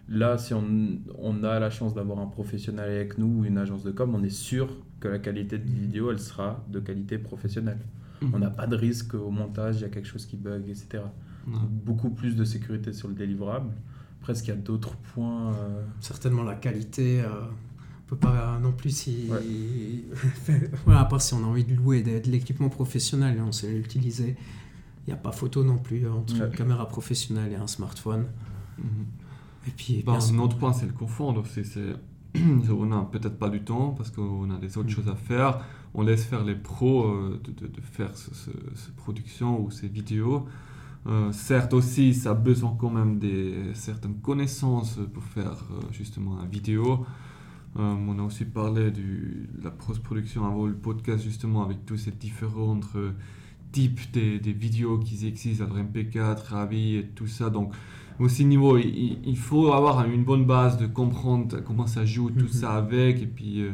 Là, 0.09 0.39
si 0.39 0.55
on, 0.55 0.65
on 1.19 1.45
a 1.45 1.61
la 1.61 1.71
chance 1.71 1.95
d'avoir 1.95 2.19
un 2.19 2.27
professionnel 2.27 2.91
avec 2.91 3.17
nous 3.17 3.29
ou 3.43 3.45
une 3.45 3.59
agence 3.59 3.85
de 3.85 3.93
com, 3.93 4.13
on 4.13 4.25
est 4.25 4.29
sûr 4.29 4.69
que 4.99 5.07
la 5.07 5.21
qualité 5.21 5.57
de 5.59 5.71
vidéo, 5.71 6.11
elle 6.11 6.19
sera 6.19 6.65
de 6.69 6.81
qualité 6.81 7.17
professionnelle. 7.19 7.79
Mhm. 8.23 8.31
On 8.35 8.39
n'a 8.41 8.51
pas 8.51 8.67
de 8.67 8.75
risque 8.75 9.15
au 9.15 9.31
montage, 9.31 9.77
il 9.77 9.83
y 9.83 9.85
a 9.85 9.89
quelque 9.89 10.09
chose 10.09 10.27
qui 10.27 10.37
bug, 10.37 10.69
etc. 10.69 11.05
Donc, 11.47 11.71
beaucoup 11.71 12.11
plus 12.11 12.35
de 12.37 12.45
sécurité 12.45 12.93
sur 12.93 13.07
le 13.09 13.15
délivrable. 13.15 13.71
Après, 14.21 14.33
est-ce 14.33 14.43
qu'il 14.43 14.55
y 14.55 14.57
a 14.57 14.61
d'autres 14.61 14.97
points 15.15 15.53
euh, 15.55 15.83
Certainement 16.01 16.43
la 16.43 16.55
qualité, 16.55 17.21
euh, 17.23 17.29
on 18.05 18.09
peut 18.11 18.17
pas 18.17 18.59
non 18.63 18.73
plus 18.73 18.91
si... 18.95 19.29
Ouais. 19.31 20.61
voilà, 20.85 21.01
à 21.01 21.05
part 21.07 21.23
si 21.23 21.33
on 21.35 21.43
a 21.45 21.47
envie 21.47 21.65
de 21.65 21.75
louer 21.75 22.03
de, 22.03 22.19
de 22.19 22.31
l'équipement 22.31 22.69
professionnel 22.69 23.37
et 23.39 23.41
on 23.41 23.53
sait 23.53 23.73
l'utiliser. 23.73 24.37
Il 25.07 25.11
n'y 25.11 25.15
a 25.15 25.17
pas 25.17 25.33
photo 25.33 25.65
non 25.65 25.79
plus 25.79 26.05
euh, 26.07 26.13
entre 26.13 26.39
Ouais. 26.39 26.47
une 26.47 26.53
caméra 26.55 26.87
professionnelle 26.87 27.53
et 27.53 27.57
un 27.57 27.67
smartphone. 27.67 28.27
Mhm. 28.79 28.85
Et 29.69 29.71
puis, 29.71 30.03
Bah, 30.05 30.19
un 30.21 30.39
autre 30.39 30.57
point, 30.59 30.73
c'est 30.73 30.87
le 30.87 30.93
c'est- 31.65 31.95
on 32.71 32.87
n'a 32.87 33.03
peut-être 33.11 33.39
pas 33.39 33.49
du 33.49 33.63
temps 33.63 33.91
parce 33.97 34.11
qu'on 34.11 34.51
a 34.51 34.59
des 34.59 34.77
autres 34.79 34.89
Mm. 34.89 34.93
choses 34.93 35.09
à 35.09 35.17
faire. 35.17 35.65
On 35.95 36.03
laisse 36.03 36.25
faire 36.25 36.45
les 36.45 36.55
pros 36.55 37.05
euh, 37.07 37.41
de, 37.43 37.51
de- 37.53 37.73
de 37.73 37.81
faire 37.81 38.17
ce, 38.17 38.33
ce- 38.35 38.51
ces 38.77 38.93
productions 38.97 39.61
ou 39.65 39.71
ces 39.71 39.89
vidéos. 39.89 40.47
Euh, 41.07 41.33
certes 41.33 41.73
aussi, 41.73 42.13
ça 42.15 42.33
a 42.33 42.35
besoin 42.35 42.77
quand 42.79 42.91
même 42.91 43.19
des 43.19 43.55
certaines 43.75 44.17
connaissances 44.21 44.99
pour 45.15 45.23
faire 45.25 45.65
euh, 45.73 45.81
justement 45.93 46.37
la 46.37 46.45
vidéo. 46.47 47.07
Euh, 47.79 47.95
on 48.09 48.19
a 48.19 48.23
aussi 48.23 48.45
parlé 48.45 48.91
de 48.91 49.03
la 49.63 49.71
post-production 49.71 50.45
avant 50.47 50.67
le 50.67 50.75
podcast 50.75 51.23
justement 51.25 51.65
avec 51.65 51.87
tous 51.87 51.97
ces 51.97 52.11
différents 52.11 52.79
types 53.73 54.01
des, 54.13 54.39
des 54.41 54.53
vidéos 54.53 54.99
qui 54.99 55.27
existent, 55.27 55.65
alors 55.65 55.79
MP4, 55.79 56.49
RAVI 56.49 56.97
et 56.97 57.07
tout 57.15 57.29
ça. 57.29 57.49
Donc 57.49 57.73
aussi 58.19 58.45
niveau, 58.45 58.77
il- 58.77 59.37
faut 59.37 59.73
avoir 59.73 60.05
une 60.05 60.25
bonne 60.25 60.45
base 60.45 60.77
de 60.79 60.87
comprendre 60.87 61.61
comment 61.65 61.87
ça 61.87 62.05
joue 62.05 62.31
tout 62.31 62.45
Mhm. 62.47 62.49
ça 62.53 62.73
avec 62.75 63.23
et 63.23 63.27
puis 63.27 63.63
euh, 63.63 63.71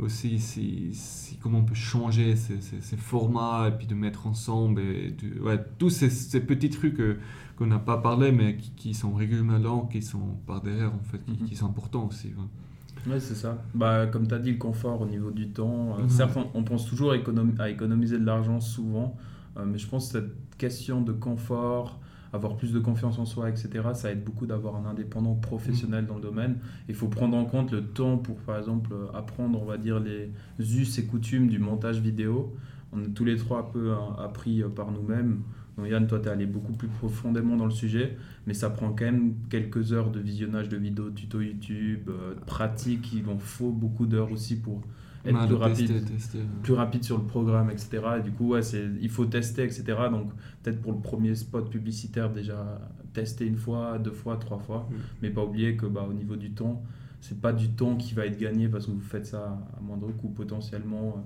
aussi 0.00 0.38
si, 0.38 0.90
si- 0.94 1.36
comment 1.38 1.58
on 1.58 1.64
peut 1.64 1.74
changer 1.74 2.36
ces, 2.36 2.60
ces- 2.60 2.80
ces 2.80 2.96
formats 2.96 3.68
et 3.68 3.72
puis 3.72 3.86
de 3.86 3.94
mettre 3.94 4.26
ensemble 4.26 4.80
et 4.80 5.10
de- 5.10 5.40
ouais, 5.40 5.58
tous 5.78 5.90
ces, 5.90 6.10
ces 6.10 6.40
petits 6.40 6.70
trucs 6.70 7.00
euh, 7.00 7.18
qu'on 7.56 7.66
n'a 7.66 7.78
pas 7.78 7.98
parlé 7.98 8.32
mais 8.32 8.56
qui, 8.56 8.70
qui 8.76 8.94
sont 8.94 9.12
régulièrement, 9.12 9.86
qui 9.86 10.02
sont 10.02 10.36
par 10.46 10.60
derrière 10.62 10.92
en 10.94 11.02
fait, 11.04 11.18
qui, 11.24 11.42
Mhm. 11.42 11.48
qui 11.48 11.56
sont 11.56 11.66
importants 11.66 12.06
aussi. 12.06 12.28
ouais. 12.28 13.12
Ouais, 13.12 13.20
c'est 13.20 13.34
ça. 13.34 13.56
Bah, 13.74 14.06
comme 14.06 14.26
tu 14.28 14.34
as 14.34 14.38
dit, 14.38 14.50
le 14.52 14.58
confort 14.58 15.00
au 15.00 15.06
niveau 15.06 15.30
du 15.30 15.48
temps. 15.48 15.96
euh, 15.98 16.02
Mhm. 16.02 16.08
Certes, 16.10 16.36
on, 16.36 16.46
on 16.58 16.62
pense 16.64 16.84
toujours 16.86 17.12
à, 17.12 17.16
économ- 17.16 17.58
à 17.58 17.70
économiser 17.70 18.18
de 18.18 18.26
l'argent 18.26 18.60
souvent, 18.60 19.16
euh, 19.56 19.64
mais 19.64 19.78
je 19.78 19.86
pense 19.86 20.12
que 20.12 20.18
cette 20.20 20.56
question 20.58 21.00
de 21.00 21.12
confort, 21.12 21.98
avoir 22.32 22.56
plus 22.56 22.72
de 22.72 22.78
confiance 22.78 23.18
en 23.18 23.26
soi, 23.26 23.48
etc., 23.48 23.70
ça 23.94 24.12
aide 24.12 24.24
beaucoup 24.24 24.46
d'avoir 24.46 24.76
un 24.76 24.86
indépendant 24.86 25.34
professionnel 25.34 26.06
dans 26.06 26.16
le 26.16 26.22
domaine. 26.22 26.58
Il 26.88 26.94
faut 26.94 27.08
prendre 27.08 27.36
en 27.36 27.44
compte 27.44 27.72
le 27.72 27.82
temps 27.82 28.18
pour, 28.18 28.36
par 28.36 28.58
exemple, 28.58 28.90
euh, 28.92 29.06
apprendre, 29.16 29.60
on 29.60 29.64
va 29.64 29.78
dire, 29.78 30.00
les 30.00 30.30
us 30.58 30.98
et 30.98 31.06
coutumes 31.06 31.48
du 31.48 31.58
montage 31.58 32.00
vidéo. 32.00 32.54
On 32.92 33.02
est 33.02 33.08
tous 33.08 33.24
les 33.24 33.36
trois 33.36 33.60
un 33.60 33.62
peu 33.62 33.92
hein, 33.92 34.16
appris 34.18 34.62
euh, 34.62 34.68
par 34.68 34.90
nous-mêmes. 34.90 35.42
Donc 35.76 35.88
Yann, 35.88 36.06
toi, 36.06 36.18
tu 36.20 36.26
es 36.26 36.30
allé 36.30 36.46
beaucoup 36.46 36.72
plus 36.72 36.88
profondément 36.88 37.56
dans 37.56 37.64
le 37.64 37.70
sujet, 37.70 38.16
mais 38.46 38.54
ça 38.54 38.70
prend 38.70 38.90
quand 38.90 39.04
même 39.04 39.34
quelques 39.48 39.92
heures 39.92 40.10
de 40.10 40.20
visionnage 40.20 40.68
de 40.68 40.76
vidéos, 40.76 41.10
tuto 41.10 41.40
YouTube, 41.40 42.08
euh, 42.08 42.34
pratiques. 42.46 43.12
Il 43.12 43.28
en 43.28 43.38
faut 43.38 43.70
beaucoup 43.70 44.06
d'heures 44.06 44.32
aussi 44.32 44.56
pour 44.56 44.82
être 45.24 45.38
plus 45.38 45.48
de 45.48 45.54
rapide, 45.54 45.86
tester, 45.88 46.12
tester. 46.14 46.38
plus 46.62 46.72
rapide 46.74 47.04
sur 47.04 47.18
le 47.18 47.24
programme, 47.24 47.70
etc. 47.70 48.00
Et 48.18 48.22
du 48.22 48.32
coup, 48.32 48.48
ouais, 48.50 48.60
il 49.00 49.08
faut 49.10 49.26
tester, 49.26 49.64
etc. 49.64 49.84
Donc 50.10 50.32
peut-être 50.62 50.80
pour 50.80 50.92
le 50.92 50.98
premier 51.00 51.34
spot 51.34 51.70
publicitaire, 51.70 52.30
déjà 52.32 52.80
tester 53.12 53.46
une 53.46 53.56
fois, 53.56 53.98
deux 53.98 54.12
fois, 54.12 54.36
trois 54.36 54.58
fois, 54.58 54.88
Mm. 54.90 54.94
mais 55.22 55.30
pas 55.30 55.44
oublier 55.44 55.76
que 55.76 55.86
bah, 55.86 56.06
au 56.08 56.12
niveau 56.12 56.36
du 56.36 56.52
temps, 56.52 56.82
c'est 57.20 57.40
pas 57.40 57.52
du 57.52 57.68
temps 57.70 57.96
qui 57.96 58.14
va 58.14 58.26
être 58.26 58.38
gagné 58.38 58.68
parce 58.68 58.86
que 58.86 58.92
vous 58.92 59.00
faites 59.00 59.26
ça 59.26 59.58
à 59.76 59.80
moindre 59.80 60.10
coût 60.12 60.28
potentiellement. 60.30 61.14
euh, 61.18 61.20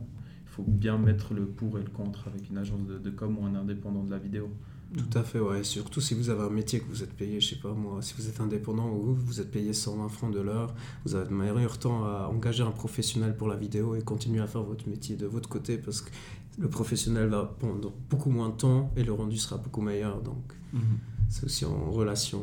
il 0.47 0.51
faut 0.57 0.65
bien 0.67 0.99
mettre 0.99 1.35
le 1.35 1.47
pour 1.47 1.79
et 1.79 1.83
le 1.83 1.91
contre 1.91 2.29
avec 2.29 2.49
une 2.49 2.59
agence 2.59 2.87
de, 2.87 2.99
de 2.99 3.11
com 3.11 3.37
ou 3.39 3.45
un 3.45 3.57
indépendant 3.57 4.05
de 4.05 4.11
la 4.13 4.19
vidéo. 4.19 4.49
Tout 4.97 5.19
à 5.19 5.23
fait, 5.25 5.41
ouais. 5.41 5.65
Surtout 5.65 6.01
si 6.01 6.15
vous 6.15 6.31
avez 6.31 6.43
un 6.45 6.51
métier 6.51 6.79
que 6.81 6.89
vous 6.89 7.03
êtes 7.03 7.13
payé, 7.15 7.41
je 7.41 7.49
sais 7.55 7.61
pas 7.61 7.73
moi, 7.73 8.01
si 8.01 8.15
vous 8.17 8.29
êtes 8.29 8.41
indépendant 8.41 8.89
ou 8.91 9.15
vous 9.15 9.41
êtes 9.41 9.51
payé 9.51 9.73
120 9.73 10.09
francs 10.09 10.33
de 10.33 10.41
l'heure, 10.41 10.73
vous 11.05 11.15
avez 11.17 11.27
de 11.29 11.33
meilleur 11.35 11.79
temps 11.79 12.05
à 12.05 12.29
engager 12.33 12.63
un 12.63 12.71
professionnel 12.71 13.37
pour 13.37 13.49
la 13.49 13.57
vidéo 13.57 13.97
et 13.97 14.03
continuer 14.03 14.41
à 14.41 14.47
faire 14.47 14.63
votre 14.63 14.89
métier 14.89 15.17
de 15.17 15.27
votre 15.27 15.49
côté 15.49 15.79
parce 15.79 16.01
que 16.01 16.11
le 16.59 16.69
professionnel 16.69 17.29
va 17.29 17.45
prendre 17.59 17.93
beaucoup 18.09 18.31
moins 18.31 18.51
de 18.51 18.55
temps 18.55 18.93
et 18.97 19.03
le 19.03 19.13
rendu 19.13 19.37
sera 19.37 19.57
beaucoup 19.57 19.81
meilleur. 19.81 20.23
Donc 20.23 20.53
Mhm. 20.73 20.81
c'est 21.29 21.45
aussi 21.45 21.65
en 21.65 21.91
relation. 21.91 22.41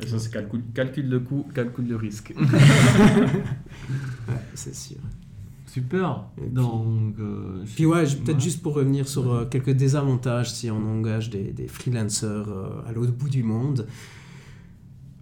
Et 0.00 0.06
ça, 0.06 0.18
c'est 0.18 0.32
calcul, 0.32 0.62
calcul 0.74 1.08
de 1.08 1.18
coût, 1.18 1.46
calcul 1.54 1.86
de 1.86 1.94
risque. 1.94 2.34
Ouais, 4.28 4.34
c'est 4.54 4.74
sûr. 4.74 4.96
Super. 5.72 6.26
Puis- 6.36 6.50
Donc, 6.50 7.14
euh, 7.18 7.64
Puis 7.74 7.86
ouais, 7.86 8.02
peut-être 8.04 8.34
Ouais. 8.34 8.40
juste 8.40 8.62
pour 8.62 8.74
revenir 8.74 9.08
sur 9.08 9.32
euh, 9.32 9.44
quelques 9.46 9.70
désavantages 9.70 10.52
si 10.52 10.70
on 10.70 10.76
engage 10.86 11.30
des, 11.30 11.52
des 11.52 11.66
freelancers 11.68 12.48
euh, 12.48 12.82
à 12.86 12.92
l'autre 12.92 13.12
bout 13.12 13.28
du 13.30 13.42
monde, 13.42 13.86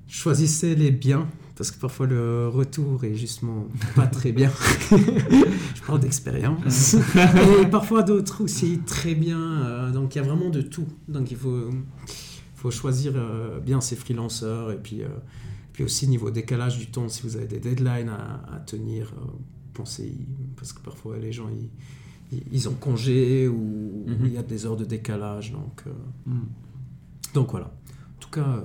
choisissez 0.09 0.75
les 0.75 0.91
biens 0.91 1.29
parce 1.57 1.71
que 1.71 1.79
parfois 1.79 2.07
le 2.07 2.49
retour 2.49 3.05
est 3.05 3.15
justement 3.15 3.67
pas 3.95 4.07
très 4.07 4.33
bien. 4.33 4.51
je 4.91 5.83
parle 5.87 6.01
d'expérience. 6.01 6.95
Et 7.63 7.67
parfois 7.67 8.03
d'autres 8.03 8.43
aussi 8.45 8.81
très 8.87 9.15
bien. 9.15 9.91
donc 9.93 10.15
il 10.15 10.19
y 10.19 10.21
a 10.23 10.25
vraiment 10.25 10.49
de 10.49 10.63
tout. 10.63 10.87
Donc 11.07 11.31
il 11.31 11.37
faut, 11.37 11.69
faut 12.57 12.71
choisir 12.71 13.13
bien 13.65 13.81
ses 13.83 13.95
freelancers 13.95 14.71
et 14.73 14.77
puis, 14.83 15.03
puis 15.75 15.85
aussi 15.85 16.09
niveau 16.09 16.31
décalage 16.31 16.79
du 16.79 16.87
temps, 16.91 17.09
si 17.11 17.23
vous 17.25 17.37
avez 17.37 17.47
des 17.47 17.59
deadlines 17.61 18.09
à, 18.09 18.43
à 18.55 18.59
tenir, 18.61 19.13
pensez 19.73 20.15
parce 20.57 20.73
que 20.73 20.81
parfois 20.81 21.19
les 21.19 21.33
gens 21.33 21.49
ils, 21.49 22.43
ils- 22.53 22.69
ont 22.69 22.75
congé 22.75 23.49
ou 23.49 24.05
Mhm. 24.07 24.27
il 24.27 24.33
y 24.33 24.39
a 24.39 24.43
des 24.43 24.65
heures 24.67 24.77
de 24.77 24.85
décalage. 24.85 25.53
Donc, 25.53 25.83
euh, 25.87 25.91
mhm. 26.27 26.47
donc 27.35 27.51
voilà. 27.51 27.67
En 27.67 28.21
tout 28.21 28.31
cas, 28.31 28.47
euh, 28.49 28.63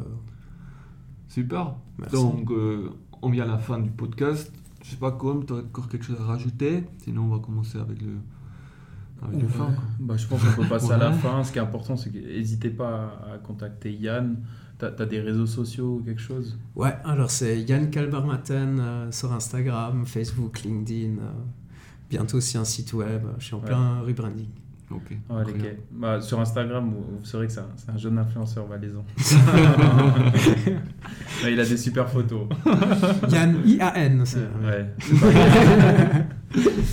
super. 1.28 1.76
merci. 1.98 2.15
Donc, 2.15 2.52
euh, 2.52 2.89
on 3.22 3.30
vient 3.30 3.44
à 3.44 3.48
la 3.48 3.58
fin 3.58 3.80
du 3.80 3.89
podcast. 3.89 4.52
Je 4.84 4.91
sais 4.91 4.98
pas, 4.98 5.12
comme 5.12 5.46
tu 5.46 5.54
as 5.54 5.58
encore 5.58 5.88
quelque 5.89 6.06
chose 6.06 6.18
à 6.20 6.26
rajouter? 6.26 6.84
Sinon, 7.04 7.24
on 7.24 7.30
va 7.30 7.39
commencer 7.39 7.78
avec 7.80 8.02
le, 8.02 8.13
avec 9.27 9.41
le 9.41 9.47
fin. 9.47 9.65
quoi. 9.65 9.83
Bah, 9.99 10.15
je 10.17 10.27
pense 10.27 10.41
qu'on 10.43 10.61
peut 10.61 10.67
passer 10.67 10.91
à 10.91 10.97
la 10.97 11.11
fin. 11.11 11.43
Ce 11.43 11.51
qui 11.51 11.57
est 11.57 11.61
important, 11.61 11.95
c'est 11.95 12.09
que 12.11 12.17
n'hésitez 12.17 12.69
pas 12.69 13.21
à 13.33 13.38
contacter 13.38 13.91
Yann. 13.93 14.38
T'as 14.77 14.88
as 14.99 15.05
des 15.05 15.21
réseaux 15.21 15.45
sociaux 15.45 15.99
ou 15.99 16.03
quelque 16.03 16.19
chose? 16.21 16.57
Ouais, 16.75 16.93
alors 17.05 17.31
c'est 17.31 17.61
Yann 17.61 17.89
Calbarmaten 17.89 18.77
euh, 18.79 19.11
sur 19.11 19.31
Instagram, 19.31 20.05
Facebook, 20.05 20.63
LinkedIn. 20.63 21.17
euh, 21.19 21.31
bientôt 22.09 22.38
aussi 22.38 22.57
un 22.57 22.65
site 22.65 22.91
web. 22.93 23.23
Je 23.39 23.45
suis 23.45 23.55
en 23.55 23.59
Ouais. 23.59 23.65
plein 23.65 24.01
rebranding. 24.01 24.49
Ok. 24.91 25.02
Ouais, 25.10 25.15
Incroyable. 25.30 25.54
lesquels 25.58 25.80
bah, 25.91 26.21
Sur 26.21 26.39
Instagram, 26.39 26.91
vous, 26.91 27.17
vous 27.19 27.26
saurez 27.26 27.48
que 27.48 27.54
c'est 27.54 27.62
un, 27.91 27.98
jeune 27.98 28.17
influenceur 28.19 28.65
valaisan. 28.67 29.04
Ouais, 31.43 31.54
il 31.54 31.60
a 31.60 31.65
des 31.65 31.78
super 31.78 32.10
photos. 32.10 32.48
Yann, 33.30 33.58
I-A-N. 33.65 34.24
c'est- 34.26 34.39
Ouais. 34.63 34.86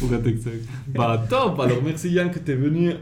Pour 0.00 0.12
être 0.14 0.26
exact. 0.26 0.64
Bah 0.94 1.24
top, 1.28 1.59
alors 1.61 1.78
merci 1.85 2.11
Yann 2.11 2.31
que 2.31 2.38
tu 2.38 2.50
es 2.52 2.57
venu 2.57 2.92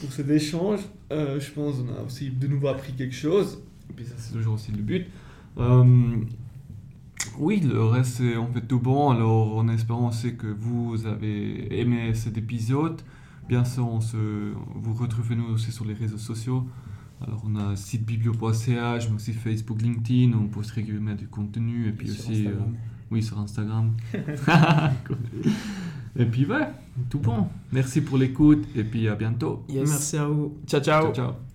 pour 0.00 0.10
cet 0.12 0.30
échange. 0.30 0.80
Euh, 1.12 1.38
je 1.38 1.50
pense 1.52 1.76
qu'on 1.76 1.94
a 1.94 2.04
aussi 2.06 2.30
de 2.30 2.46
nouveau 2.46 2.68
appris 2.68 2.92
quelque 2.94 3.14
chose. 3.14 3.62
Et 3.90 3.92
puis 3.92 4.04
ça 4.04 4.14
c'est 4.16 4.32
toujours 4.32 4.54
aussi 4.54 4.72
le 4.72 4.82
but. 4.82 5.06
Euh, 5.58 6.16
oui, 7.38 7.60
le 7.60 7.84
reste 7.84 8.16
c'est 8.16 8.36
en 8.36 8.46
fait 8.48 8.62
tout 8.62 8.80
bon. 8.80 9.10
Alors 9.10 9.56
en 9.56 9.68
espérant 9.68 10.08
aussi 10.08 10.34
que 10.36 10.46
vous 10.46 11.06
avez 11.06 11.78
aimé 11.80 12.14
cet 12.14 12.38
épisode. 12.38 13.00
Bien 13.48 13.64
sûr, 13.64 13.86
on 13.88 14.00
se, 14.00 14.16
vous 14.74 14.94
retrouvez 14.94 15.36
nous 15.36 15.46
aussi 15.46 15.70
sur 15.72 15.84
les 15.84 15.94
réseaux 15.94 16.18
sociaux. 16.18 16.66
Alors 17.20 17.42
on 17.46 17.56
a 17.56 17.76
site 17.76 18.04
biblio.ch, 18.04 19.08
mais 19.08 19.14
aussi 19.14 19.32
Facebook, 19.32 19.80
LinkedIn. 19.80 20.36
On 20.36 20.48
poste 20.48 20.72
régulièrement 20.72 21.14
du 21.14 21.28
contenu. 21.28 21.88
Et 21.88 21.92
puis 21.92 22.08
Sur 22.08 22.30
aussi... 22.30 22.46
euh, 22.46 22.50
Instagram. 22.50 22.74
oui, 23.10 23.22
sur 23.22 23.38
Instagram. 23.38 23.92
Et 26.18 26.24
puis, 26.24 26.46
ouais, 26.46 26.68
tout 27.10 27.18
bon. 27.18 27.46
Merci 27.72 28.00
pour 28.00 28.16
l'écoute 28.16 28.66
et 28.74 28.84
puis 28.84 29.06
à 29.08 29.14
bientôt. 29.14 29.64
Yes. 29.68 29.88
Merci 29.90 30.16
à 30.16 30.24
vous. 30.26 30.56
Ciao, 30.66 30.80
ciao. 30.80 31.02
ciao. 31.02 31.14
ciao. 31.14 31.45